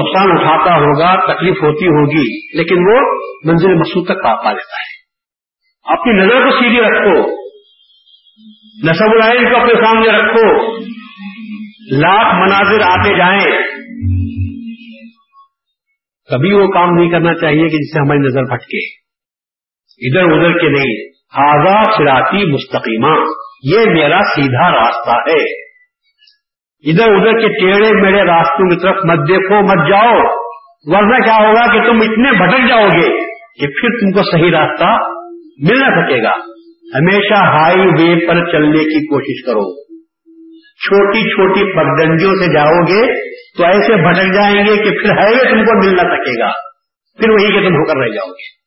نقصان 0.00 0.32
اٹھاتا 0.32 0.74
ہوگا، 0.74 1.34
تکلیف 1.34 1.56
ہوتی 1.56 1.86
ہوگی، 1.86 2.56
لیکن 2.56 2.74
وہ 2.74 3.00
منزل 3.44 3.74
مقصود 3.74 4.04
تک 4.04 4.22
پا 4.22 4.52
لیتا 4.52 4.76
ہے۔ 4.76 5.00
اپنی 5.82 6.12
نظر 6.12 6.44
کو 6.44 6.50
سیدھی 6.50 6.80
رکھو۔ 6.80 7.40
نصب 8.90 9.10
العین 9.10 9.50
کو 9.50 9.60
اپنے 9.60 9.74
سامنے 9.74 10.08
رکھو۔ 10.08 10.76
لاکھ 11.96 12.34
مناظر 12.34 12.80
آتے 12.80 13.18
جائیں۔ 13.18 13.62
کبھی 16.30 16.52
وہ 16.52 16.68
کام 16.68 16.90
نہیں 16.94 17.10
کرنا 17.10 17.34
چاہیے 17.34 17.68
کہ 17.68 17.78
جس 17.78 17.92
سے 17.92 18.00
ہماری 18.00 18.18
نظر 18.18 18.42
بھٹکے 18.42 18.86
ادھر 20.08 20.32
ادھر 20.32 20.58
کے 20.58 20.68
نہیں۔ 20.68 21.09
ہاضا 21.38 21.82
سراتی 21.82 22.52
مستقیمہ۔ 22.52 23.24
یہ 23.62 23.78
میرا 23.90 24.18
سیدھا 24.18 24.70
راستہ 24.70 25.10
ہے۔ 25.10 25.70
ادھر 26.90 27.12
ادھر 27.12 27.32
کے 27.32 27.48
ٹیڑے 27.48 28.02
میڑے 28.02 28.22
راستوں 28.22 28.70
کی 28.70 28.76
طرف 28.82 28.96
مت 29.04 29.28
دیکھو، 29.28 29.60
مت 29.62 29.88
جاؤ۔ 29.88 30.36
ورنہ 30.82 31.16
کیا 31.16 31.48
ہوگا 31.48 31.72
کہ 31.72 31.90
تم 31.90 31.96
اتنے 31.96 32.32
بھٹک 32.32 32.68
جاؤ 32.68 32.86
گے 32.86 33.20
کہ 33.30 33.66
پھر 33.66 33.88
تم 33.88 34.10
کو 34.12 34.30
صحیح 34.32 34.50
راستہ 34.50 34.84
مل 35.62 35.80
نہ 35.80 35.86
سکے 35.86 36.22
گا۔ 36.22 36.32
ہمیشہ 36.98 37.34
ہائی 37.34 37.78
وے 37.78 38.26
پر 38.26 38.52
چلنے 38.52 38.78
کی 38.78 39.06
کوشش 39.06 39.46
کرو۔ 39.46 39.84
چھوٹی 40.58 41.22
چھوٹی 41.22 41.60
پگڈنڈیوں 41.60 42.34
سے 42.34 42.54
جاؤ 42.54 42.80
گے 42.80 43.30
تو 43.58 43.64
ایسے 43.64 44.08
بھٹک 44.08 44.34
جائیں 44.34 44.56
گے 44.56 44.76
کہ 44.76 44.90
پھر 44.90 45.18
ہائی 45.18 45.34
وے 45.34 45.50
تم 45.50 45.64
کو 45.64 45.86
مل 45.86 45.96
نہ 45.96 46.00
سکے 46.00 46.40
گا۔ 46.40 46.48
پھر 47.18 47.30
وہی 47.30 47.52
کہ 47.52 47.68
تم 47.68 47.74
ہو 47.74 47.84
کر 47.84 47.98
رہ 47.98 48.08
جاؤ 48.08 48.28
گے۔ 48.28 48.59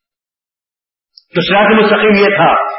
تو 1.36 1.42
سراط 1.42 1.84
مستقیم 1.84 2.30
یہ 2.30 2.36
تھا۔ 2.36 2.74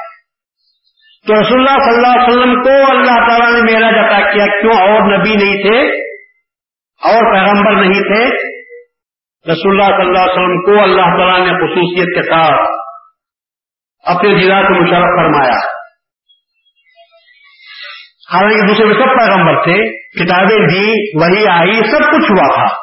تو 1.27 1.43
رسول 1.43 1.69
اللہ 1.69 1.85
صلی 1.85 1.95
اللہ 1.95 2.07
علیہ 2.07 2.39
وسلم 2.39 2.63
کو 2.63 2.91
اللہ 2.91 3.29
تعالیٰ 3.29 3.53
نے 3.53 3.73
میرا 3.73 3.91
جتا 3.91 4.33
کیا، 4.33 4.47
کیوں 4.47 4.73
اور 4.73 5.19
نبی 5.19 5.35
نہیں 5.35 5.63
تھے، 5.63 6.03
اور 7.03 7.35
پیغمبر 7.35 7.83
نہیں 7.83 8.01
تھے۔ 8.01 8.55
رسول 9.53 9.81
اللہ 9.81 9.97
صلی 9.97 10.07
اللہ 10.07 10.23
علیہ 10.23 10.33
وسلم 10.33 10.63
کو 10.63 10.83
اللہ 10.83 11.03
تعالیٰ 11.03 11.39
نے 11.39 11.53
خصوصیت 11.53 12.15
کے 12.15 12.23
ساتھ 12.23 12.71
اپنے 14.05 14.43
ضلع 14.43 14.61
کو 14.61 14.83
مشرف 14.83 15.03
فرمایا۔ 15.03 15.75
حالانکہ 18.33 18.67
دوسرے 18.67 18.85
میں 18.85 18.95
سب 18.95 19.21
پیغمبر 19.21 19.65
تھے، 19.65 20.03
کتابیں 20.11 20.67
دی 20.69 20.91
وہی 21.21 21.47
آئی، 21.47 21.91
سب 21.91 21.99
کچھ 21.99 22.33
ہوا 22.33 22.55
تھا۔ 22.55 22.77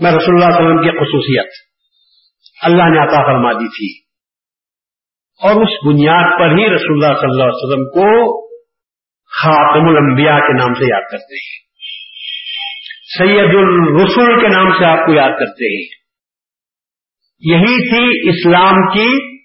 میں 0.00 0.10
رسول 0.10 0.42
اللہ 0.42 0.56
علیہ 0.56 0.66
وسلم 0.66 0.82
کی 0.82 0.90
خصوصیت 0.90 1.48
اللہ 2.62 2.82
نے 2.82 2.98
عطا 2.98 3.22
فرما 3.26 3.52
دی 3.52 3.68
تھی۔ 3.68 4.07
اور 5.42 5.50
اس 5.50 5.86
بنیاد 5.86 6.38
پر 6.38 6.46
ہی 6.46 6.74
رسول 6.74 7.04
اللہ 7.04 7.20
صلی 7.20 7.28
اللہ 7.30 7.44
علیہ 7.44 7.56
وسلم 7.56 7.84
کو 7.84 8.38
خاتم 9.42 9.88
الانبیاء 9.88 10.38
کے 10.38 10.52
نام 10.52 10.74
سے 10.74 10.84
یاد 10.90 11.02
کرتے 11.10 11.34
ہیں۔ 11.34 11.68
سید 13.18 13.54
الرسول 13.54 14.40
کے 14.40 14.48
نام 14.48 14.78
سے 14.78 14.84
آپ 14.84 15.06
کو 15.06 15.14
یاد 15.14 15.30
کرتے 15.30 15.76
ہیں۔ 15.76 15.98
یہی 17.40 17.88
تھی 17.90 18.28
اسلام 18.28 18.90
کی 18.90 19.38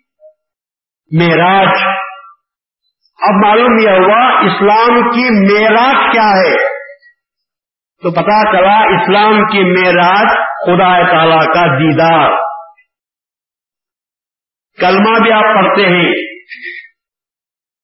معراج۔ 1.19 1.67
اب 3.19 3.45
معلوم 3.45 3.77
یہ 3.83 3.89
ہوا 3.89 4.39
اسلام 4.39 5.09
کی 5.11 5.53
معراج 5.53 6.13
کیا 6.13 6.41
ہے۔ 6.41 6.55
تو 8.03 8.11
پتا 8.11 8.51
چلا 8.51 8.77
اسلام 8.77 9.45
کی 9.45 9.63
معراج 9.63 10.27
خدا 10.65 11.11
تعالی 11.11 11.45
کا 11.45 11.65
دیدار۔ 11.65 12.42
کلمہ 14.79 15.23
بھی 15.23 15.31
آپ 15.31 15.41
پڑھتے 15.41 15.81
ہیں۔ 15.81 16.13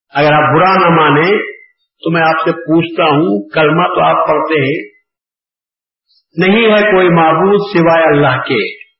اگر 0.08 0.32
آپ 0.32 0.54
برا 0.54 0.74
نہ 0.74 1.00
مانے 1.00 1.50
تو 1.74 2.10
میں 2.12 2.22
آپ 2.22 2.38
سے 2.44 2.52
پوچھتا 2.52 3.04
ہوں، 3.04 3.48
کلمہ 3.48 3.86
تو 3.86 4.04
آپ 4.04 4.28
پڑھتے 4.28 4.60
ہیں۔ 4.60 4.90
نہیں 6.36 6.66
ہے 6.66 6.92
کوئی 6.92 7.08
معبود 7.08 7.60
سوائے 7.72 8.16
اللہ 8.16 8.42
کے۔ 8.42 8.90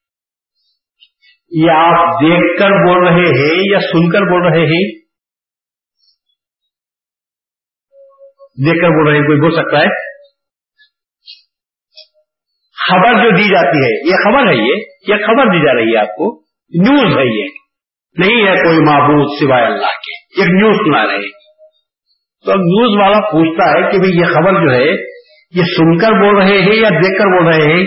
یہ 1.50 1.70
آپ 1.70 2.14
دیکھ 2.22 2.58
کر 2.58 2.70
بول 2.70 3.08
رہے 3.08 3.28
ہیں 3.28 3.72
یا 3.72 3.80
سن 3.80 4.12
کر 4.12 4.20
بول 4.20 4.52
رہے 4.52 4.66
ہیں؟ 4.66 5.00
دیکھ 8.66 8.80
کر 8.80 8.88
بول 8.88 9.08
رہے 9.08 9.18
ہیں، 9.18 9.26
کوئی 9.26 9.40
بول 9.40 9.50
سکتا 9.50 9.78
ہے؟ 9.78 10.10
خبر 12.90 13.24
جو 13.24 13.36
دی 13.36 13.44
جاتی 13.44 13.78
ہے، 13.78 14.10
یہ 14.10 14.14
خبر 14.24 14.52
ہے 14.52 14.56
یہ؟ 14.56 14.74
یہ 15.08 15.26
خبر 15.26 15.44
دی 15.44 15.66
جا 15.66 15.74
رہی 15.74 15.92
ہے 15.92 15.98
آپ 15.98 16.16
کو۔ 16.16 16.40
نیوز 16.70 17.18
ہے 17.18 17.44
یہ۔ 17.44 17.59
نہیں 18.18 18.48
ہے 18.48 18.56
کوئی 18.56 18.78
معبود 18.78 19.38
سوائے 19.40 19.64
اللہ 19.64 19.86
کے۔ 19.86 20.40
ایک 20.40 20.48
نیوز 20.48 20.76
سنا 20.76 21.06
رہے 21.06 21.28
تو 22.44 22.50
اب 22.50 22.58
نیوز 22.58 23.00
والا 23.02 23.20
پوچھتا 23.20 23.70
ہے 23.70 23.92
کہ 23.92 23.98
بھئی 23.98 24.18
یہ 24.18 24.24
خبر 24.24 24.52
جو 24.52 24.74
ہے، 24.74 24.92
یہ 25.54 25.62
سن 25.62 25.98
کر 25.98 26.12
بول 26.12 26.36
رہے 26.36 26.62
ہیں 26.62 26.76
یا 26.76 26.88
دیکھ 26.88 27.18
کر 27.18 27.24
بول 27.24 27.46
رہے 27.46 27.72
ہیں؟ 27.72 27.84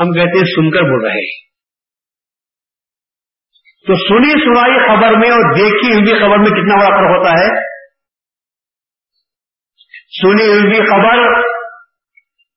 ہم 0.00 0.12
کہتے 0.12 0.38
ہیں 0.38 0.44
سن 0.44 0.70
کر 0.70 0.82
بول 0.82 1.04
رہے 1.04 1.12
ہیں۔ 1.12 1.42
تو 3.86 3.94
سنی 3.94 4.32
سنائی 4.32 4.88
خبر 4.88 5.18
میں 5.18 5.30
اور 5.30 5.54
دیکھی 5.54 5.92
ہوئی 5.92 6.20
خبر 6.20 6.38
میں 6.38 6.50
کتنا 6.50 6.76
بڑا 6.76 6.88
فرق 6.88 7.18
ہوتا 7.18 7.30
ہے؟ 7.30 7.72
سنی 10.22 10.48
ہوئی 10.48 10.80
خبر 10.86 11.42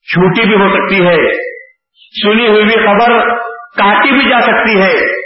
چھوٹی 0.04 0.42
بھی 0.42 0.56
ہو 0.56 0.70
سکتی 0.70 0.96
ہے۔ 0.96 1.34
سنی 2.24 2.48
ہوئی 2.48 2.70
خبر 2.70 3.36
کاٹی 3.54 4.12
بھی 4.12 4.30
جا 4.30 4.42
سکتی 4.42 4.82
ہے۔ 4.82 5.25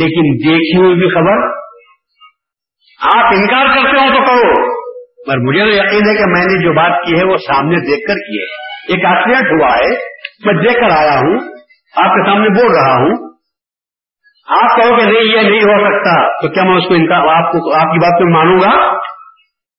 لیکن 0.00 0.48
دیکھی 0.48 0.82
ہوئی 0.82 0.94
بھی 0.94 1.08
خبر 1.08 1.62
آپ 3.18 3.24
انکار 3.24 3.66
کرتے 3.66 4.00
ہو 4.00 4.14
تو 4.14 4.24
کہو 4.24 4.82
پر 5.30 5.38
مجھے 5.38 5.60
تو 5.60 5.68
یقین 5.68 6.10
ہے 6.10 6.14
کہ 6.14 6.26
میں 6.26 6.40
نے 6.40 6.64
جو 6.64 6.72
بات 6.72 7.06
کی 7.06 7.18
ہے 7.18 7.24
وہ 7.24 7.36
سامنے 7.36 7.76
دیکھ 7.76 8.08
کر 8.08 8.14
کی 8.14 8.42
ہے۔ 8.42 8.72
ایک 8.88 9.04
ایکسیڈنٹ 9.04 9.60
ہوا 9.60 9.76
ہے، 9.76 9.88
میں 10.44 10.62
دیکھ 10.62 10.80
کر 10.80 10.96
آیا 10.96 11.12
ہوں، 11.12 11.38
آپ 11.96 12.14
کے 12.14 12.26
سامنے 12.26 12.48
بول 12.48 12.72
رہا 12.72 12.92
ہوں۔ 12.92 13.32
آپ 14.48 14.76
کہو 14.76 14.96
کہ 14.96 15.04
نہیں، 15.04 15.36
یہ 15.36 15.48
نہیں 15.48 15.60
ہو 15.60 15.98
سکتا۔ 15.98 16.42
تو 16.42 16.48
کیا 16.48 16.62
میں 16.64 16.76
اس 16.76 16.88
کو 16.88 16.94
انکار، 16.94 17.18
آپ 17.18 17.52
کو، 17.52 17.74
آپ 17.74 17.92
کی 17.92 17.98
بات 17.98 18.18
کو 18.18 18.32
مانوں 18.32 18.60
گا؟ 18.60 18.90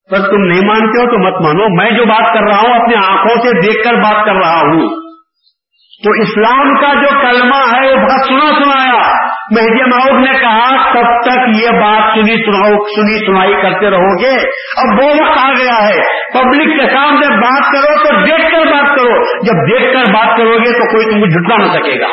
پر 0.10 0.32
تم 0.32 0.44
نہیں 0.44 0.68
مانتے 0.68 1.02
ہو 1.02 1.12
تو 1.12 1.18
مت 1.18 1.42
مانو۔ 1.42 1.84
میں 1.84 1.92
جو 1.92 2.06
بات 2.06 2.34
کر 2.34 2.42
رہا 2.42 2.60
ہوں، 2.62 2.82
اپنی 2.82 2.96
آنکھوں 2.96 3.36
سے 3.36 3.62
دیکھ 3.62 3.84
کر 3.84 3.94
بات 3.94 4.26
کر 4.26 4.34
رہا 4.34 4.60
ہوں۔ 4.60 4.90
تو 6.04 6.12
اسلام 6.22 6.76
کا 6.76 6.94
جو 6.94 7.22
کلمہ 7.22 7.76
ہے، 7.76 7.92
وہ 7.92 7.96
بہت 7.96 8.28
سنا 8.28 8.64
سنایا۔ 8.64 9.33
مہدی 9.52 9.90
معاؤ 9.90 10.20
نے 10.20 10.40
کہا، 10.40 10.94
تب 10.94 11.22
تک 11.22 11.64
یہ 11.64 11.68
بات 11.70 12.14
سنی 12.14 12.46
سناؤ، 12.46 12.70
سنی 12.70 13.26
سنائی 13.26 13.54
کرتے 13.54 13.90
رہو 13.90 14.22
گے. 14.22 14.38
اب 14.78 15.04
وہ 15.04 15.10
وقت 15.10 15.46
آ 15.46 15.52
گیا 15.52 15.88
ہے۔ 15.88 16.02
پبلک 16.34 16.82
کے 16.82 16.94
سامنے 16.94 17.36
بات 17.36 17.72
کرو 17.74 17.98
تو 17.98 18.26
دیکھ 18.26 18.52
کر 18.52 18.66
بات 18.66 18.98
کرو۔ 18.98 19.44
جب 19.44 19.74
دیکھ 19.74 19.94
کر 19.94 20.14
بات 20.14 20.38
کرو 20.38 20.58
گے 20.58 20.72
تو 20.74 20.92
کوئی 20.92 21.06
تم 21.06 21.20
کو 21.20 21.28
جھٹلا 21.28 21.58
نہ 21.58 21.80
سکے 21.80 22.00
گا۔ 22.00 22.08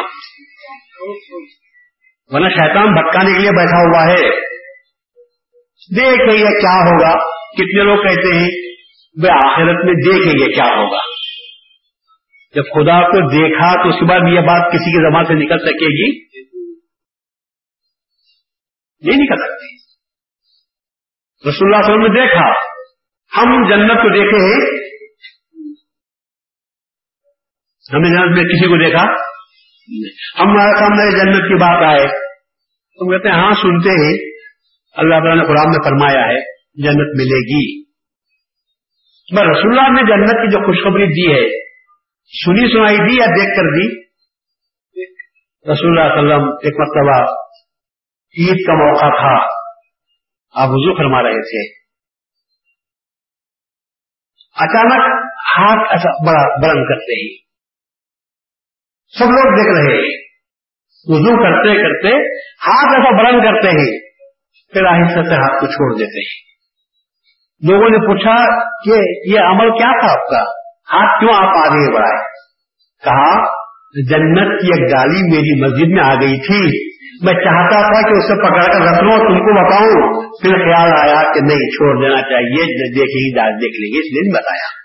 ورنہ 2.32 2.48
شیطان 2.48 2.94
بھٹکانے 2.94 3.32
کے 3.32 3.38
لیے 3.38 3.50
بیٹھا 3.50 3.78
ہوا 3.78 4.12
ہے۔ 4.12 4.30
دیکھیں 5.96 6.38
گے 6.38 6.60
کیا 6.60 6.90
ہوگا۔ 6.90 7.18
کتنے 7.50 7.82
لوگ 7.82 7.96
کہتے 7.96 8.34
ہیں 8.34 8.48
وہ 9.22 9.30
آخرت 9.32 9.84
میں 9.84 9.94
دیکھیں 9.94 10.32
گے 10.32 10.52
کیا 10.52 10.64
ہوگا۔ 10.64 10.98
جب 12.54 12.62
خدا 12.62 13.00
کو 13.00 13.28
دیکھا 13.28 13.82
تو 13.82 13.88
اس 13.88 13.94
کے 13.94 14.04
بعد 14.04 14.20
یہ 14.32 14.40
بات 14.40 14.72
کسی 14.72 14.90
کی 14.90 15.10
زبان 15.10 15.24
سے 15.24 15.34
نکل 15.34 15.58
سکے 15.58 15.86
گی۔ 15.86 16.29
نہیں 19.02 19.18
نکل 19.18 19.36
سکتی 19.36 19.76
رسول 21.48 21.74
اللہ 21.74 21.82
صلی 21.82 21.92
اللہ 21.92 22.04
علیہ 22.04 22.04
وسلم 22.04 22.14
نے 22.14 22.20
دیکھا، 22.20 22.50
ہم 23.36 23.68
جنت 23.70 24.02
کو 24.02 24.08
دیکھے 24.08 24.36
ہیں۔ 24.36 24.90
ہم 27.92 28.00
نے 28.00 28.08
جنت 28.08 28.36
میں 28.36 28.44
کسی 28.44 28.66
کو 28.66 28.84
دیکھا؟ 28.84 29.02
ہمارے 30.42 30.78
سامنے 30.78 31.10
جنت 31.10 31.48
کی 31.48 31.54
بات 31.54 31.84
آئے۔ 31.88 32.08
تم 32.98 33.10
کہتے 33.10 33.28
ہیں 33.28 33.36
ہاں 33.36 33.52
سنتے 33.52 33.90
ہیں۔ 33.90 34.30
اللہ 34.96 35.14
تعالیٰ 35.14 35.36
نے 35.36 35.42
قرآن 35.42 35.68
میں 35.68 35.84
فرمایا 35.84 36.26
ہے، 36.26 36.40
جنت 36.82 37.20
ملے 37.20 37.38
گی۔ 37.40 37.84
بس 39.32 39.58
رسول 39.58 39.78
اللہ 39.78 40.00
نے 40.00 40.02
جنت 40.02 40.30
کی 40.30 40.50
جو 40.50 40.58
خوشخبری 40.58 41.06
دی 41.06 41.32
ہے، 41.32 41.70
سنی 42.44 42.72
سنائی 42.72 42.96
دی 42.96 43.16
یا 43.20 43.26
دیکھ 43.26 43.56
کر 43.56 43.62
دی؟ 43.62 44.00
رسول 45.72 45.98
اللہ 45.98 46.12
علیہ 46.12 46.22
وسلم، 46.22 46.48
ایک 46.48 46.74
مرتبہ 46.80 47.40
عید 48.38 48.66
کا 48.66 48.74
موقع 48.74 49.20
تھا۔ 49.20 49.44
آپ 50.54 50.68
وضو 50.68 50.98
فرما 50.98 51.22
رہے 51.22 51.42
تھے۔ 51.42 51.80
اچانک 54.54 55.24
ہاتھ 55.56 55.92
ایسا 55.92 56.26
بڑا 56.26 56.58
بلند 56.60 56.88
کرتے 56.88 57.12
ہی 57.12 57.36
سب 59.18 59.24
لوگ 59.24 59.54
دیکھ 59.56 59.78
رہے۔ 59.78 59.96
ہیں 59.96 60.26
وضو 61.04 61.36
کرتے 61.36 61.82
کرتے 61.82 62.08
ہاتھ 62.40 62.98
ایسا 62.98 63.22
بلند 63.22 63.40
کرتے 63.40 63.68
ہیں 63.68 64.10
پھر 64.72 64.84
آہستہ 64.84 65.28
سے 65.28 65.34
ہاتھ 65.34 65.60
کو 65.60 65.66
چھوڑ 65.66 65.98
دیتے۔ 65.98 66.20
ہیں 66.20 66.50
لوگوں 67.70 67.90
نے 67.90 67.98
پوچھا 67.98 68.68
کہ 68.84 68.90
یہ 69.30 69.40
عمل 69.40 69.78
کیا 69.78 70.00
تھا 70.00 70.12
آپ 70.12 70.30
کا؟ 70.30 70.42
ہاتھ 70.92 71.20
کیوں 71.20 71.34
آپ 71.34 71.56
آگے 71.56 71.94
بڑھائے؟ 71.94 72.28
کہا، 73.04 73.44
جنت 74.10 74.60
کی 74.60 74.66
ایک 74.66 74.92
گالی 74.92 75.22
میری 75.22 75.60
مسجد 75.62 75.94
میں 75.94 76.04
آ 76.04 76.14
گئی 76.14 76.46
تھی۔ 76.46 76.89
میں 77.22 77.32
چاہتا 77.32 77.80
تھا 77.80 78.08
کہ 78.08 78.18
اسے 78.18 78.34
پکڑ 78.34 78.72
کر 78.72 78.92
رکھ 78.92 79.04
لوں 79.04 79.18
تم 79.18 79.38
کو 79.38 79.64
بتاؤں، 79.64 80.22
پھر 80.42 80.50
خیال 80.50 80.92
آیا 80.92 81.32
کہ 81.32 81.40
نہیں، 81.40 81.70
چھوڑ 81.70 82.02
دینا 82.02 82.22
چاہیے، 82.22 82.90
دیکھ 82.94 83.10
ہی 83.10 83.34
دیکھ 83.34 83.80
لیں 83.80 83.94
گے، 83.94 83.98
اس 83.98 84.12
لیے 84.12 84.34
بتایا۔ 84.34 84.80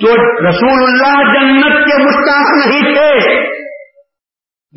تو 0.00 0.38
رسول 0.48 0.84
اللہ 0.84 1.22
جنت 1.22 1.86
کے 1.88 2.02
مستاق 2.02 2.66
نہیں 2.66 2.94
تھے، 2.94 3.38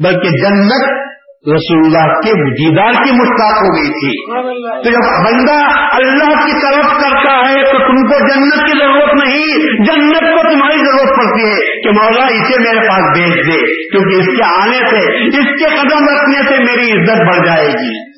بلکہ 0.04 0.30
جنت 0.30 1.11
رسول 1.48 1.86
اللہ 1.86 2.14
کے 2.14 2.32
دیدار 2.32 2.92
کی 2.92 3.12
مشتاق 3.12 3.62
ہو 3.62 3.76
گئی 3.76 3.88
تھی۔ 3.88 4.36
تو 4.84 4.90
جب 4.90 5.26
بندہ 5.26 5.64
اللہ 5.96 6.46
کی 6.46 6.52
طرف 6.52 6.86
کرتا 6.86 7.50
ہے 7.50 7.64
تو 7.64 7.78
تم 7.80 8.08
کو 8.08 8.20
جنت 8.20 8.66
کی 8.66 8.80
ضرورت 8.80 9.14
نہیں 9.14 9.48
جنت 9.86 10.20
کو 10.20 10.54
تمہاری 10.54 10.78
ضرورت 10.78 11.18
پڑتی 11.18 11.50
ہے 11.50 11.82
کہ 11.82 11.90
مولا 11.90 12.26
اسے 12.26 12.60
میرے 12.60 12.88
پاس 12.88 13.18
بھیج 13.18 13.48
دے 13.48 13.90
کیونکہ 13.90 14.20
اس 14.20 14.38
کے 14.38 14.44
آنے 14.44 14.78
سے 14.78 15.28
اس 15.28 15.60
کے 15.60 15.76
قدم 15.76 16.04
رکھنے 16.16 16.48
سے 16.48 16.64
میری 16.64 16.92
عزت 16.92 17.22
بڑھ 17.28 17.46
جائے 17.46 17.68
گی۔ 17.68 18.11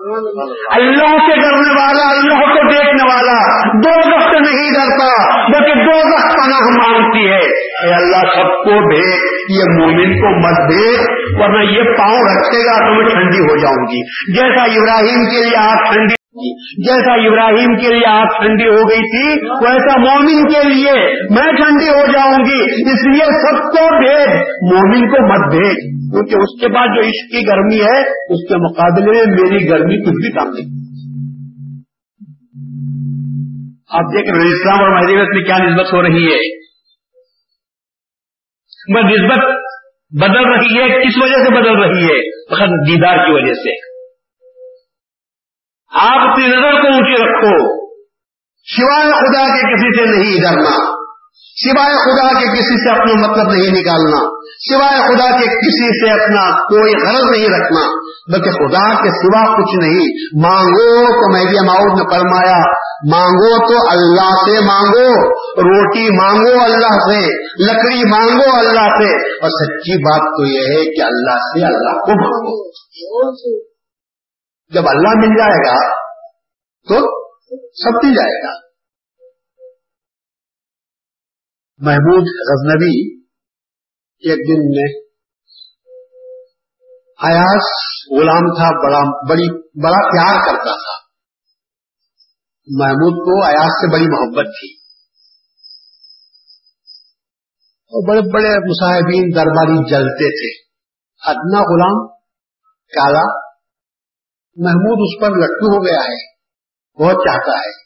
اللہ 0.00 1.16
سے 1.18 1.34
ڈرنے 1.40 1.70
والا، 1.80 2.10
اللہ 2.10 2.40
کو 2.40 2.68
دیکھنے 2.68 3.02
والا 3.04 3.66
دو 3.72 4.14
وقت 4.14 4.34
نہیں 4.34 4.70
ڈرتا، 4.70 5.08
بلکہ 5.46 5.74
دو 5.74 5.96
وقت 6.14 6.34
پناہ 6.34 6.60
مانگتی 6.60 7.28
ہے۔ 7.28 7.40
اے 7.56 7.94
اللہ، 7.94 8.20
سب 8.20 8.48
کو 8.48 8.88
بھیج 8.88 9.18
یہ 9.48 9.80
مومن 9.80 10.14
کو 10.16 10.30
مت 10.40 10.72
بھیج 10.72 11.00
ورنہ 11.40 11.70
یہ 11.70 11.82
پاؤں 11.82 12.22
رکھے 12.22 12.64
گا 12.64 12.78
تو 12.78 12.94
میں 12.94 13.10
ٹھنڈی 13.10 13.38
ہو 13.38 13.56
جاؤں 13.56 13.84
گی۔ 13.90 14.00
جیسا 14.32 14.62
ابراہیم 14.62 15.24
کے 15.30 15.42
لیے 15.44 15.56
آپ 15.56 15.92
ٹھنڈی 15.92 16.19
جیسا 16.78 17.12
ابراہیم 17.12 17.76
کے 17.76 17.94
لیے 17.94 18.06
آپ 18.06 18.40
ٹھنڈی 18.40 18.68
ہو 18.68 18.88
گئی 18.88 18.98
تھی، 18.98 19.48
ویسا 19.50 20.00
مومن 20.00 20.48
کے 20.48 20.68
لیے 20.68 20.92
میں 21.30 21.52
ٹھنڈی 21.52 21.88
ہو 21.88 22.12
جاؤں 22.12 22.38
گی۔ 22.38 22.62
اس 22.62 23.06
لیے 23.06 23.24
سب 23.24 23.58
کو 23.58 24.06
بھیج۔ 24.06 24.28
مومن 24.72 25.08
کو 25.08 25.26
مت 25.26 25.50
بھیج۔ 25.50 25.76
کیونکہ 26.12 26.34
اس 26.34 26.60
کے 26.60 26.68
بعد 26.68 26.86
جو 26.86 27.00
عشق 27.00 27.32
کی 27.32 27.46
گرمی 27.46 27.80
ہے، 27.80 28.00
اس 28.08 28.48
کے 28.48 28.56
مقابلے 28.56 29.26
میں 29.26 29.36
میری 29.42 29.70
گرمی 29.70 30.02
کچھ 30.02 30.14
بھی 30.14 30.32
کام 30.32 30.48
نہیں۔ 30.48 30.80
آپ 33.88 34.04
دیکھ 34.12 34.30
رہے 34.30 34.48
اسلام 34.48 34.80
اور 34.80 35.00
مہدیت 35.00 35.28
میں 35.36 35.44
کیا 35.44 35.58
نسبت 35.58 35.92
ہو 35.92 36.02
رہی 36.02 36.32
ہے؟ 36.32 36.58
میں 38.88 39.02
نسبت 39.02 39.44
بدل 40.22 40.48
رہی 40.48 40.80
ہے، 40.80 41.06
کس 41.06 41.18
وجہ 41.22 41.34
سے 41.34 41.60
بدل 41.60 41.76
رہی 41.82 42.04
ہے؟ 42.04 42.20
دیدار 42.90 43.26
کی 43.26 43.32
وجہ 43.32 43.52
سے۔ 43.52 43.99
آپ 45.94 46.32
اپنی 46.32 46.46
نظر 46.46 46.72
کو 46.72 46.86
اونچی 46.86 47.14
رکھو۔ 47.14 47.80
سوائے 48.76 49.10
خدا 49.10 49.44
کے 49.44 49.74
کسی 49.74 49.98
سے 49.98 50.16
نہیں 50.16 50.40
ڈرنا۔ 50.40 50.94
سوائے 51.38 51.94
خدا 51.94 52.40
کے 52.40 52.46
کسی 52.46 52.84
سے 52.84 52.90
اپنا 52.90 53.28
مطلب 53.28 53.52
نہیں 53.52 53.80
نکالنا۔ 53.80 54.40
سوائے 54.70 55.00
خدا 55.00 55.30
کے 55.40 55.46
کسی 55.46 56.06
سے 56.06 56.10
اپنا 56.12 56.58
کوئی 56.62 56.92
غرض 56.92 57.30
نہیں 57.30 57.48
رکھنا۔ 57.48 58.00
بلکہ 58.32 58.50
خدا 58.50 59.02
کے 59.02 59.10
سوا 59.10 59.44
کچھ 59.44 59.84
نہیں۔ 59.84 60.06
مانگو 60.42 61.06
تو 61.06 61.32
میں 61.32 61.62
ماؤد 61.66 62.00
نے 62.00 62.14
فرمایا 62.14 62.62
مانگو 63.10 63.66
تو 63.66 63.90
اللہ 63.90 64.30
سے 64.30 64.64
مانگو۔ 64.64 65.32
روٹی 65.40 66.16
مانگو 66.16 66.64
اللہ 66.64 66.92
سے۔ 66.92 67.26
لکڑی 67.64 68.10
مانگو 68.10 68.56
اللہ 68.56 68.88
سے۔ 68.88 69.32
اور 69.36 69.50
سچی 69.50 70.02
بات 70.02 70.20
تو 70.20 70.46
یہ 70.46 70.60
ہے 70.60 70.84
کہ 70.84 71.02
اللہ 71.02 71.36
سے 71.36 71.64
اللہ 71.66 72.00
کو 72.00 72.10
مانگو۔ 72.10 73.69
جب 74.74 74.82
اللہ 74.88 75.08
مل 75.08 75.38
جائے 75.38 75.68
گا 75.68 75.94
تو 76.88 76.94
سب 77.68 78.04
مل 78.04 78.14
جائے 78.14 78.42
گا۔ 78.42 78.66
محمود 81.78 82.22
غزنبی 82.22 83.20
ایک 84.28 84.38
دن 84.38 84.70
میں 84.70 85.00
ایاس 87.22 87.64
غلام 88.10 88.54
تھا، 88.54 88.86
بڑا، 88.86 89.28
بڑی، 89.28 89.62
بڑا 89.82 90.10
پیار 90.10 90.34
کرتا 90.46 90.74
تھا۔ 90.74 91.06
محمود 92.66 93.12
کو 93.12 93.44
ایاس 93.46 93.72
سے 93.72 93.92
بڑی 93.92 94.04
محبت 94.04 94.44
تھی۔ 94.44 94.74
اور 97.86 98.08
بڑے 98.08 98.32
بڑے 98.32 98.70
مصاحبین 98.70 99.30
درباری 99.34 99.90
جلتے 99.90 100.30
تھے۔ 100.30 100.70
ادنا 101.26 101.58
غلام، 101.58 102.08
کالا 102.68 103.49
محمود 104.56 104.98
اس 105.00 105.20
پر 105.20 105.36
لٹو 105.38 105.78
ہو 105.78 105.86
گیا 105.86 106.00
ہے۔ 106.00 106.40
بہت 107.02 107.14
چاہتا 107.14 107.52
ہے۔ 107.52 107.80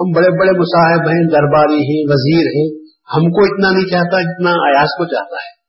ہم 0.00 0.10
بڑے 0.16 0.38
بڑے 0.38 0.58
مصاحب 0.58 1.00
ہیں، 1.00 1.30
درباری 1.30 1.74
ہیں، 1.74 2.04
وزیر 2.08 2.46
ہیں۔ 2.46 2.82
ہم 3.14 3.20
کو 3.20 3.44
اتنا 3.44 3.70
نہیں 3.70 3.90
چاہتا 3.90 4.20
جتنا 4.20 4.50
ایاس 4.50 4.88
کو 4.88 5.04
چاہتا 5.04 5.36
ہے۔ 5.36 5.62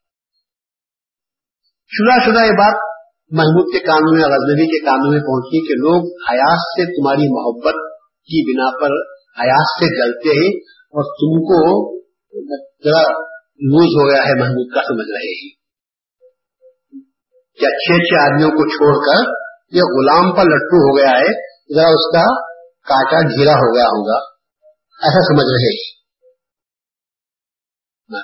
شدہ 1.88 2.32
شدہ 2.32 2.46
یہ 2.46 2.52
بات 2.52 2.94
محمود 3.32 3.74
کے 3.74 3.80
قانون 3.80 4.18
میں، 4.18 4.26
غزنوی 4.26 4.66
کے 4.66 4.86
قانون 4.86 5.14
میں 5.14 5.22
پہنچی 5.22 5.68
کہ 5.68 5.74
لوگ 5.74 6.04
حیاس 6.32 6.60
سے 6.60 6.86
تمہاری 6.86 7.34
محبت 7.34 7.94
کی 8.02 8.52
بنا 8.52 8.78
پر 8.78 8.90
حیاس 9.44 9.80
سے 9.80 9.86
جلتے 9.86 10.30
ہیں 10.30 10.60
اور 10.68 11.04
تم 11.04 11.42
کو 11.42 11.84
ذرا 12.84 13.12
لوز 13.56 13.86
ہو 13.86 14.10
گیا 14.10 14.24
ہے 14.28 14.40
محمود 14.40 14.74
کا 14.74 14.82
سمجھ 14.82 15.12
رہے 15.12 15.34
ہیں۔ 15.34 15.50
کہ 17.60 17.66
اچھے 17.66 17.96
اچھے 17.96 18.24
آدمیوں 18.24 18.50
کو 18.50 18.70
چھوڑ 18.70 18.94
کر 18.96 19.53
یہ 19.74 19.82
غلام 19.82 20.36
پر 20.36 20.44
لٹو 20.44 20.78
ہو 20.78 20.98
گیا 20.98 21.20
ہے، 21.20 21.54
ذرا 21.76 21.88
اس 21.88 22.14
کا 22.14 22.42
کاٹا 22.64 23.22
ڈھیلا 23.22 23.52
ہو 23.52 23.76
گیا 23.76 23.84
ہوگا۔ 23.84 24.34
ایسا 25.06 25.20
سمجھ 25.22 25.46
رہے 25.46 25.94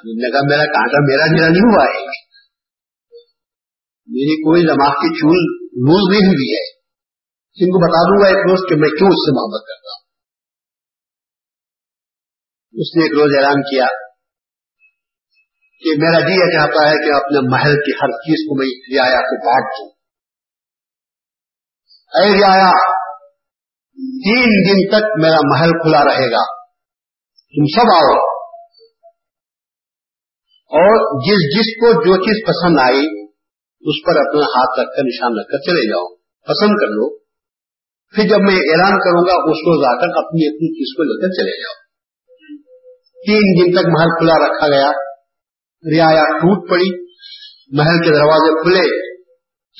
نے 0.04 0.32
کہا، 0.32 0.40
میرا 0.50 0.66
کانٹا 0.66 0.98
میرا 1.02 1.26
ڈھیلا 1.26 1.48
نہیں 1.48 1.74
ہوا 1.74 1.84
ہے۔ 1.84 2.06
میری 4.08 4.42
کوئی 4.42 4.62
دماغ 4.62 4.92
کی 4.92 5.20
چول 5.20 5.66
لوز 5.66 6.12
نہیں 6.12 6.28
ہوئی 6.28 6.54
ہے۔ 6.54 6.80
ان 7.62 7.70
کو 7.70 7.80
بتا 7.80 8.04
دوں 8.04 8.24
گا 8.24 8.28
ایک 8.28 8.50
روز 8.50 8.70
کہ 8.70 8.76
میں 8.76 8.90
کیوں 8.90 9.10
اس 9.10 9.16
سے 9.16 9.36
محبت 9.36 9.68
کرتا 9.68 9.90
ہوں۔ 9.90 10.10
اس 12.74 12.96
نے 12.96 13.04
ایک 13.04 13.12
روز 13.12 13.32
اعلان 13.38 13.62
کیا 13.62 13.86
کہ 15.80 15.90
میرا 15.98 16.20
جی 16.20 16.34
یہ 16.34 16.60
چاہتا 16.60 16.90
ہے 16.90 16.96
کہ 16.96 17.24
اپنے 17.24 17.40
محل 17.52 17.72
کی 17.72 17.92
ہر 17.92 18.12
چیز 18.12 18.50
کو 18.50 18.56
میں 18.58 19.00
رعایا 19.00 19.22
کو 19.22 19.46
بانٹ 19.46 19.66
دوں 19.66 19.89
اے 22.10 22.34
ریا 22.34 22.72
تین 24.24 24.46
دن 24.46 24.90
تک 24.90 25.06
میرا 25.22 25.38
محل 25.44 25.70
کھلا 25.70 26.04
رہے 26.06 26.32
گا۔ 26.32 26.44
تم 27.34 27.66
سب 27.66 27.92
آؤ۔ 27.92 28.40
اور 30.72 31.20
جس 31.20 31.58
جس 31.58 31.76
کو 31.80 31.92
جو 31.94 32.16
چیز 32.16 32.48
پسند 32.48 32.80
آئی، 32.80 33.30
اس 33.82 34.06
پر 34.06 34.12
اپنا 34.12 34.42
ہاتھ 34.42 34.80
رکھ 34.80 34.90
کر 34.98 35.04
نشان 35.04 35.40
رکھ 35.40 35.52
کر 35.52 35.58
چلے 35.58 35.90
جاؤ۔ 35.90 36.16
پسند 36.48 36.76
کر 36.80 36.88
لو۔ 36.88 37.20
پھر 38.16 38.24
جب 38.24 38.40
میں 38.40 38.56
اعلان 38.56 39.00
کروں 39.00 39.26
گا، 39.28 39.32
اس 39.32 39.58
روز 39.58 39.86
آ 39.86 39.92
کر 39.92 40.08
اپنی 40.08 40.48
اپنی 40.48 40.74
چیز 40.74 40.98
کو 40.98 41.04
لے 41.04 41.22
کر 41.22 41.42
چلے 41.42 41.62
جاؤ۔ 41.62 41.90
تین 43.26 43.42
دن 43.42 43.82
تک 43.82 43.88
محل 43.88 44.10
کھلا 44.18 44.48
رکھا 44.48 44.68
گیا۔ 44.68 44.92
رعایا 45.98 46.24
ٹوٹ 46.24 46.70
پڑی۔ 46.70 47.06
محل 47.78 47.98
کے 48.00 48.10
دروازے 48.14 48.62
کھلے۔ 48.62 49.14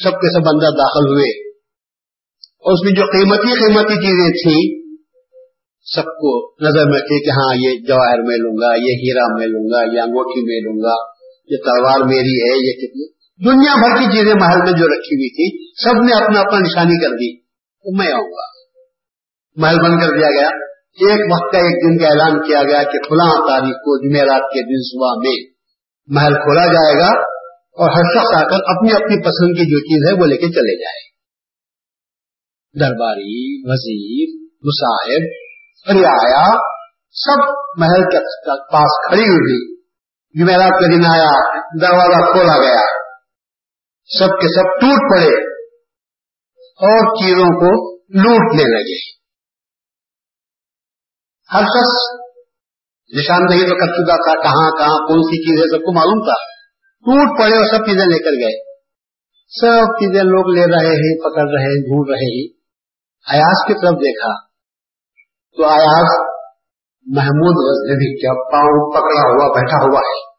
سب 0.04 0.12
کے 0.12 0.34
سب 0.34 0.50
اندر 0.54 0.78
داخل 0.78 1.14
ہوئے۔ 1.14 1.49
اور 2.60 2.74
اس 2.74 2.86
میں 2.86 2.92
جو 2.92 3.06
قیمتی 3.12 3.60
قیمتی 3.60 3.96
چیزیں 3.96 4.30
تھیں، 4.30 4.94
سب 5.96 6.06
کو 6.06 6.52
نظر 6.52 6.90
میں 6.90 7.00
تھے 7.00 7.24
کہ 7.24 7.30
ہاں 7.30 7.56
یہ 7.56 7.80
جواہر 7.88 8.22
میں 8.22 8.38
لوں 8.38 8.56
گا، 8.58 8.76
یہ 8.76 8.94
ہیرا 8.94 9.38
میں 9.40 9.48
لوں 9.48 9.66
گا، 9.72 9.96
یہ 9.96 10.02
انگوٹھی 10.02 10.42
میں 10.42 10.60
لوں 10.60 10.80
گا، 10.84 11.12
یہ 11.50 11.58
تلوار 11.58 12.00
میری 12.08 12.42
ہے، 12.42 12.68
یہ 12.68 12.88
کتنی۔ 12.88 13.20
دنیا 13.50 13.74
بھر 13.76 14.00
کی 14.00 14.18
چیزیں 14.18 14.36
محل 14.36 14.58
میں 14.58 14.72
جو 14.72 14.88
رکھی 14.88 15.16
ہوئی 15.16 15.30
تھی 15.30 15.72
سب 15.84 16.04
نے 16.04 16.24
اپنا 16.24 16.40
اپنا 16.40 16.60
نشانی 16.60 17.06
کر 17.06 17.16
دی۔ 17.16 17.40
میں 17.98 18.14
آؤں 18.14 18.32
گا۔ 18.32 18.48
محل 19.56 19.76
بند 19.76 20.02
کر 20.02 20.18
دیا 20.18 20.30
گیا۔ 20.30 20.50
ایک 21.00 21.22
وقت 21.32 21.52
کا 21.54 21.58
ایک 21.58 21.76
دن 21.76 21.98
کا 21.98 22.08
اعلان 22.08 22.48
کیا 22.48 22.64
گیا 22.64 22.84
کہ 22.84 22.98
فلاں 23.10 23.48
تاریخ 23.48 23.76
کو 23.76 24.10
جمعرات 24.10 24.42
کے 24.42 24.62
دن 24.62 24.82
صبح 24.82 25.20
میں 25.20 25.54
محل 26.08 26.34
کھولا 26.34 26.66
جائے 26.66 27.00
گا 27.00 27.20
اور 27.54 27.90
ہر 27.90 28.20
شخص 28.20 28.34
آ 28.34 28.40
کر 28.40 28.56
اپنی 28.56 28.92
اپنی 28.92 29.22
پسند 29.22 29.58
کی 29.58 29.72
جو 29.72 29.80
چیز 29.80 30.08
ہے 30.08 30.22
وہ 30.22 30.28
لے 30.28 30.36
کے 30.36 30.48
چلے 30.48 30.84
جائے۔ 30.84 31.09
درباری، 32.74 33.70
وزیر، 33.70 34.48
مصاحب 34.62 35.24
رعایا 35.90 36.58
سب 37.12 37.54
محل 37.78 38.02
کے 38.02 38.18
پاس 38.74 39.10
کھڑی 39.10 39.30
ہوئی۔ 39.30 39.76
جمعرات 40.40 40.70
کا 40.70 40.96
دن 40.96 41.06
آیا، 41.06 41.60
دروازہ 41.82 42.32
کھولا 42.32 42.58
گیا۔ 42.58 42.82
سب 44.20 44.28
کے 44.28 44.48
سب 44.56 44.82
ٹوٹ 44.82 45.12
پڑے۔ 45.12 45.50
اور 46.60 47.16
چیزوں 47.16 47.48
کو 47.48 47.96
لوٹنے 47.98 48.64
لگے۔ 48.64 49.20
ہر 51.54 51.62
شخص 51.62 52.20
نشاندہی 53.20 53.70
تو 53.70 53.76
کر 53.76 53.94
چکا 53.94 54.16
تھا، 54.16 54.42
کہاں 54.42 54.72
کہاں، 54.78 55.08
کون 55.08 55.22
سی 55.22 55.44
چیزیں، 55.44 55.78
سب 55.78 55.86
کو 55.86 55.94
معلوم 55.94 56.26
تھا۔ 56.26 56.44
ٹوٹ 57.00 57.40
پڑے 57.40 57.56
اور 57.56 57.66
سب 57.66 57.86
چیزیں 57.86 58.06
لے 58.06 58.20
کر 58.20 58.32
گئے۔ 58.32 58.74
سب 59.62 59.86
چیزیں 59.86 60.24
لوگ 60.24 60.56
لے 60.56 60.62
رہے 60.62 60.96
ہیں، 60.96 61.20
پکڑ 61.20 61.42
رہے 61.42 61.64
ہیں 61.64 61.82
ڈھونڈ 61.82 62.10
رہے 62.10 62.42
ہیں۔ 62.42 62.59
ایاز 63.30 63.68
کی 63.68 63.74
طرف 63.74 63.96
دیکھا 63.96 64.48
تو 65.58 65.66
آیاز 65.66 66.30
محمود 67.06 67.56
غزنوی 67.56 68.22
کیا 68.22 68.52
پاؤں 68.52 68.92
پکڑا 68.92 69.22
ہوا، 69.22 69.60
بیٹھا 69.60 69.78
ہوا 69.78 70.00
ہے۔ 70.00 70.30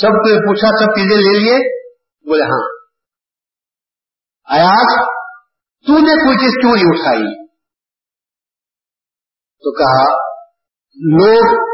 سب 0.00 0.08
کو 0.08 0.48
پوچھا، 0.48 0.68
سب 0.68 0.86
چیزیں 0.86 1.16
لے 1.16 1.38
لیے؟ 1.38 1.58
بولے 2.28 2.42
ہاں۔ 2.42 2.82
ایاز 4.58 5.06
تو 5.86 5.92
نے 5.92 6.24
کوئی 6.24 6.36
چیز 6.36 6.60
کیوں 6.60 6.74
نہیں 6.74 6.84
اٹھائی؟ 6.84 7.46
تو 9.48 9.72
کہا، 9.78 10.32
لوگ 10.94 11.72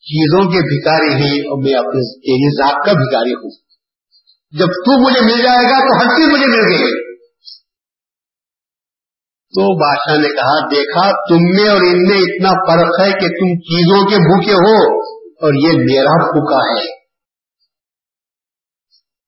چیزوں 0.00 0.40
کے 0.40 0.58
بھکاری 0.58 1.14
ہیں 1.14 1.48
اور 1.48 1.62
میں 1.62 1.74
اپنے 1.74 2.14
تیری 2.14 2.56
ذات 2.56 2.86
کا 2.86 2.92
بھکاری 2.92 3.34
ہوں۔ 3.34 3.65
جب 4.58 4.66
تو 4.66 5.06
مجھے 5.06 5.20
مل 5.20 5.42
جائے 5.42 5.64
گا 5.64 5.78
تو 5.78 6.00
ہر 6.00 6.16
چیز 6.16 6.28
مجھے 6.28 6.46
مل 6.46 6.72
گئی۔ 6.72 7.06
تو 9.46 9.78
بادشاہ 9.78 10.22
نے 10.22 10.28
کہا، 10.28 10.68
دیکھا، 10.70 11.10
تم 11.10 11.56
میں 11.56 11.68
اور 11.70 11.82
ان 11.82 12.08
میں 12.08 12.18
اتنا 12.18 12.48
فرق 12.48 13.00
ہے 13.00 13.12
کہ 13.12 13.28
تم 13.28 13.60
چیزوں 13.60 14.10
کے 14.10 14.16
بھوکے 14.16 14.52
ہو 14.52 14.98
اور 15.24 15.52
یہ 15.54 15.78
میرا 15.78 16.24
بھوکا 16.24 16.70
ہے۔ 16.70 17.06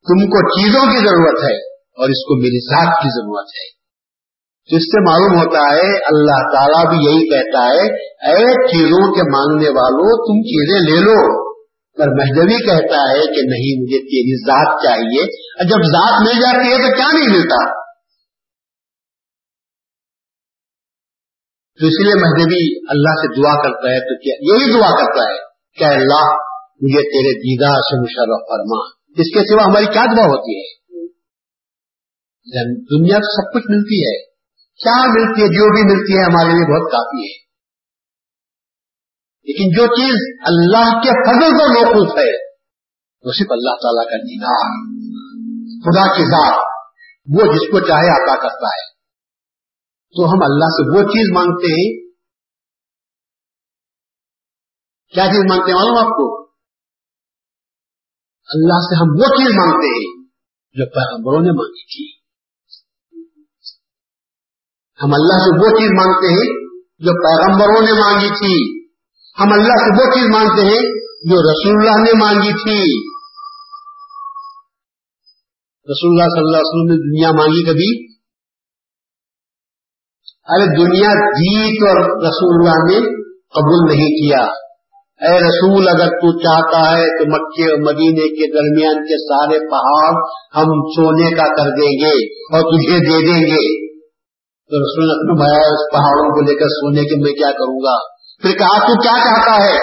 تم 0.09 0.27
کو 0.27 0.61
چیزوں 0.61 0.81
کی 0.81 0.99
ضرورت 0.99 1.45
ہے 1.45 1.73
اور 1.75 2.09
اس 2.09 2.25
کو 2.25 2.37
میری 2.37 2.65
ذات 2.65 3.03
کی 3.03 3.09
ضرورت 3.09 3.47
ہے۔ 3.47 3.79
جس 4.77 4.83
سے 4.83 5.11
معلوم 5.11 5.39
ہوتا 5.39 5.75
ہے، 5.75 5.97
اللہ 6.05 6.53
تعالیٰ 6.53 6.87
بھی 6.87 6.97
یہی 6.97 7.31
کہتا 7.31 7.67
ہے، 7.67 8.09
اے 8.31 8.69
چیزوں 8.69 9.15
کے 9.15 9.23
مانگنے 9.23 9.69
والوں 9.69 10.17
تم 10.17 10.43
چیزیں 10.43 10.91
لے 10.91 11.01
لو۔ 11.01 11.48
پر 11.99 12.07
مہدوی 12.07 12.67
کہتا 12.67 13.11
ہے 13.11 13.21
کہ 13.21 13.43
نہیں، 13.43 13.83
مجھے 13.83 13.99
تیری 13.99 14.45
ذات 14.45 14.83
چاہیے۔ 14.85 15.21
اور 15.23 15.65
جب 15.65 15.87
ذات 15.87 16.21
مل 16.21 16.41
جاتی 16.41 16.69
ہے 16.69 16.77
تو 16.77 16.97
کیا 16.97 17.13
نہیں 17.13 17.39
ملتا؟ 17.39 17.75
تو 21.81 21.87
اس 21.87 22.05
لیے 22.05 22.15
مہدوی 22.15 22.79
اللہ 22.89 23.11
سے 23.11 23.43
دعا 23.43 23.63
کرتا 23.63 23.89
ہے، 23.89 24.01
تو 24.01 24.19
کیا 24.19 24.35
یہی 24.41 24.81
دعا 24.81 24.91
کرتا 24.91 25.33
ہے 25.33 25.39
کہ 25.79 25.85
اللہ، 25.85 26.35
مجھے 26.81 27.03
تیرے 27.03 27.39
دیدار 27.39 27.81
سے 27.81 28.01
مشرف 28.01 28.49
فرما۔ 28.49 28.99
اس 29.09 29.35
کے 29.35 29.41
سوا 29.41 29.65
ہماری 29.65 29.85
کیا 29.85 30.05
دعا 30.05 30.25
ہوتی 30.25 30.59
ہے؟ 30.59 30.79
دنیا 32.75 33.19
تو 33.19 33.43
سب 33.43 33.55
کچھ 33.55 33.71
ملتی 33.71 34.03
ہے۔ 34.03 34.25
کیا 34.83 35.07
ملتی 35.07 35.43
ہے؟ 35.43 35.47
جو 35.47 35.75
بھی 35.75 35.95
ملتی 35.95 36.17
ہے 36.19 36.23
ہمارے 36.23 36.49
لیے 36.49 36.75
بہت 36.75 36.93
کافی 36.93 37.33
ہے۔ 37.33 37.48
لیکن 39.49 39.71
جو 39.77 39.87
چیز 39.87 40.45
اللہ 40.47 41.01
کے 41.01 41.09
فضل 41.09 41.51
کو 41.51 41.75
موقوف 41.75 42.19
ہے، 42.19 42.47
وہ 43.25 43.33
صرف 43.33 43.47
اللہ 43.51 43.71
تعالیٰ 43.71 44.05
کا 44.05 44.17
دیدار 44.17 44.89
خدا 45.85 46.17
کی 46.17 46.25
ذات، 46.25 46.59
وہ 47.27 47.53
جس 47.53 47.73
کو 47.73 47.81
چاہے 47.81 48.25
عطا 48.25 48.43
کرتا 48.43 48.67
ہے۔ 48.67 48.99
تو 50.09 50.25
ہم 50.25 50.39
اللہ 50.43 50.65
سے 50.65 50.97
وہ 50.97 51.03
چیز 51.03 51.33
مانگتے 51.35 51.67
ہیں۔ 51.67 52.09
کیا 55.15 55.27
چیز 55.27 55.45
مانگتے 55.49 55.71
ہیں 55.71 55.79
معلوم 55.79 55.99
آپ 55.99 56.17
کو؟ 56.17 56.43
اللہ 58.55 58.79
سے 58.79 58.95
ہم 58.95 59.09
وہ 59.11 59.25
چیز 59.25 59.57
مانگتے 59.57 59.87
ہیں 59.87 60.29
جو 60.73 60.87
پیغمبروں 60.87 61.41
نے 61.41 61.53
مانگی 61.53 61.87
تھی۔ 61.87 62.19
ہم 65.03 65.15
اللہ 65.15 65.39
سے 65.39 65.59
وہ 65.59 65.79
چیز 65.79 65.91
مانگتے 65.91 66.27
ہیں 66.27 66.69
جو 66.99 67.13
پیغمبروں 67.13 67.87
نے 67.87 68.01
مانگی 68.01 68.29
تھی۔ 68.29 68.78
ہم 69.41 69.53
اللہ 69.53 69.73
سے 69.73 70.01
وہ 70.01 70.11
چیز 70.15 70.25
مانگتے 70.35 70.63
ہیں 70.63 70.83
جو 71.03 71.53
رسول 71.53 71.75
اللہ 71.79 72.03
نے 72.03 72.19
مانگی 72.19 72.53
تھی۔ 72.53 73.09
رسول 75.93 76.11
اللہ 76.11 76.23
صلی 76.23 76.41
اللہ 76.41 76.57
علیہ 76.57 76.69
وسلم 76.69 76.91
نے 76.91 76.97
دنیا 76.97 77.31
مانگی 77.31 77.65
کبھی؟ 77.65 78.19
ارے 80.49 80.77
دنیا 80.77 81.09
جیت 81.31 81.89
اور 81.89 82.23
رسول 82.23 82.55
اللہ 82.59 82.93
نے 82.93 83.23
قبول 83.33 83.97
نہیں 83.97 84.09
کیا۔ 84.09 84.45
اے 85.21 85.39
رسول، 85.39 85.89
اگر 85.89 86.09
تو 86.09 86.39
چاہتا 86.39 86.99
ہے 86.99 87.19
تو 87.19 87.25
مکے 87.25 87.71
اور 87.71 87.79
مدینے 87.79 88.29
کے 88.29 88.53
درمیان 88.53 89.05
کے 89.05 89.17
سارے 89.19 89.59
پہاڑ 89.59 90.15
ہم 90.57 90.91
سونے 90.97 91.31
کا 91.31 91.47
کر 91.55 91.71
دیں 91.71 91.93
گے 91.93 92.27
اور 92.27 92.61
تجھے 92.61 92.99
دے 92.99 93.27
دیں 93.27 93.41
گے۔ 93.41 93.89
تو 94.71 94.77
رسول 94.77 95.05
نے 95.05 95.37
بھایا 95.37 95.73
اس 95.73 95.93
پہاڑوں 95.93 96.31
کو 96.35 96.41
لے 96.41 96.55
کر 96.55 96.67
سونے 96.69 97.03
کے 97.03 97.17
میں 97.17 97.33
کیا 97.33 97.51
کروں 97.51 97.79
گا؟ 97.85 98.18
پھر 98.43 98.53
کہا 98.59 98.79
تو 98.79 99.03
کیا 99.03 99.19
چاہتا 99.25 99.65
ہے؟ 99.65 99.79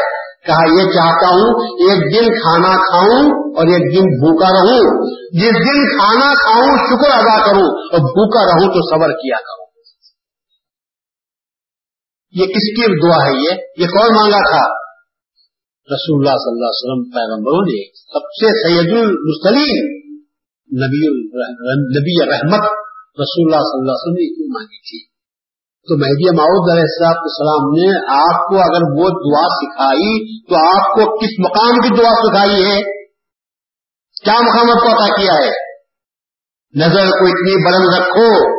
کہا، 0.46 0.82
یہ 0.82 0.84
چاہتا 0.84 1.28
ہوں 1.28 1.64
ایک 1.66 2.00
دن 2.00 2.34
کھانا 2.34 2.76
کھاؤں 2.76 3.32
اور 3.56 3.68
ایک 3.68 3.96
دن 3.96 4.02
بھوکا 4.02 4.50
رہوں۔ 4.50 5.08
جس 5.34 5.54
دن 5.54 5.98
کھانا 5.98 6.34
کھاؤں، 6.34 6.78
شکر 6.78 7.20
ادا 7.20 7.46
کروں 7.46 7.68
اور 7.68 8.00
بھوکا 8.00 8.46
رہوں 8.46 8.68
تو 8.68 8.90
صبر 8.90 9.12
کیا 9.12 9.38
کروں۔ 9.38 9.66
یہ 12.32 12.46
کس 12.46 12.76
کی 12.78 13.08
دعا 13.08 13.26
ہے 13.26 13.32
یہ؟ 13.32 13.58
یہ 13.78 13.88
کون 13.88 14.16
مانگا 14.16 14.50
تھا؟ 14.50 14.86
رسول 15.94 16.20
اللہ 16.20 16.38
صلی 16.38 16.52
اللہ 16.52 16.66
علیہ 16.66 16.86
وسلم 16.86 17.10
پیغمبروں 17.10 17.62
نے 17.62 17.92
سب 17.94 18.20
سے 18.20 18.46
سید 18.46 18.98
المسلیم 18.98 20.06
نبی 20.84 21.26
نبی 22.00 22.32
رحمت 22.32 22.60
رسول 23.22 23.46
اللہ 23.46 23.64
صلی 23.64 23.80
اللہ 23.80 23.92
علیہ 23.92 24.04
وسلم 24.04 24.14
نے 24.14 24.36
کیوں 24.36 24.48
مانگی 24.54 24.82
تھی؟ 24.82 25.15
تو 25.90 25.98
مہدی 25.98 26.36
ماؤد 26.36 26.72
علیہ 26.72 27.08
السلام 27.08 27.66
نے 27.72 27.90
آپ 28.28 28.50
کو 28.50 28.56
اگر 28.56 28.84
وہ 28.84 29.10
دعا 29.10 29.48
سکھائی 29.48 30.40
تو 30.48 30.56
آپ 30.56 30.96
کو 30.96 31.18
کس 31.18 31.34
مقام 31.40 31.80
کی 31.80 32.02
دعا 32.02 32.12
سکھائی 32.12 32.66
ہے؟ 32.66 32.82
کیا 34.24 34.34
مقام 34.34 34.70
آپ 34.70 34.82
کو 34.82 34.88
عطا 34.88 35.16
کیا 35.16 35.34
ہے؟ 35.34 35.52
نظر 36.76 37.10
کو 37.10 37.26
اتنی 37.26 37.66
بلند 37.66 38.00
رکھو 38.00 38.56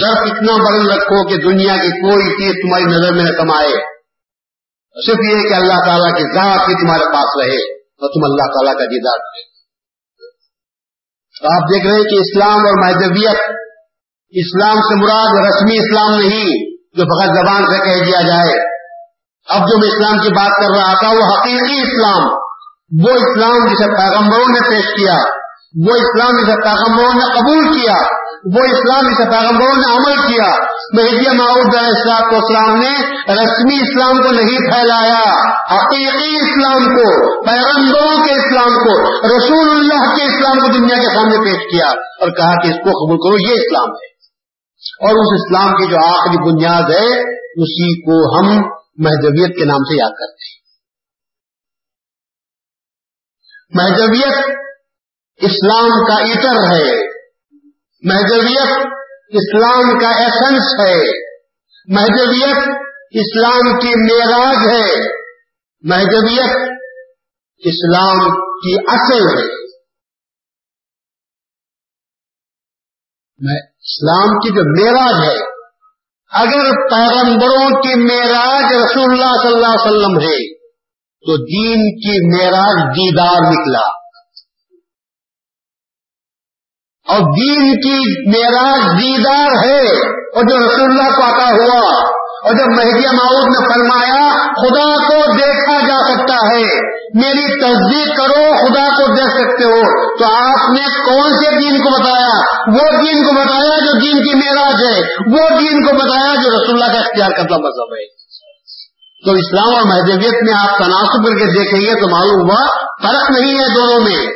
ضرف 0.00 0.32
اتنا 0.32 0.56
بلند 0.56 0.90
رکھو 0.90 1.28
کہ 1.28 1.36
دنیا 1.36 1.76
کی 1.76 1.90
کوئی 2.00 2.24
چیز 2.24 2.52
تمہاری 2.52 2.84
نظر 2.84 3.12
میں 3.12 3.24
نہ 3.24 3.36
کمائے۔ 3.36 3.72
صرف 5.06 5.16
یہ 5.32 5.48
کہ 5.48 5.54
اللہ 5.54 5.78
تعالیٰ 5.86 6.16
کی 6.16 6.22
ذات 6.22 6.66
بھی 6.66 6.74
تمہارے 6.74 7.04
پاس 7.04 7.36
رہے 7.42 7.72
اور 7.80 8.08
تم 8.08 8.24
اللہ 8.24 8.52
تعالیٰ 8.52 8.78
کا 8.78 8.84
دیدار 8.84 9.18
کرے 9.18 9.50
تو 11.40 11.46
آپ 11.54 11.68
دیکھ 11.72 11.86
رہے 11.86 11.94
ہیں 11.94 12.04
کہ 12.04 12.16
اسلام 12.20 12.58
اور 12.58 12.86
مہذبیت 12.86 13.69
اسلام 14.32 14.76
سے 14.76 15.02
مراد 15.02 15.46
رسمی 15.48 15.78
اسلام 15.78 16.18
نہیں، 16.18 16.74
جو 16.96 17.02
فقط 17.02 17.34
زبان 17.34 17.64
سے 17.66 17.84
کہہ 17.84 18.04
دیا 18.04 18.20
جائے۔ 18.20 18.70
اب 19.48 19.68
جو 19.68 19.78
میں 19.78 19.88
اسلام 19.88 20.18
کی 20.18 20.28
بات 20.28 20.50
کر 20.62 20.78
رہا 20.78 20.94
تھا، 20.94 21.08
وہ 21.08 21.24
حقیقی 21.34 21.80
اسلام، 21.82 22.26
وہ 23.02 23.10
اسلام 23.10 23.74
جسے 23.74 23.86
پیغمبروں 23.86 24.48
نے 24.48 24.70
پیش 24.70 24.84
کیا، 24.84 25.16
وہ 25.86 25.94
اسلام 25.94 26.42
جسے 26.42 26.62
پیغمبروں 26.62 27.14
نے 27.14 27.38
قبول 27.38 27.80
کیا، 27.80 27.94
وہ 28.54 28.64
اسلام 28.64 29.12
جسے 29.12 29.30
پیغمبروں 29.30 29.76
نے 29.76 29.96
عمل 29.96 30.32
کیا۔ 30.32 30.50
مہدی 30.92 31.36
معود 31.36 31.74
اسلام 31.74 32.80
نے 32.80 32.98
رسمی 33.34 33.74
اسلام 33.74 34.22
کو 34.22 34.30
نہیں 34.30 34.72
پھیلایا، 34.72 35.30
حقیقی 35.76 36.36
اسلام 36.36 36.84
کو، 36.84 37.40
پیغمبروں 37.44 38.24
کے 38.24 38.32
اسلام 38.32 38.74
کو، 38.74 39.12
رسول 39.36 39.70
اللہ 39.70 40.16
کے 40.16 40.22
اسلام 40.24 40.58
کو 40.58 40.66
دنیا 40.66 40.96
کے 40.96 41.14
سامنے 41.14 41.36
پیش 41.36 41.72
کیا 41.72 41.86
اور 42.20 42.28
کہا 42.28 42.54
کہ 42.62 42.68
اس 42.68 42.76
کو 42.76 42.90
قبول 42.90 43.16
کرو، 43.16 43.50
یہ 43.50 43.54
اسلام 43.54 43.88
ہے۔ 43.88 44.09
اور 44.80 45.10
اس 45.10 45.40
اسلام 45.42 45.72
کی 45.72 45.90
جو 45.90 46.06
آخری 46.06 46.52
بنیاد 46.52 46.90
ہے، 46.90 47.20
اسی 47.62 48.00
کو 48.00 48.38
ہم 48.38 48.46
مہذبیت 48.98 49.58
کے 49.58 49.64
نام 49.64 49.78
سے 49.78 49.96
یاد 49.96 50.10
کرتے 50.10 50.44
ہیں۔ 50.44 50.60
مہذبیت 53.74 54.58
اسلام 55.36 55.88
کا 55.88 56.14
ایٹر 56.14 56.58
ہے۔ 56.58 57.06
مہذبیت 58.02 58.86
اسلام 59.28 59.98
کا 59.98 60.08
ایسنس 60.08 60.80
ہے۔ 60.80 61.24
مہذبیت 61.94 62.56
اسلام 63.10 63.78
کی 63.78 64.12
معراج 64.12 64.56
ہے۔ 64.56 65.08
مہذبیت 65.82 66.80
اسلام 67.58 68.18
کی 68.40 68.74
اصل 68.88 69.38
ہے۔ 69.38 69.70
میں 73.38 73.69
اسلام 73.90 74.38
کی 74.38 74.48
جو 74.48 74.84
معراج 74.84 75.28
ہے، 75.28 75.36
اگر 76.32 76.70
پیغمبروں 76.90 77.82
کی 77.82 77.94
معراج 77.94 78.74
رسول 78.74 79.10
اللہ 79.10 79.42
صلی 79.42 79.54
اللہ 79.54 79.66
علیہ 79.66 79.90
وسلم 79.90 80.20
ہے، 80.20 80.60
تو 81.20 81.36
دین 81.36 81.80
کی 81.98 82.42
معراج 82.42 82.96
دیدار 82.96 83.52
نکلا۔ 83.52 84.00
اور 87.08 87.18
دین 87.18 87.80
کی 87.80 88.30
معراج 88.30 89.02
دیدار 89.02 89.66
ہے، 89.66 90.10
اور 90.10 90.42
جو 90.42 90.58
رسول 90.58 90.90
اللہ 90.90 91.16
کو 91.16 91.22
آتا 91.22 91.48
ہوا، 91.48 92.10
اور 92.44 92.52
جب 92.52 92.66
مہدی 92.76 93.16
معود 93.16 93.46
نے 93.46 93.72
فرمایا، 93.72 94.30
خدا 94.52 95.08
کو 95.08 95.32
دیکھا 95.32 95.80
جا 95.88 96.14
سکتا 96.14 96.34
ہے۔ 96.34 96.99
میری 97.14 97.60
تصدیق 97.60 98.16
کرو، 98.16 98.66
خدا 98.66 98.88
کو 98.88 99.14
دیکھ 99.14 99.30
سکتے 99.30 99.64
ہو۔ 99.64 100.16
تو 100.18 100.24
آپ 100.24 100.70
نے 100.70 101.12
کون 101.12 101.32
سے 101.32 101.50
دین 101.60 101.78
کو 101.78 102.02
بتایا؟ 102.02 102.40
وہ 102.66 103.02
دین 103.02 103.24
کو 103.24 103.32
بتایا 103.32 103.78
جو 103.78 103.98
دین 103.98 104.22
کی 104.22 104.34
معراج 104.34 104.74
ہے۔ 104.74 105.00
وہ 105.32 105.60
دین 105.60 105.86
کو 105.86 105.94
بتایا 105.94 106.34
جو 106.34 106.50
رسول 106.50 106.82
اللہ 106.82 106.92
کا 106.92 106.98
اختیار 106.98 107.30
کرتا 107.30 107.56
مذہب 107.56 107.94
ہے۔ 107.94 108.20
تو 109.26 109.32
اسلام 109.32 109.74
اور 109.74 109.82
مہدویت 109.82 110.42
میں 110.42 110.54
آپ 110.54 110.78
تناسب 110.78 111.26
کر 111.26 111.38
کے 111.38 111.58
دیکھیں 111.58 111.80
گے 111.80 112.00
تو 112.00 112.08
معلوم 112.08 112.50
ہوا، 112.50 112.66
فرق 113.02 113.30
نہیں 113.30 113.54
ہے 113.54 113.74
دونوں 113.74 114.00
میں۔ 114.00 114.26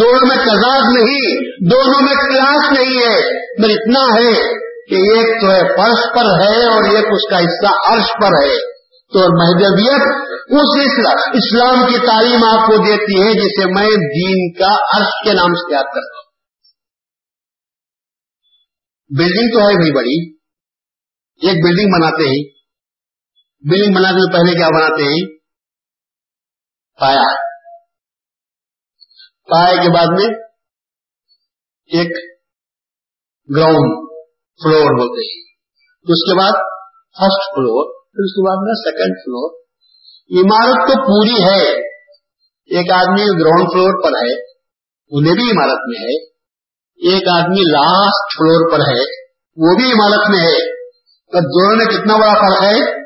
دونوں 0.00 0.26
میں 0.28 0.36
تضاد 0.36 0.80
نہیں، 0.80 1.40
دونوں 1.70 2.00
میں 2.00 2.14
کلاس 2.14 2.72
نہیں 2.72 2.98
ہے۔ 2.98 3.40
مگر 3.58 3.70
اتنا 3.70 4.00
ہے 4.00 4.32
کہ 4.60 4.94
ایک 4.94 5.40
تو 5.40 5.52
ہے 5.52 5.60
فرش 5.60 6.00
پر 6.14 6.24
ہے 6.24 6.66
اور 6.66 6.84
ایک 6.84 7.06
اس 7.12 7.30
کا 7.30 7.38
حصہ 7.38 7.92
عرش 7.92 8.10
پر 8.22 8.44
ہے۔ 8.44 8.69
تو 9.10 9.18
مہدویت 9.18 10.02
اس 10.34 10.96
اسلام 11.34 11.86
کی 11.86 12.06
تعلیم 12.06 12.44
آپ 12.44 12.66
کو 12.66 12.76
دیتی 12.76 13.22
ہے 13.22 13.32
جسے 13.32 13.64
میں 13.66 13.90
دین 13.90 14.58
کا 14.58 14.98
عرش 14.98 15.24
کے 15.24 15.32
نام 15.32 15.54
سے 15.54 15.74
یاد 15.74 15.84
کرتا 15.84 16.18
ہوں۔ 16.18 16.30
بلڈنگ 19.18 19.52
تو 19.52 19.60
ہے 19.60 19.74
بھی 19.74 19.94
بڑی، 19.96 20.34
ایک 21.46 21.64
بلڈنگ 21.64 22.00
بناتے 22.00 22.22
ہی، 22.22 22.52
بلڈنگ 23.70 23.94
بناتے 23.94 24.14
سے 24.14 24.32
پہلے 24.32 24.58
کیا 24.58 24.68
بناتے 24.68 25.02
ہیں 25.02 25.38
پایا۔ 27.00 27.50
پائے 29.50 29.76
کے 29.76 29.94
بعد 29.96 30.06
میں 30.06 30.38
ایک 31.86 32.16
گراؤنڈ 33.56 34.10
فلور 34.62 34.90
ہوتے 34.90 35.20
ہیں 35.20 35.54
اس 36.02 36.30
کے 36.30 36.38
بعد 36.38 36.52
فرسٹ 37.18 37.56
فلور 37.56 37.99
پھر 38.14 38.24
اس 38.24 38.34
کے 38.34 38.46
بعد 38.46 38.56
میں 38.62 38.74
سیکنڈ 38.74 39.16
فلور 39.24 39.60
عمارت 40.30 40.88
تو 40.88 40.94
پوری 41.02 41.42
ہے. 41.44 41.72
ایک 42.70 42.92
آدمی 42.92 43.24
گراؤنڈ 43.40 43.72
فلور 43.72 44.02
پر 44.02 44.10
ہے. 44.10 44.34
انہیں 45.10 45.34
بھی 45.34 45.50
عمارت 45.50 45.78
میں 45.86 46.00
ہے. 46.00 46.24
ایک 47.12 47.28
آدمی 47.28 47.60
لاسٹ 47.60 48.38
فلور 48.38 48.72
پر 48.72 48.78
ہے. 48.78 49.02
وہ 49.56 49.76
بھی 49.76 49.92
عمارت 49.92 50.30
میں 50.30 50.40
ہے. 50.40 50.80
تو 51.32 51.40
دونوں 51.40 51.76
میں 51.76 51.86
کتنا 51.86 52.16
بڑا 52.16 52.34
فرق 52.34 52.62
ہے؟ 52.62 53.00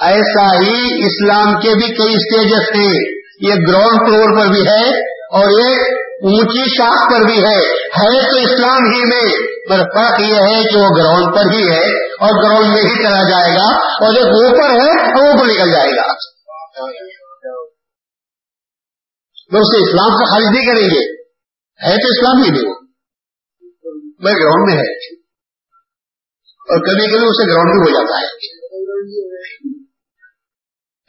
ایسا 0.00 0.54
ہی 0.54 1.06
اسلام 1.06 1.60
کے 1.60 1.74
بھی 1.74 1.86
کئی 1.86 2.14
اسٹیجز 2.14 2.72
تھے 2.72 3.16
یہ 3.48 3.54
گراؤنڈ 3.68 4.08
فلور 4.08 4.40
پر 4.40 4.52
بھی 4.52 4.66
ہے 4.66 4.90
اور 5.32 5.46
ایک 5.46 5.78
اونچی 6.22 6.76
شاخ 6.76 7.12
پر 7.12 7.26
بھی 7.26 7.38
ہے. 7.44 7.74
ہے 7.74 8.30
تو 8.30 8.52
اسلام 8.52 8.78
ہی 8.94 9.00
میں. 9.00 9.55
پر 9.68 9.78
فرق 9.78 10.20
یہ 10.20 10.34
ہے 10.34 10.72
کہ 10.72 10.78
وہ 10.78 10.88
گراؤنڈ 10.96 11.34
پر 11.34 11.52
ہی 11.52 11.70
ہے 11.70 12.14
اور 12.14 12.44
گراؤنڈ 12.44 12.66
میں 12.68 12.82
ہی 12.82 12.98
چلا 12.98 13.30
جائے 13.30 13.54
گا 13.56 13.76
اور 13.76 14.14
ایک 14.14 14.26
اوپر 14.26 14.70
ہے 14.70 15.16
تو 15.16 15.26
اوپر 15.26 15.44
نکل 15.44 15.72
جائے 15.72 15.90
گا۔ 15.90 16.12
تو 19.50 19.58
اسے 19.58 19.88
اسلام 19.88 20.08
سے 20.08 20.30
خارج 20.30 20.56
نہیں 20.56 20.66
کریں 20.66 20.88
گے۔ 20.88 21.22
ہے 21.84 21.92
تو 21.92 22.06
اسلام 22.06 22.42
ہی 22.44 22.50
نہیں۔ 22.50 22.72
وہ 24.00 24.30
گراؤنڈ 24.30 24.70
میں 24.70 24.76
ہے۔ 24.76 25.14
اور 26.44 26.78
کبھی 26.78 27.06
کبھی 27.06 27.26
اسے 27.26 27.52
گراؤنڈ 27.52 27.70
بھی 27.72 27.92
ہو 27.92 27.98
جاتا 27.98 28.20
ہے۔ 28.20 28.26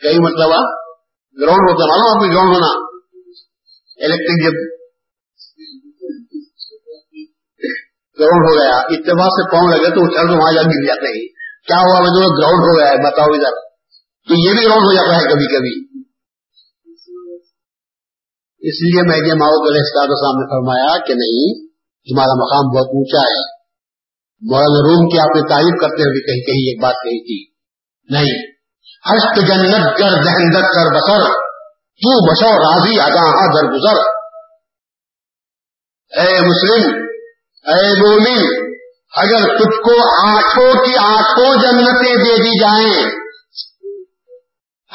کئی 0.01 0.20
مطلب 0.20 0.49
گراؤنڈ 1.41 1.70
ہوتا 1.70 1.84
ہے 1.84 2.10
آپ 2.10 2.20
کو 2.20 2.32
گراؤنڈ 2.32 2.55
ہونا۔ 2.55 2.88
الیکٹرک 4.05 4.45
جب 4.45 4.77
گراؤنڈ 8.20 8.47
ہو 8.47 8.53
گیا 8.53 8.78
اتفاق 8.95 9.34
سے 9.34 9.45
پاؤں 9.49 9.68
لگے 9.68 9.89
تو 9.89 10.05
اچھل 10.05 10.30
تو 10.30 10.38
وہاں 10.38 10.53
جا 10.53 10.63
گر 10.68 10.86
جاتے 10.86 11.11
ہیں 11.11 11.26
کیا 11.68 11.82
ہوا 11.82 11.99
میں 11.99 12.13
گراؤنڈ 12.15 12.65
ہو 12.65 12.72
گیا 12.72 12.88
ہے 12.88 13.01
بتاؤ 13.03 13.36
ادھر 13.36 13.59
تو 14.28 14.39
یہ 14.39 14.57
بھی 14.57 14.63
گراؤنڈ 14.63 14.89
ہو 14.89 14.95
جاتا 14.95 15.20
ہے 15.20 15.28
کبھی 15.28 15.49
کبھی 15.51 15.76
اس 18.61 18.80
لیے 18.84 19.03
میں 19.07 19.20
نے 19.22 19.38
ماؤ 19.39 19.59
استاد 19.82 20.15
سامنے 20.18 20.47
فرمایا 20.47 20.89
کہ 21.07 21.18
نہیں 21.18 21.55
تمہارا 22.07 22.38
مقام 22.38 22.72
بہت 22.74 22.95
اونچا 22.97 23.24
ہے 23.26 23.41
مولانا 24.41 24.82
روم 24.86 25.07
کی 25.09 25.20
آپ 25.20 25.36
نے 25.36 25.43
تعریف 25.49 25.80
کرتے 25.82 26.07
ہوئے 26.07 26.22
کہیں 26.22 26.41
کہیں 26.45 26.61
ایک 26.63 26.82
بات 26.82 27.01
کہی 27.01 27.20
تھی 27.22 27.38
نہیں 28.09 28.45
ہست 29.05 29.39
جنت 29.47 29.99
گر 29.99 30.18
دہندت 30.24 30.70
کر 30.74 30.91
بسر 30.91 31.26
تو 32.01 32.15
بسو 32.26 32.53
راضی 32.57 32.99
اگاں 33.01 33.47
در 33.53 33.70
گزر 33.72 34.01
اے 36.13 36.28
مسلم 36.41 37.07
اے 37.68 37.99
مومن، 37.99 38.43
اگر 39.15 39.57
تجھ 39.57 39.78
کو 39.78 39.95
آنکھوں 40.28 40.86
کی 40.86 40.97
آنکھوں 40.97 41.55
جنتیں 41.55 42.15
دے 42.15 42.36
دی 42.43 42.59
جائیں، 42.59 43.09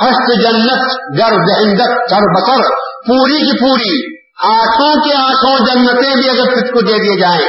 ہست 0.03 0.43
جنت 0.43 0.83
گر 1.19 1.31
دہندت 1.31 2.11
کر 2.11 2.33
بکر 2.35 2.63
پوری 3.09 3.39
کی 3.39 3.59
پوری 3.61 4.23
آنکھوں 4.49 5.05
کی 5.05 5.13
آنکھوں 5.13 5.59
جنتیں 5.59 6.17
بھی 6.17 6.29
اگر 6.29 6.55
تجھ 6.55 6.73
کو 6.73 6.81
دے 6.81 6.99
دیے 6.99 7.21
جائیں، 7.21 7.49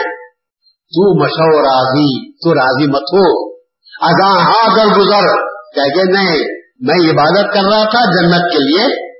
تو 0.95 1.23
مشو 1.23 1.61
راضی، 1.61 2.31
تو 2.35 2.53
راضی 2.53 2.87
مت 2.87 3.03
ہو۔ 3.03 3.53
اگاں 4.01 4.39
ہاں 4.39 4.77
گر 4.77 4.99
گزر 4.99 5.27
کہ 5.75 6.11
نہیں، 6.11 6.39
میں 6.79 7.11
عبادت 7.11 7.53
کر 7.53 7.63
رہا 7.63 7.83
تھا 7.83 8.05
جنت 8.05 8.51
کے 8.51 8.57
لیے، 8.57 9.13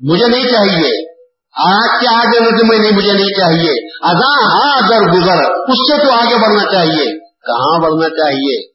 مجھے 0.00 0.28
نہیں 0.28 0.48
چاہیے۔ 0.48 1.13
آج 1.62 2.00
کے 2.00 2.06
آگے 2.08 2.40
میں 2.40 2.78
نہیں 2.78 2.92
مجھے 2.92 3.12
نہیں 3.12 3.40
چاہیے۔ 3.40 3.96
اذا 4.02 4.44
ہاں 4.44 4.76
اگر 4.76 5.12
گزر، 5.12 5.42
اس 5.44 5.92
سے 5.92 6.06
تو 6.06 6.12
آگے 6.12 6.34
بڑھنا 6.34 6.72
چاہیے۔ 6.72 7.18
کہاں 7.18 7.82
بڑھنا 7.82 8.08
چاہیے؟ 8.08 8.74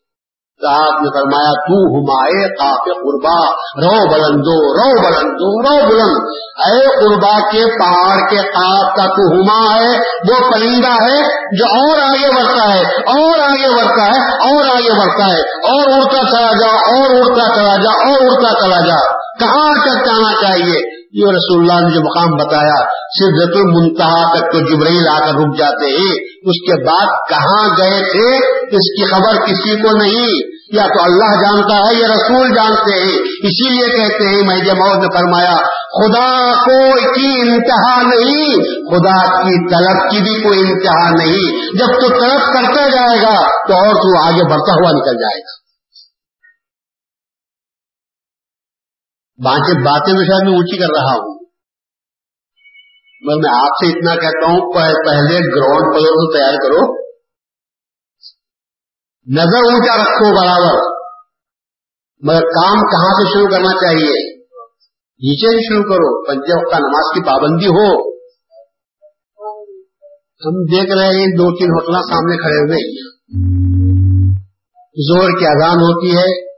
آپ 0.67 1.01
نے 1.01 1.09
فرمایا، 1.09 1.51
تو 1.51 1.99
ہمائے 1.99 2.55
کاف 2.55 2.77
قربا، 2.77 3.51
رو 3.53 4.11
بلندو 4.11 4.73
رو 4.73 5.01
بلندو، 5.01 5.61
رو 5.61 5.89
بلند۔ 5.89 6.35
اے 6.65 6.87
قربا 6.87 7.39
کے 7.51 7.79
پہاڑ 7.79 8.29
کے 8.29 8.37
کاف 8.37 8.95
کا 8.95 9.05
تو 9.05 9.31
ہما 9.31 9.75
ہے، 9.75 9.97
وہ 9.99 10.51
پرندہ 10.51 11.03
ہے 11.03 11.23
جو 11.57 11.65
اور 11.65 11.99
آگے 11.99 12.35
بڑھتا 12.35 12.73
ہے، 12.73 12.83
اور 12.95 13.39
آگے 13.39 13.75
بڑھتا 13.75 14.05
ہے، 14.05 14.31
اور 14.35 14.65
آگے 14.65 14.99
بڑھتا 14.99 15.25
ہے۔ 15.25 15.41
اور 15.41 15.93
اڑتا 15.93 16.31
چلا 16.31 16.51
جا، 16.51 16.75
اور 16.75 17.09
اڑتا 17.09 17.55
چلا 17.55 17.75
جا، 17.75 17.91
اور 17.91 18.21
اڑتا 18.21 18.65
چلا 18.65 18.87
جا۔ 18.87 19.11
کہاں 19.39 19.73
تک 19.73 20.05
جانا 20.05 20.33
چاہیے؟ 20.41 20.98
یہ 21.13 21.25
رسول 21.27 21.59
اللہ 21.61 21.87
نے 21.87 21.95
جو 21.95 22.01
مقام 22.01 22.35
بتایا 22.37 22.83
صرف 23.19 23.57
المنتہا 23.57 24.35
تک 24.35 24.51
تو 24.51 24.59
جبرائیل 24.59 25.07
آ 25.07 25.19
کر 25.19 25.31
رک 25.31 25.57
جاتے 25.59 25.85
ہیں۔ 25.85 26.15
اس 26.41 26.61
کے 26.65 26.85
بعد 26.85 27.05
کہاں 27.29 27.69
گئے 27.77 27.99
تھے؟ 28.11 28.35
اس 28.61 28.89
کی 28.89 29.11
خبر 29.11 29.45
کسی 29.45 29.81
کو 29.81 29.97
نہیں۔ 29.97 30.49
یا 30.73 30.85
تو 30.87 31.03
اللہ 31.03 31.41
جانتا 31.41 31.77
ہے 31.77 31.95
یا 31.95 32.07
رسول 32.07 32.55
جانتے 32.55 33.03
ہیں۔ 33.03 33.19
اسی 33.43 33.69
لیے 33.69 33.87
کہتے 33.87 34.27
ہیں، 34.27 34.41
میں 34.41 34.55
موت 34.55 34.97
نے 34.97 35.17
فرمایا، 35.17 35.55
خدا 35.89 36.53
کو 36.53 36.93
کی 36.93 37.41
انتہا 37.41 38.01
نہیں۔ 38.01 38.55
خدا 38.89 39.25
کی 39.25 39.69
طلب 39.69 40.11
کی 40.11 40.17
بھی 40.17 40.43
کوئی 40.43 40.59
انتہا 40.59 41.09
نہیں۔ 41.09 41.77
جب 41.77 41.87
تو 41.87 42.07
طلب 42.07 42.39
کرتا 42.39 42.87
جائے 42.87 43.21
گا، 43.21 43.41
تو 43.41 43.73
اور 43.73 43.95
تو 43.95 44.25
آگے 44.25 44.43
بڑھتا 44.43 44.73
ہوا 44.73 44.91
نکل 44.91 45.21
جائے 45.21 45.39
گا۔ 45.39 45.58
باقی 49.43 49.83
باتیں 49.83 50.13
میں 50.13 50.25
شاید 50.25 50.47
میں 50.47 50.53
اونچی 50.53 50.77
کر 50.77 50.99
رہا 50.99 51.13
ہوں۔ 51.13 51.39
میں 53.21 53.49
آپ 53.53 53.67
سے 53.67 53.87
اتنا 53.87 54.15
کہتا 54.15 54.45
ہوں 54.45 54.73
پہلے 54.73 55.55
گراؤنڈ 55.55 55.95
فلور 55.95 56.13
کو 56.13 56.37
تیار 56.37 56.53
کرو۔ 56.53 56.99
نظر 59.35 59.73
اونچا 59.73 60.03
رکھو 60.03 60.41
برابر۔ 60.41 60.99
مگر 62.23 62.41
کام 62.41 62.73
کہاں 62.73 63.13
سے 63.13 63.33
شروع 63.33 63.47
کرنا 63.47 63.71
چاہیے؟ 63.71 64.39
نیچے 65.21 65.47
سے 65.47 65.67
شروع 65.67 65.83
کرو۔ 65.83 66.27
پنچ 66.27 66.71
کا 66.71 66.79
نماز 66.79 67.13
کی 67.13 67.23
پابندی 67.23 67.67
ہو۔ 67.67 68.09
ہم 70.45 70.63
دیکھ 70.63 70.97
رہے 70.97 71.07
ہیں، 71.07 71.27
دو 71.27 71.57
تین 71.57 71.69
ہوٹل 71.69 72.09
سامنے 72.09 72.37
کھڑے 72.37 72.65
ہوئے۔ 72.65 73.09
زور 75.11 75.39
کی 75.39 75.45
اذان 75.45 75.77
ہوتی 75.77 76.17
ہے۔ 76.17 76.48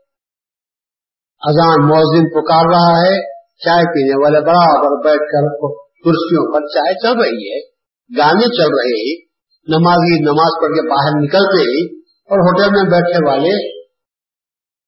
اذان 1.44 1.88
موزن 1.88 2.30
پکار 2.30 2.66
رہا 2.74 3.02
ہے، 3.02 3.32
چائے 3.36 3.84
پینے 3.84 4.24
والے 4.24 4.40
برابر 4.40 5.04
بیٹھ 5.04 5.22
کر 5.22 5.68
کرسیوں 5.76 6.54
پر 6.54 6.68
چائے 6.68 7.00
چل 7.00 7.20
رہی 7.20 7.52
ہے، 7.52 7.70
گانے 8.18 8.46
چل 8.58 8.72
رہے 8.74 9.00
ہیں 9.00 9.32
نمازی 9.68 10.24
نماز 10.24 10.62
پڑھ 10.62 10.72
کے 10.72 10.88
باہر 10.90 11.24
نکلتے 11.24 11.62
ہی 11.62 12.00
اور 12.00 12.40
ہوٹل 12.40 12.74
میں 12.76 12.92
بیٹھنے 12.92 13.30
والے 13.30 13.82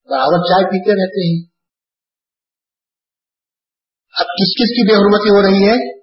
برابر 0.10 0.38
چائے 0.38 0.66
پیتے 0.66 0.92
رہتے 0.92 1.28
ہیں۔ 1.30 1.54
اب 4.20 4.26
کس 4.26 4.54
کس 4.54 4.70
کی 4.70 4.88
بے 4.88 4.96
حرمتی 4.96 5.30
ہو 5.30 5.42
رہی 5.42 5.70
ہے؟ 5.70 6.00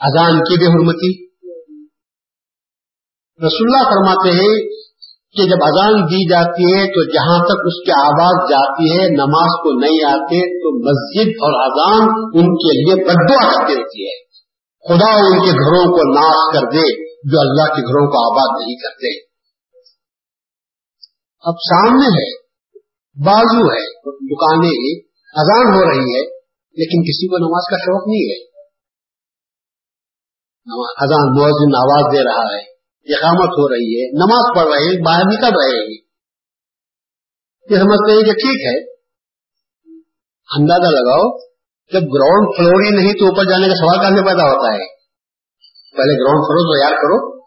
اذان 0.00 0.38
کی 0.38 0.58
بے 0.58 0.66
حرمتی۔ 0.66 1.30
رسول 3.46 3.68
اللہ 3.68 3.90
فرماتے 3.90 4.30
ہیں 4.30 4.80
کہ 5.30 5.44
جب 5.44 5.58
اذان 5.62 6.02
دی 6.02 6.28
جاتی 6.28 6.64
ہے 6.64 6.86
تو 6.86 7.12
جہاں 7.12 7.44
تک 7.44 7.60
اس 7.66 7.84
کی 7.84 7.90
آواز 7.90 8.50
جاتی 8.50 8.84
ہے، 8.90 9.08
نماز 9.16 9.52
کو 9.62 9.80
نہیں 9.80 10.04
آتے، 10.04 10.60
تو 10.60 10.68
مسجد 10.78 11.28
اور 11.28 11.70
اذان 11.70 12.08
ان 12.34 12.56
کے 12.56 12.72
لیے 12.78 13.04
بدعا 13.04 13.50
کرتی 13.50 13.74
رہتی 13.74 14.06
ہے۔ 14.06 14.30
خدا 14.88 15.26
ان 15.26 15.38
کے 15.38 15.52
گھروں 15.52 15.92
کو 15.92 16.14
ناش 16.14 16.54
کر 16.54 16.66
دے 16.66 17.10
جو 17.32 17.40
اللہ 17.40 17.74
کے 17.74 17.82
گھروں 17.82 18.06
کو 18.06 18.32
آباد 18.32 18.64
نہیں 18.64 18.76
کرتے۔ 18.76 19.18
اب 21.40 21.54
سامنے 21.54 22.06
ہے، 22.06 22.38
بازو 23.26 23.64
ہے، 23.66 24.10
دکانیں 24.34 25.00
اذان 25.36 25.74
ہو 25.74 25.90
رہی 25.90 26.14
ہے، 26.14 26.22
لیکن 26.50 27.02
کسی 27.02 27.28
کو 27.28 27.38
نماز 27.38 27.70
کا 27.70 27.76
شوق 27.76 28.08
نہیں 28.08 28.30
ہے۔ 28.30 28.50
اذان 31.04 31.40
موزن 31.40 31.76
آواز 31.76 32.14
دے 32.14 32.24
رہا 32.24 32.56
ہے۔ 32.56 32.69
اقامت 33.04 33.48
ہو 33.48 33.68
رہی 33.68 34.00
ہے، 34.00 34.10
نماز 34.10 34.56
پڑھ 34.56 34.66
رہے 34.66 34.84
ہیں، 34.84 35.04
باہر 35.04 35.22
نکل 35.26 35.60
رہے 35.60 35.76
ہیں۔ 35.76 36.10
یہ 37.70 37.76
سمجھتے 37.76 38.12
ہیں 38.12 38.22
کہ 38.22 38.32
ٹھیک 38.32 38.66
ہے۔ 38.66 38.90
اندازہ 40.58 40.90
لگاؤ، 40.90 41.38
جب 41.92 42.00
گراؤنڈ 42.00 42.56
فلور 42.56 42.82
ہی 42.84 42.90
نہیں 42.90 43.12
تو 43.12 43.24
اوپر 43.24 43.44
جانے 43.44 43.68
کا 43.68 43.74
سوال 43.74 43.98
کہاں 44.00 44.10
سے 44.10 44.26
پیدا 44.26 44.42
ہوتا 44.42 44.72
ہے؟ 44.72 45.00
پہلے 45.96 46.24
گراؤنڈ 46.24 46.42
فلور 46.44 46.76
تیار 46.76 46.96
کرو۔ 46.96 47.40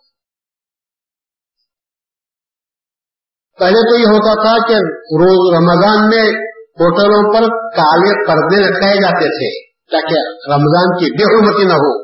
پہلے 3.60 3.90
تو 3.90 4.00
یہ 4.00 4.06
ہوتا 4.06 4.34
تھا 4.34 4.68
کہ 4.68 4.74
روز 4.94 5.56
رمضان 5.56 6.10
میں 6.10 6.44
ہوٹلوں 6.58 7.34
پر 7.34 7.42
کالے 7.76 8.28
پردے 8.28 8.70
رکھائے 8.70 8.96
جاتے 8.96 9.26
تھے 9.26 9.74
تاکہ 9.92 10.16
رمضان 10.54 10.98
کی 10.98 11.12
بے 11.12 11.24
حرمتی 11.24 11.64
نہ 11.64 11.74
ہو۔ 11.74 12.04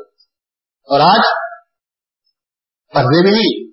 اور 0.92 1.00
آج 1.00 1.39
پردے 2.94 3.30
نہیں 3.30 3.70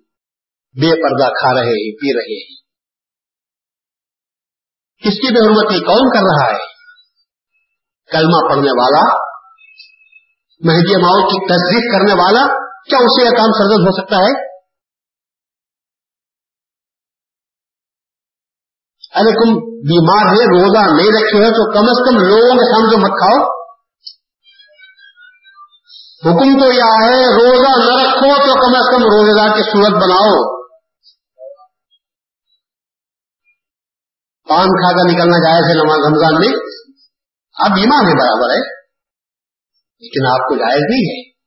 بے 0.82 1.04
پردہ 1.04 1.34
کھا 1.34 1.54
رہے 1.54 1.70
ہیں، 1.70 1.96
پی 1.96 2.14
رہے 2.14 2.40
ہیں۔ 2.40 2.56
کس 4.98 5.14
کی 5.14 5.34
بے 5.34 5.46
حرمتی 5.46 5.80
کون 5.80 6.14
کر 6.14 6.20
رہا 6.20 6.52
ہے؟ 6.54 6.66
کلمہ 8.12 8.50
پڑھنے 8.50 8.72
والا، 8.72 9.18
مہدی 10.66 11.02
ماؤ 11.02 11.28
کی 11.28 11.46
تصدیق 11.46 11.94
کرنے 11.94 12.14
والا، 12.14 12.48
کیا 12.90 12.98
اسے 12.98 13.26
یہ 13.26 13.30
کام 13.30 13.52
سرد 13.52 13.88
ہو 13.88 14.02
سکتا 14.02 14.16
ہے؟ 14.16 14.48
ارے 19.16 19.32
تم 19.32 19.60
بیمار 19.78 20.26
ہے 20.26 20.46
روزہ 20.46 20.96
نہیں 20.96 21.08
رکھے 21.08 21.38
ہو 21.38 21.52
تو 21.52 21.74
کم 21.74 21.90
از 21.90 22.10
کم 22.10 22.16
لوگوں 22.16 22.56
کے 22.56 22.72
سامنے 22.72 22.98
مت 22.98 23.18
کھاؤ۔ 23.18 23.57
حکم 26.28 26.60
تو 26.60 26.74
یہ 26.74 26.82
ہے، 26.82 27.26
روزہ 27.34 27.80
نہ 27.80 28.08
رکھو 28.08 28.36
تو 28.36 28.54
کم 28.54 28.76
از 28.76 28.86
کم 28.92 29.04
روزے 29.04 29.40
دار 29.40 29.58
کی 29.58 29.64
صورت 29.64 30.04
بناؤ۔ 30.04 30.58
پان 34.50 34.68
کھا 34.68 34.92
کر 34.92 35.12
نکلنا 35.12 35.38
جائز 35.38 35.64
ہے 35.70 35.74
نماز 35.74 35.98
رمضان 35.98 36.36
میں۔ 36.40 36.54
اب 37.54 37.72
ایمان 37.78 38.06
ہے 38.06 38.14
برابر 38.14 38.50
ہے، 38.50 38.78
لیکن 40.00 40.28
آپ 40.28 40.50
کو 40.50 40.56
جائز 40.56 40.82
نہیں 40.90 41.10
ہے۔ 41.12 41.38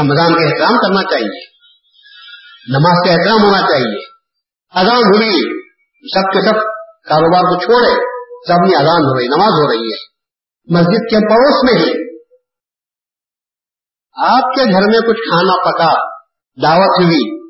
رمضان 0.00 0.34
کا 0.34 0.44
احترام 0.44 0.78
کرنا 0.78 1.02
چاہیے۔ 1.02 1.44
نماز 2.78 3.06
کا 3.06 3.12
احترام 3.12 3.44
ہونا 3.44 3.60
چاہیے۔ 3.60 4.06
اذان 4.80 5.16
ہوئی، 5.16 5.60
سب 6.14 6.32
کے 6.32 6.40
سب 6.40 6.54
کاروبار 7.08 7.42
کو 7.42 7.60
چھوڑے، 7.60 7.94
سب 8.48 8.68
میں 8.68 8.78
اذان 8.78 9.02
ہو 9.02 9.18
رہی 9.18 9.26
نماز 9.26 9.52
ہو 9.52 9.72
رہی 9.72 9.86
ہے۔ 9.86 10.16
مسجد 10.70 11.10
کے 11.10 11.16
پڑوس 11.16 11.64
میں 11.64 11.82
ہی 11.82 12.05
آپ 14.16 14.42
کے 14.42 14.72
گھر 14.72 14.80
میں 14.80 14.98
کچھ 14.98 15.16
کھانا 15.16 15.70
پکا، 15.70 15.92
دعوت 16.62 17.04
ہوئی۔ 17.04 17.48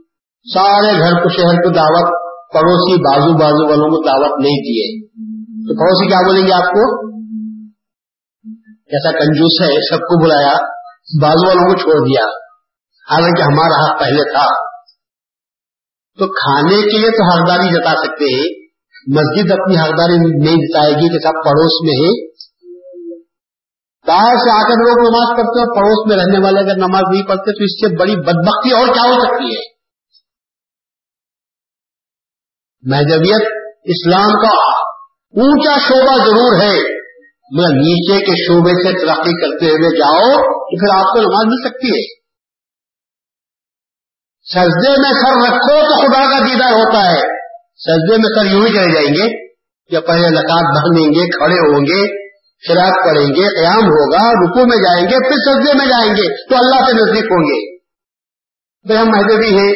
سارے 0.55 0.99
گھر 0.99 1.23
کو 1.23 1.29
شہر 1.29 1.55
کو 1.55 1.69
دعوت، 1.75 2.37
پڑوسی 2.55 3.01
بازو 3.01 3.39
بازو 3.39 3.71
والوں 3.71 3.91
کو 3.91 4.07
دعوت 4.07 4.41
نہیں 4.41 4.57
دیے۔ 4.57 5.07
تو 5.39 5.79
پڑوسی 5.79 6.09
کیا 6.09 6.19
بولیں 6.27 6.47
گے 6.47 6.53
آپ 6.53 6.64
کو؟ 6.64 7.07
ایسا 8.71 9.12
کنجوس 9.12 9.62
ہے، 9.62 9.95
سب 9.95 9.97
کو 9.97 10.25
بلایا، 10.25 10.53
بازو 11.23 11.47
والوں 11.47 11.62
کو 11.62 11.77
چھوڑ 11.77 12.07
دیا۔ 12.07 12.25
حالانکہ 13.11 13.43
ہمارا 13.43 13.85
حق 13.85 14.01
پہلے 14.01 14.33
تھا۔ 14.33 14.77
تو 16.19 16.27
کھانے 16.27 16.83
کے 16.83 16.99
لیے 16.99 17.11
تو 17.11 17.33
حقداری 17.33 17.75
جتا 17.75 17.91
سکتے 17.91 18.35
ہیں۔ 18.35 18.67
مسجد 19.17 19.53
اپنی 19.53 19.77
حقداری 19.77 20.17
نہیں 20.17 20.57
جتائے 20.57 20.93
گی 20.93 21.09
کہ 21.09 21.19
سب 21.19 21.33
پڑوس 21.45 21.83
میں 21.83 22.07
ہی 22.07 22.36
باہر 24.07 24.36
سے 24.36 24.50
آ 24.50 24.62
کر 24.62 24.70
لوگ 24.70 24.98
نماز 24.98 25.36
پڑھتے 25.36 25.59
ہیں 25.61 25.66
پڑوس 25.66 26.07
میں 26.07 26.16
رہنے 26.16 26.44
والے 26.44 26.61
اگر 26.61 26.76
نماز 26.76 27.02
نہیں 27.12 27.22
پڑھتے 27.22 27.52
تو 27.52 27.64
اس 27.64 27.80
سے 27.80 27.96
بڑی 27.96 28.16
بدبختی 28.16 28.72
اور 28.72 28.86
کیا 28.86 29.02
ہو 29.02 29.20
سکتی 29.20 29.57
ہے؟ 29.57 29.76
مہذبیت 32.90 33.48
اسلام 33.84 34.32
کا 34.32 34.72
اونچا 35.40 35.78
شعبہ 35.78 36.24
ضرور 36.24 36.52
ہے، 36.52 37.07
مگر 37.59 37.68
نیچے 37.68 38.18
کے 38.18 38.46
شعبے 38.46 38.70
سے 38.70 38.92
ترقی 38.92 39.40
کرتے 39.40 39.66
ہوئے 39.66 39.98
جاؤ 39.98 40.42
تو 40.42 40.78
پھر 40.80 40.98
آپ 40.98 41.12
کو 41.12 41.20
نماز 41.20 41.46
مل 41.46 41.70
سکتی 41.70 41.88
ہے۔ 41.88 42.26
سجدے 44.54 44.90
میں 44.90 45.12
سر 45.12 45.52
رکھو 45.52 45.80
تو 45.80 46.07
خدا 46.07 46.30
کا 46.30 46.38
دیدار 46.38 46.72
ہوتا 46.72 47.11
ہے۔ 47.11 47.20
سجدے 47.76 48.16
میں 48.16 48.38
سر 48.38 48.54
یوں 48.54 48.66
ہی 48.66 48.68
چلے 48.68 48.94
جائیں 48.94 49.09
گے 49.09 49.46
یا 49.90 50.00
پہلے 50.00 50.28
لکات 50.28 50.82
بھریں 50.82 51.09
گے، 51.09 51.38
کھڑے 51.38 51.54
ہوں 51.54 51.80
گے۔ 51.80 52.26
شراک 52.68 52.94
پڑیں 53.04 53.26
گے، 53.26 53.61
قیام 53.61 53.84
ہوگا 53.84 54.30
رکو 54.30 54.66
میں 54.66 54.76
جائیں 54.76 55.04
گے، 55.04 55.28
پھر 55.28 55.36
سجدے 55.36 55.78
میں 55.78 55.86
جائیں 55.86 56.12
گے، 56.12 56.48
تو 56.48 56.57
اللہ 56.57 56.86
سے 56.86 56.92
نزدیک 56.92 57.24
ہوں 57.24 57.42
گے۔ 57.44 57.76
بھائی 58.86 59.00
ہم 59.00 59.07
مہدوی 59.07 59.59
ہیں۔ 59.59 59.74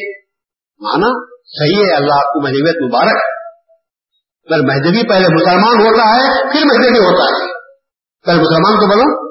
مانا، 0.81 1.25
صحیح 1.45 1.85
ہے، 1.85 1.97
اللہ 1.97 2.13
آپ 2.13 2.33
کو 2.33 2.41
مہدویت 2.41 2.83
مبارک۔ 2.83 3.19
اگر 4.51 4.61
مہدوی 4.63 5.09
پہلے 5.09 5.29
مسلمان 5.29 5.87
ہوتا 5.87 6.17
ہے، 6.17 6.53
پھر 6.53 6.61
مہدوی 6.65 6.99
ہوتا 6.99 7.25
ہے۔ 7.25 7.53
پہلے 8.27 8.41
مسلمان 8.41 8.77
کو 8.77 8.87
بولو 8.87 9.31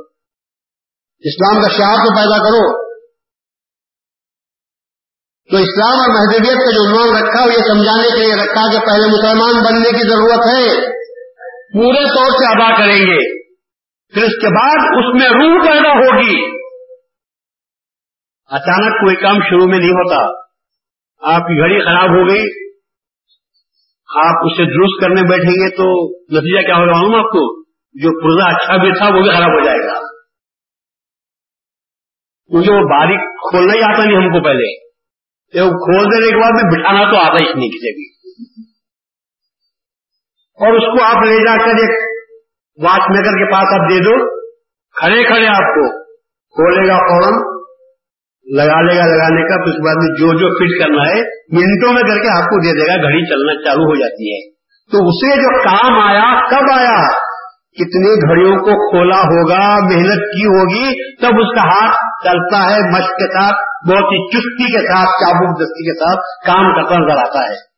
اسلام 1.19 1.61
کا 1.61 1.69
شعار 1.77 1.95
تو 1.95 2.15
پیدا 2.15 2.37
کرو۔ 2.37 2.89
تو 5.51 5.57
اسلام 5.57 5.99
اور 5.99 6.09
مہدویت 6.09 6.57
کا 6.57 6.71
جو 6.71 6.87
عنوان 6.87 7.23
رکھا 7.23 7.45
وہ 7.45 7.53
یہ 7.53 7.57
سمجھانے 7.57 8.09
کے 8.09 8.19
لیے 8.19 8.35
رکھا 8.35 8.71
کہ 8.71 8.79
پہلے 8.79 9.07
مسلمان 9.07 9.63
بننے 9.63 9.89
کی 9.89 10.09
ضرورت 10.09 10.47
ہے۔ 10.47 10.87
پورے 11.73 12.07
طور 12.07 12.31
سے 12.31 12.45
ادا 12.45 12.77
کریں 12.77 12.99
گے۔ 12.99 13.38
پھر 14.14 14.24
اس 14.24 14.41
کے 14.41 14.47
بعد 14.47 14.86
اس 14.86 15.22
میں 15.22 15.30
روح 15.30 15.62
پیدا 15.68 15.89
ہوگی۔ 15.89 16.60
اچانک 18.45 19.01
کوئی 19.01 19.16
کام 19.16 19.36
شروع 19.36 19.68
میں 19.68 19.80
نہیں 19.80 19.89
ہوتا۔ 19.89 20.39
آپ 21.36 21.41
کی 21.41 21.60
گھڑی 21.60 21.86
خراب 21.86 22.10
ہو 22.10 22.30
گئی۔ 22.30 22.70
آپ 24.16 24.45
اسے 24.45 24.64
درست 24.66 25.01
کرنے 25.01 25.22
بیٹھیں 25.22 25.53
گے 25.53 25.70
تو 25.70 26.18
نتیجہ 26.24 26.68
کیا 26.68 26.76
ہوگا 26.76 26.91
معلوم 26.91 27.16
آپ 27.16 27.26
کو؟ 27.26 27.64
جو 27.93 28.22
پرزا 28.22 28.55
اچھا 28.55 28.78
بھی 28.78 28.97
تھا 28.97 29.05
وہ 29.05 29.22
بھی 29.22 29.30
خراب 29.30 29.49
ہو 29.49 29.66
جائے 29.66 29.80
گا۔ 29.80 29.99
کیونکہ 32.47 32.72
وہ 32.72 32.80
باریک 32.80 33.20
کھولنا 33.20 33.74
ہی 33.74 33.93
آتا 33.93 34.05
نہیں 34.05 34.18
ہم 34.18 34.24
کو 34.24 34.43
پہلے۔ 34.43 34.89
کھول 35.53 36.05
دینے 36.05 36.30
کے 36.30 36.41
بعد 36.41 36.51
میں 36.51 36.80
بٹھانا 36.80 37.12
تو 37.12 37.18
آتا 37.18 37.45
ہی 37.45 37.53
نہیں 37.53 37.70
کسی 37.70 37.95
بھی۔ 37.95 38.16
اور 40.53 40.74
اس 40.74 40.99
کو 40.99 41.05
آپ 41.05 41.24
لے 41.24 41.38
جا 41.38 41.57
کر 41.57 41.70
ایک 41.70 42.09
واچ 42.84 43.09
میکر 43.09 43.32
کے 43.32 43.51
پاس 43.51 43.82
آپ 43.82 43.89
دے 43.89 43.99
دو، 43.99 44.39
کھڑے 44.99 45.23
کھڑے 45.23 45.47
آپ 45.47 45.73
کو۔ 45.75 46.03
کھولے 46.30 46.88
گا 46.88 46.97
فوراً، 46.97 47.59
لگا 48.55 48.82
لے 48.82 48.97
گا 48.97 49.05
لگانے 49.05 49.41
کا 49.47 49.63
اس 49.63 49.86
بعد 49.86 49.95
میں 49.95 50.15
جو 50.17 50.39
جو 50.39 50.47
فٹ 50.47 50.84
کرنا 50.84 51.01
ہے، 51.01 51.21
منٹوں 51.51 51.93
میں 51.93 52.01
کر 52.01 52.21
کے 52.21 52.38
آپ 52.38 52.43
کو 52.43 52.61
دے 52.63 52.82
دے 52.82 52.88
گا، 52.88 52.95
گھڑی 52.95 53.30
چلنا 53.30 53.63
چالو 53.63 53.84
ہو 53.84 53.95
جاتی 53.95 54.34
ہے۔ 54.34 54.59
تو 54.91 54.97
اسے 54.97 55.36
جو 55.36 55.63
کام 55.63 55.99
آیا، 55.99 56.49
کب 56.49 56.80
آیا؟ 56.80 57.30
کتنی 57.69 58.30
گھڑیوں 58.30 58.55
کو 58.55 58.89
کھولا 58.89 59.17
ہوگا، 59.17 59.86
محنت 59.86 60.19
کی 60.19 60.45
ہوگی، 60.45 61.15
تب 61.21 61.27
اس 61.27 61.55
کا 61.55 61.61
ہاتھ 61.61 61.95
چلتا 62.23 62.69
ہے 62.69 62.80
مشق 62.80 63.09
کے 63.09 63.34
ساتھ، 63.34 63.55
بہت 63.89 64.03
ہی 64.03 64.27
چستی 64.27 64.71
کے 64.71 64.88
ساتھ، 64.88 65.09
چابک 65.09 65.61
دستی 65.61 65.91
کے 65.91 65.99
ساتھ 65.99 66.19
کام 66.47 66.75
کرتا 66.75 66.97
نظر 66.97 67.17
آتا 67.17 67.53
ہے۔ 67.53 67.68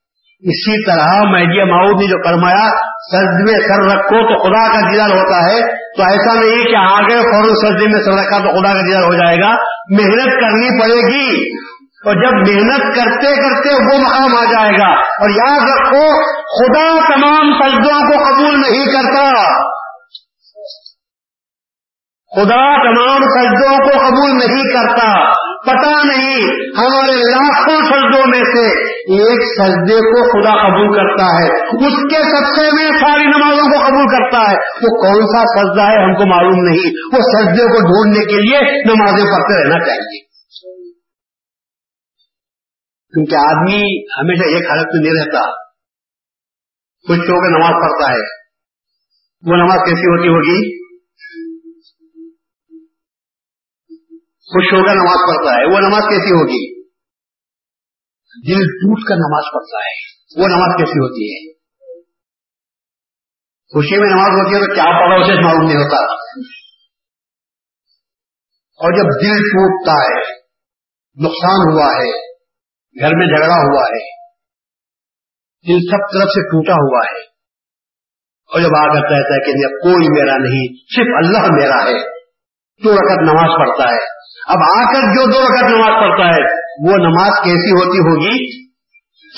اسی 0.42 0.86
طرح 0.86 1.32
میڈیا 1.32 1.66
ماؤد 1.66 2.02
نے 2.02 2.08
جو 2.08 2.28
فرمایا 2.28 2.70
سرد 3.12 3.50
میں 3.50 3.54
سر 3.54 3.96
رکھو 3.96 4.18
تو 4.18 4.44
خدا 4.44 4.74
کا 4.74 4.92
دیدار 4.92 5.10
ہوتا 5.10 5.46
ہے۔ 5.46 5.60
تو 5.68 6.04
ایسا 6.04 6.34
نہیں 6.34 6.66
کہ 6.66 6.76
آگے 6.76 7.22
فوراً 7.22 7.54
سردی 7.62 7.88
میں 7.94 8.02
سر 8.02 8.12
رکھا 8.12 8.38
تو 8.38 8.62
خدا 8.62 8.74
کا 8.74 8.82
دیدار 8.82 9.04
ہو 9.04 9.14
جائے 9.14 9.38
گا۔ 9.38 9.50
محنت 9.89 10.42
کرنی 10.42 10.82
پڑے 10.82 11.14
گی۔ 11.14 11.58
اور 12.06 12.16
جب 12.16 12.34
محنت 12.34 12.96
کرتے 12.96 13.36
کرتے 13.36 13.74
وہ 13.74 14.02
مقام 14.02 14.36
آ 14.36 14.44
جائے 14.44 14.72
گا۔ 14.80 15.00
اور 15.00 15.30
یاد 15.30 15.60
رکھو، 15.60 16.24
خدا 16.34 17.16
تمام 17.16 17.54
سجدوں 17.54 18.00
کو 18.00 18.24
قبول 18.24 18.62
نہیں 18.62 18.86
کرتا۔ 18.86 19.54
خدا 22.36 22.82
تمام 22.84 23.22
سجدوں 23.22 23.78
کو 23.78 24.08
قبول 24.08 24.40
نہیں 24.40 24.64
کرتا۔ 24.64 25.32
پتا 25.62 26.04
نہیں 26.04 26.36
ہمارے 26.78 27.12
لاکھوں 27.12 27.78
سجدوں 27.78 28.28
میں 28.28 28.40
سے 28.40 28.68
ایک 28.92 29.40
سجدے 29.42 29.98
کو 29.98 30.32
خدا 30.32 30.52
قبول 30.52 30.96
کرتا 30.96 31.26
ہے۔ 31.26 31.50
اس 31.66 31.96
کے 31.96 32.24
سجدے 32.24 32.76
میں 32.76 33.00
ساری 33.00 33.24
نمازوں 33.24 33.64
کو 33.64 33.86
قبول 33.86 34.06
کرتا 34.08 34.52
ہے۔ 34.52 34.56
وہ 34.56 35.02
کون 35.02 35.22
سا 35.22 35.60
سجدہ 35.60 35.82
ہے 35.82 36.04
ہم 36.04 36.14
کو 36.14 36.26
معلوم 36.36 36.64
نہیں۔ 36.64 36.92
وہ 37.14 37.18
سجدے 37.18 37.64
کو 37.64 37.80
ڈھونڈنے 37.80 38.26
کے 38.26 38.42
لیے 38.42 38.60
نمازیں 38.84 39.26
پڑھتے 39.26 39.64
رہنا 39.64 39.86
چاہیے۔ 39.86 40.20
کیونکہ 43.14 43.36
آدمی 43.36 44.06
ہمیشہ 44.20 44.44
ایک 44.44 44.72
حالت 44.72 44.88
میں 44.94 45.12
نہیں 45.12 45.26
رہتا۔ 45.26 45.52
کچھ 47.10 47.30
ہو 47.30 47.58
نماز 47.58 47.84
پڑھتا 47.84 48.12
ہے۔ 48.12 48.24
وہ 49.48 49.56
نماز 49.56 49.90
کیسی 49.90 50.02
ہوتی 50.02 50.28
ہوگی؟ 50.28 50.81
خوش 54.52 54.74
ہو 54.74 54.86
کر 54.86 54.95
نماز 54.95 55.20
پڑھتا 55.28 55.52
ہے، 55.58 55.74
وہ 55.74 55.80
نماز 55.80 56.04
کیسی 56.10 56.32
ہوگی؟ 56.32 56.82
دل 58.47 58.64
ٹوٹ 58.66 59.08
کر 59.10 59.16
نماز 59.16 59.43
پڑھتا 59.54 59.78
ہے، 59.78 59.93
وہ 60.41 60.47
نماز 60.47 60.78
کیسی 60.78 60.99
ہوتی 60.99 61.30
ہے؟ 61.32 61.54
خوشی 63.74 63.97
میں 63.97 64.10
نماز 64.10 64.30
ہوتی 64.30 64.56
ہے 64.56 64.60
تو 64.60 64.74
کیا 64.74 64.84
پڑھا 64.84 65.16
اسے 65.16 65.41
معلوم 65.43 65.68
نہیں 65.68 65.84
ہوتا۔ 65.84 66.02
اور 68.80 68.91
جب 68.91 69.12
دل 69.24 69.41
ٹوٹتا 69.49 69.97
ہے، 70.02 70.22
نقصان 71.18 71.66
ہوا 71.72 71.89
ہے، 71.97 72.12
گھر 73.02 73.16
میں 73.16 73.28
جھگڑا 73.28 73.60
ہوا 73.64 73.84
ہے، 73.84 74.06
دل 75.66 75.84
سب 75.91 76.08
طرف 76.14 76.30
سے 76.30 76.47
ٹوٹا 76.47 76.74
ہوا 76.74 77.04
ہے، 77.12 77.20
اور 78.52 78.62
جب 78.62 78.80
آ 78.80 78.88
کر 78.88 79.10
کہتا 79.10 79.36
ہے 79.36 79.39
کہ 79.39 79.68
کوئی 79.68 80.16
میرا 80.20 80.38
نہیں، 80.38 80.74
صرف 80.95 81.14
اللہ 81.18 81.52
میرا 81.52 81.84
ہے 81.84 81.99
دو 82.84 82.95
رقط 82.95 83.22
نماز 83.22 83.60
پڑھتا 83.60 83.93
ہے۔ 83.93 84.11
اب 84.48 84.58
آ 84.58 84.94
کر 84.94 85.02
جو 85.02 85.32
دو 85.32 85.39
رقط 85.39 85.72
نماز 85.72 86.04
پڑھتا 86.04 86.28
ہے، 86.28 86.62
وہ 86.88 86.98
نماز 86.98 87.32
کیسی 87.44 87.72
ہوتی 87.72 87.98
ہوگی؟ 87.98 88.62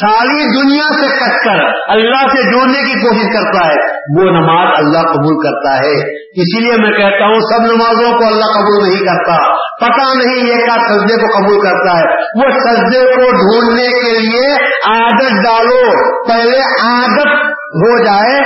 ساری 0.02 0.62
دنیا 0.62 0.94
سے 1.00 1.08
کٹ 1.08 1.46
کر 1.46 1.66
اللہ 1.88 2.28
سے 2.28 2.52
جوڑنے 2.52 2.80
کی 2.80 2.94
کوشش 2.94 3.34
کرتا 3.34 3.68
ہے، 3.68 3.94
وہ 4.18 4.24
نماز 4.24 4.74
اللہ 4.78 5.14
قبول 5.14 5.44
کرتا 5.44 5.78
ہے۔ 5.78 6.24
اسی 6.42 6.60
لیے 6.60 6.72
میں 6.72 6.92
کہتا 6.92 7.26
ہوں، 7.26 7.40
سب 7.40 7.76
نمازوں 7.76 8.20
کو 8.20 8.26
اللہ 8.26 8.46
قبول 8.46 8.90
نہیں 8.90 9.00
کرتا۔ 9.00 9.64
پتا 9.82 10.14
نہیں 10.14 10.48
یہ 10.48 10.56
کا 10.56 10.94
سجدے 10.94 11.16
کو 11.16 11.28
قبول 11.28 11.62
کرتا 11.62 12.00
ہے۔ 12.00 12.14
وہ 12.14 12.60
سجدے 12.60 13.16
کو 13.16 13.22
ڈھونڈنے 13.22 13.88
کے 13.88 14.20
لیے 14.20 14.52
عادت 14.86 15.44
ڈالو۔ 15.44 16.14
پہلے 16.28 16.60
عادت 16.60 17.54
ہو 17.54 18.06
جائے، 18.06 18.40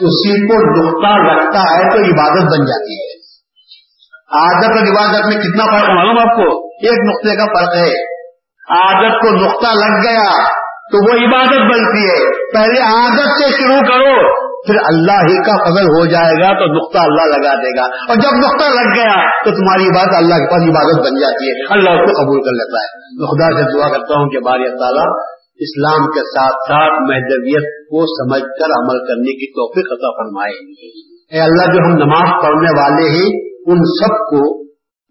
اسی 0.00 0.46
کو 0.46 0.54
دکھتا 0.54 1.32
لگتا 1.32 1.60
ہے 1.60 1.90
تو 1.90 1.98
عبادت 1.98 2.42
بن 2.42 2.64
جاتی 2.64 2.94
ہے۔ 2.94 3.13
عادت 4.34 4.78
اور 4.78 4.86
عبادت 4.86 5.26
میں 5.26 5.42
کتنا 5.42 5.64
فرق 5.64 5.90
معلوم 5.90 6.18
آپ 6.18 6.36
کو؟ 6.36 6.66
ایک 6.66 6.98
نقطے 7.08 7.36
کا 7.36 7.44
فرق 7.44 7.74
ہے۔ 7.74 8.14
عادت 8.70 9.20
کو 9.22 9.30
نقطہ 9.30 9.66
لگ 9.66 10.08
گیا 10.08 10.48
تو 10.92 10.96
وہ 11.04 11.26
عبادت 11.26 11.74
بنتی 11.74 12.04
ہے۔ 12.08 12.50
پہلے 12.54 12.80
عادت 12.80 13.28
سے 13.28 13.56
شروع 13.56 13.80
کرو 13.80 14.44
پھر 14.66 14.74
اللہ 14.86 15.12
ہی 15.12 15.36
کا 15.36 15.64
فضل 15.64 15.84
ہو 15.84 16.06
جائے 16.06 16.32
گا 16.32 16.58
تو 16.58 16.66
نقطہ 16.66 16.98
اللہ 16.98 17.36
لگا 17.36 17.54
دے 17.54 17.78
گا۔ 17.78 17.82
اور 17.82 18.16
جب 18.16 18.30
نقطہ 18.36 18.64
لگ 18.64 18.94
گیا 18.94 19.44
تو 19.44 19.50
تمہاری 19.50 19.84
بات 19.84 20.14
اللہ 20.16 20.34
کے 20.34 20.50
پاس 20.50 20.62
عبادت 20.62 21.06
بن 21.06 21.20
جاتی 21.20 21.48
ہے۔ 21.48 21.72
اللہ 21.72 21.90
اس 21.90 22.10
کو 22.10 22.22
قبول 22.22 22.40
کر 22.40 22.52
لیتا 22.52 22.78
ہے۔ 22.78 22.88
میں 23.18 23.26
خدا 23.26 23.56
سے 23.56 23.78
دعا 23.78 23.88
کرتا 23.88 24.14
ہوں 24.14 24.28
کہ 24.30 24.38
باری 24.38 24.68
تعالیٰ 24.68 25.24
اسلام 25.56 26.06
کے 26.06 26.20
ساتھ 26.20 26.54
ساتھ 26.54 27.02
مہدویت 27.02 27.64
کو 27.64 28.06
سمجھ 28.06 28.42
کر 28.42 28.66
عمل 28.66 28.98
کرنے 28.98 29.32
کی 29.32 29.50
توفیق 29.50 29.92
عطا 29.92 30.10
فرمائے۔ 30.10 30.54
اے 31.32 31.40
اللہ 31.40 31.72
جو 31.72 31.78
ہم 31.78 31.94
نماز 31.96 32.42
پڑھنے 32.42 32.80
والے 32.80 33.08
ہیں 33.08 33.43
ان 33.66 33.76
سب 33.76 34.14
کو 34.14 34.64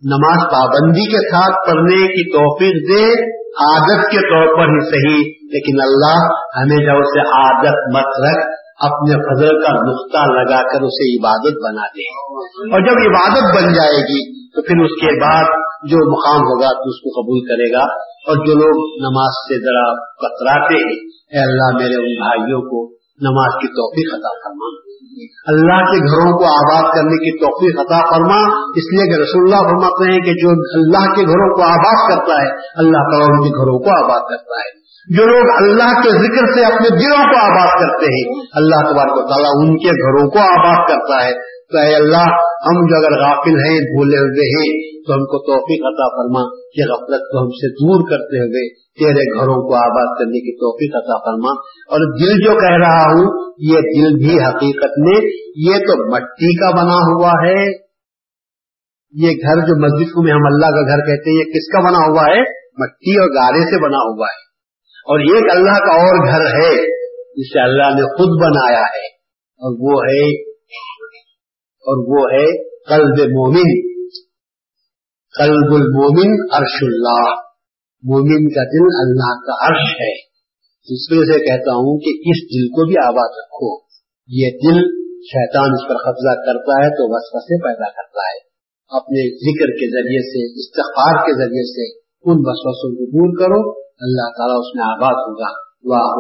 نماز 0.06 0.52
پابندی 0.52 1.12
کے 1.12 1.18
ساتھ 1.18 1.70
پڑھنے 1.70 2.08
کی 2.08 2.32
توفیق 2.32 2.90
دے، 2.90 3.34
عادت 3.38 4.12
کے 4.12 4.18
طور 4.18 4.58
پر 4.58 4.64
ہی 4.64 4.86
صحیح، 4.86 5.24
لیکن 5.26 5.82
اللہ 5.82 6.20
ہمیشہ 6.62 6.92
اسے 6.92 7.20
عادت 7.20 7.96
مت 7.96 8.12
رکھ، 8.28 8.48
اپنے 8.82 9.14
فضل 9.16 9.62
کا 9.62 9.74
نقطہ 9.74 10.32
لگا 10.32 10.62
کر 10.62 10.82
اسے 10.82 11.20
عبادت 11.20 11.54
بنا 11.66 11.88
دے۔ 11.88 12.08
اور 12.72 12.80
جب 12.80 13.16
عبادت 13.16 13.44
بن 13.44 13.74
جائے 13.74 14.02
گی، 14.02 14.48
تو 14.56 14.62
پھر 14.62 14.84
اس 14.84 15.02
کے 15.02 15.22
بعد 15.22 15.44
جو 15.90 16.12
مقام 16.12 16.42
ہوگا، 16.42 16.68
تو 16.68 16.90
اس 16.90 17.02
کو 17.04 17.22
قبول 17.22 17.40
کرے 17.40 17.74
گا۔ 17.74 17.84
اور 18.24 18.36
جو 18.36 18.54
لوگ 18.54 19.04
نماز 19.04 19.30
سے 19.30 19.60
ذرا 19.60 20.06
کتراتے 20.16 20.76
ہیں، 20.76 21.00
اے 21.34 21.52
اللہ 21.52 21.78
میرے 21.78 21.96
ان 21.96 22.24
بھائیوں 22.24 22.62
کو 22.62 22.94
نماز 23.22 23.62
کی 23.62 23.68
توفیق 23.68 24.14
عطا 24.14 24.32
فرما۔ 24.44 24.83
اللہ 25.48 25.92
کے 25.92 26.00
گھروں 26.00 26.38
کو 26.38 26.46
آباد 26.46 26.96
کرنے 26.96 27.16
کی 27.16 27.38
توفیق 27.38 27.80
عطا 27.80 28.16
فرما۔ 28.16 28.64
اس 28.76 28.94
لیے 28.94 29.16
کہ 29.16 29.22
رسول 29.22 29.44
اللہ 29.44 29.68
فرماتے 29.68 30.12
ہیں 30.12 30.20
کہ 30.20 30.32
جو 30.32 30.50
اللہ 30.50 31.14
کے 31.16 31.22
گھروں 31.22 31.56
کو 31.56 31.62
آباد 31.62 32.10
کرتا 32.10 32.42
ہے، 32.42 32.50
اللہ 32.76 32.98
تعالیٰ 32.98 33.28
ان 33.30 33.44
کے 33.44 33.58
گھروں 33.58 33.80
کو 33.80 34.06
آباد 34.06 34.20
کرتا 34.20 34.60
ہے۔ 34.60 34.84
جو 35.16 35.26
لوگ 35.26 35.64
اللہ 35.64 36.02
کے 36.02 36.10
ذکر 36.10 36.54
سے 36.54 36.66
اپنے 36.66 36.90
دلوں 36.90 37.24
کو 37.24 37.46
آباد 37.46 37.68
کرتے 37.68 38.06
ہیں، 38.06 38.46
اللہ 38.54 38.92
تبارک 38.92 39.12
و 39.14 39.30
تعالیٰ 39.30 39.50
ان 39.56 39.78
کے 39.78 39.90
گھروں 39.90 40.30
کو 40.30 40.40
آباد 40.40 40.88
کرتا 40.88 41.26
ہے۔ 41.26 41.53
تو 41.72 41.78
اے 41.78 41.96
اللہ، 41.96 42.30
ہم 42.68 42.86
جو 42.86 42.96
اگر 42.98 43.22
غافل 43.22 43.56
ہیں، 43.66 43.80
بھولے 43.80 44.18
ہوئے 44.18 44.48
ہیں، 44.56 45.04
تو 45.04 45.14
ہم 45.14 45.20
کو 45.20 45.38
توفیق 45.40 45.86
عطا 45.86 46.08
فرما۔ 46.08 46.64
کہ 46.74 46.94
غفلت 46.94 47.32
کو 47.32 47.44
ہم 47.44 47.50
سے 47.50 47.70
دور 47.70 48.10
کرتے 48.10 48.40
ہوئے 48.40 48.74
تیرے 48.74 49.40
گھروں 49.40 49.56
کو 49.56 49.76
آباد 49.76 50.20
کرنے 50.20 50.40
کی 50.40 50.56
توفیق 50.56 50.96
عطا 50.96 51.18
فرما۔ 51.20 51.52
اور 51.62 52.20
دل 52.20 52.44
جو 52.46 52.52
کہہ 52.52 52.78
رہا 52.78 53.04
ہوں، 53.04 53.54
یہ 53.58 53.78
دل 53.78 54.28
بھی 54.28 54.40
حقیقت 54.40 55.00
میں، 55.00 55.32
یہ 55.56 55.80
تو 55.80 56.16
مٹی 56.16 56.56
کا 56.56 56.70
بنا 56.76 57.14
ہوا 57.14 57.32
ہے۔ 57.46 57.84
یہ 59.14 59.30
گھر 59.30 59.56
جو 59.56 59.82
مسجد 59.82 60.14
کو 60.14 60.24
میں 60.24 60.32
ہم 60.32 60.46
اللہ 60.46 60.66
کا 60.66 60.82
گھر 60.82 60.98
کہتے 60.98 61.30
ہیں، 61.30 61.38
یہ 61.38 61.44
کس 61.44 61.72
کا 61.72 61.80
بنا 61.80 62.12
ہوا 62.12 62.36
ہے؟ 62.36 62.42
مٹی 62.80 63.20
اور 63.20 63.30
گارے 63.30 63.62
سے 63.62 63.84
بنا 63.84 63.98
ہوا 63.98 64.26
ہے۔ 64.26 64.44
اور 65.10 65.20
ایک 65.20 65.56
اللہ 65.56 65.78
کا 65.78 65.92
اور 65.92 66.28
گھر 66.28 66.42
ہے، 66.42 66.76
جسے 67.42 67.60
اللہ 67.60 67.84
نے 67.84 68.04
خود 68.04 68.44
بنایا 68.44 68.82
ہے۔ 68.82 69.08
اور 69.66 69.76
وہ 69.80 70.02
ہے 70.04 70.53
اور 71.84 71.98
وہ 72.08 72.28
ہے 72.32 72.64
قلب 72.68 73.32
مومن. 73.32 73.98
قلب 75.40 75.74
المومن 75.74 76.32
عرش 76.52 76.78
اللہ. 76.82 77.36
مومن 78.04 78.50
کا 78.50 78.64
دل 78.64 78.86
اللہ 78.96 79.42
کا 79.46 79.68
عرش 79.68 80.02
ہے. 80.02 80.14
اس 80.94 81.12
وجہ 81.12 81.34
سے 81.34 81.40
کہتا 81.40 81.72
ہوں 81.72 82.00
کہ 82.00 82.10
اس 82.10 82.44
دل 82.44 82.68
کو 82.68 82.88
بھی 82.88 82.96
آباد 83.08 83.30
رکھو. 83.38 83.80
یہ 84.28 84.50
دل 84.52 85.04
شیطان 85.24 85.70
اس 85.72 85.90
پر 85.90 85.96
قبضہ 85.96 86.36
کرتا 86.36 86.84
ہے 86.84 86.90
تو 86.90 87.16
وسوسے 87.16 87.64
پیدا 87.64 87.90
کرتا 87.90 88.20
ہے. 88.20 88.40
اپنے 88.90 89.36
ذکر 89.36 89.68
کے 89.68 89.92
ذریعے 89.92 90.22
سے، 90.22 90.60
استغفار 90.60 91.26
کے 91.26 91.32
ذریعے 91.32 91.64
سے 91.64 92.00
ان 92.00 92.38
وسوسوں 92.40 92.96
کو 92.96 93.06
دور 93.06 93.38
کرو. 93.40 93.72
اللہ 93.80 94.28
تعالیٰ 94.38 94.58
اس 94.60 94.76
میں 94.76 94.86
آباد 94.86 95.14
ہوگا. 95.14 95.74
واہ 95.86 96.18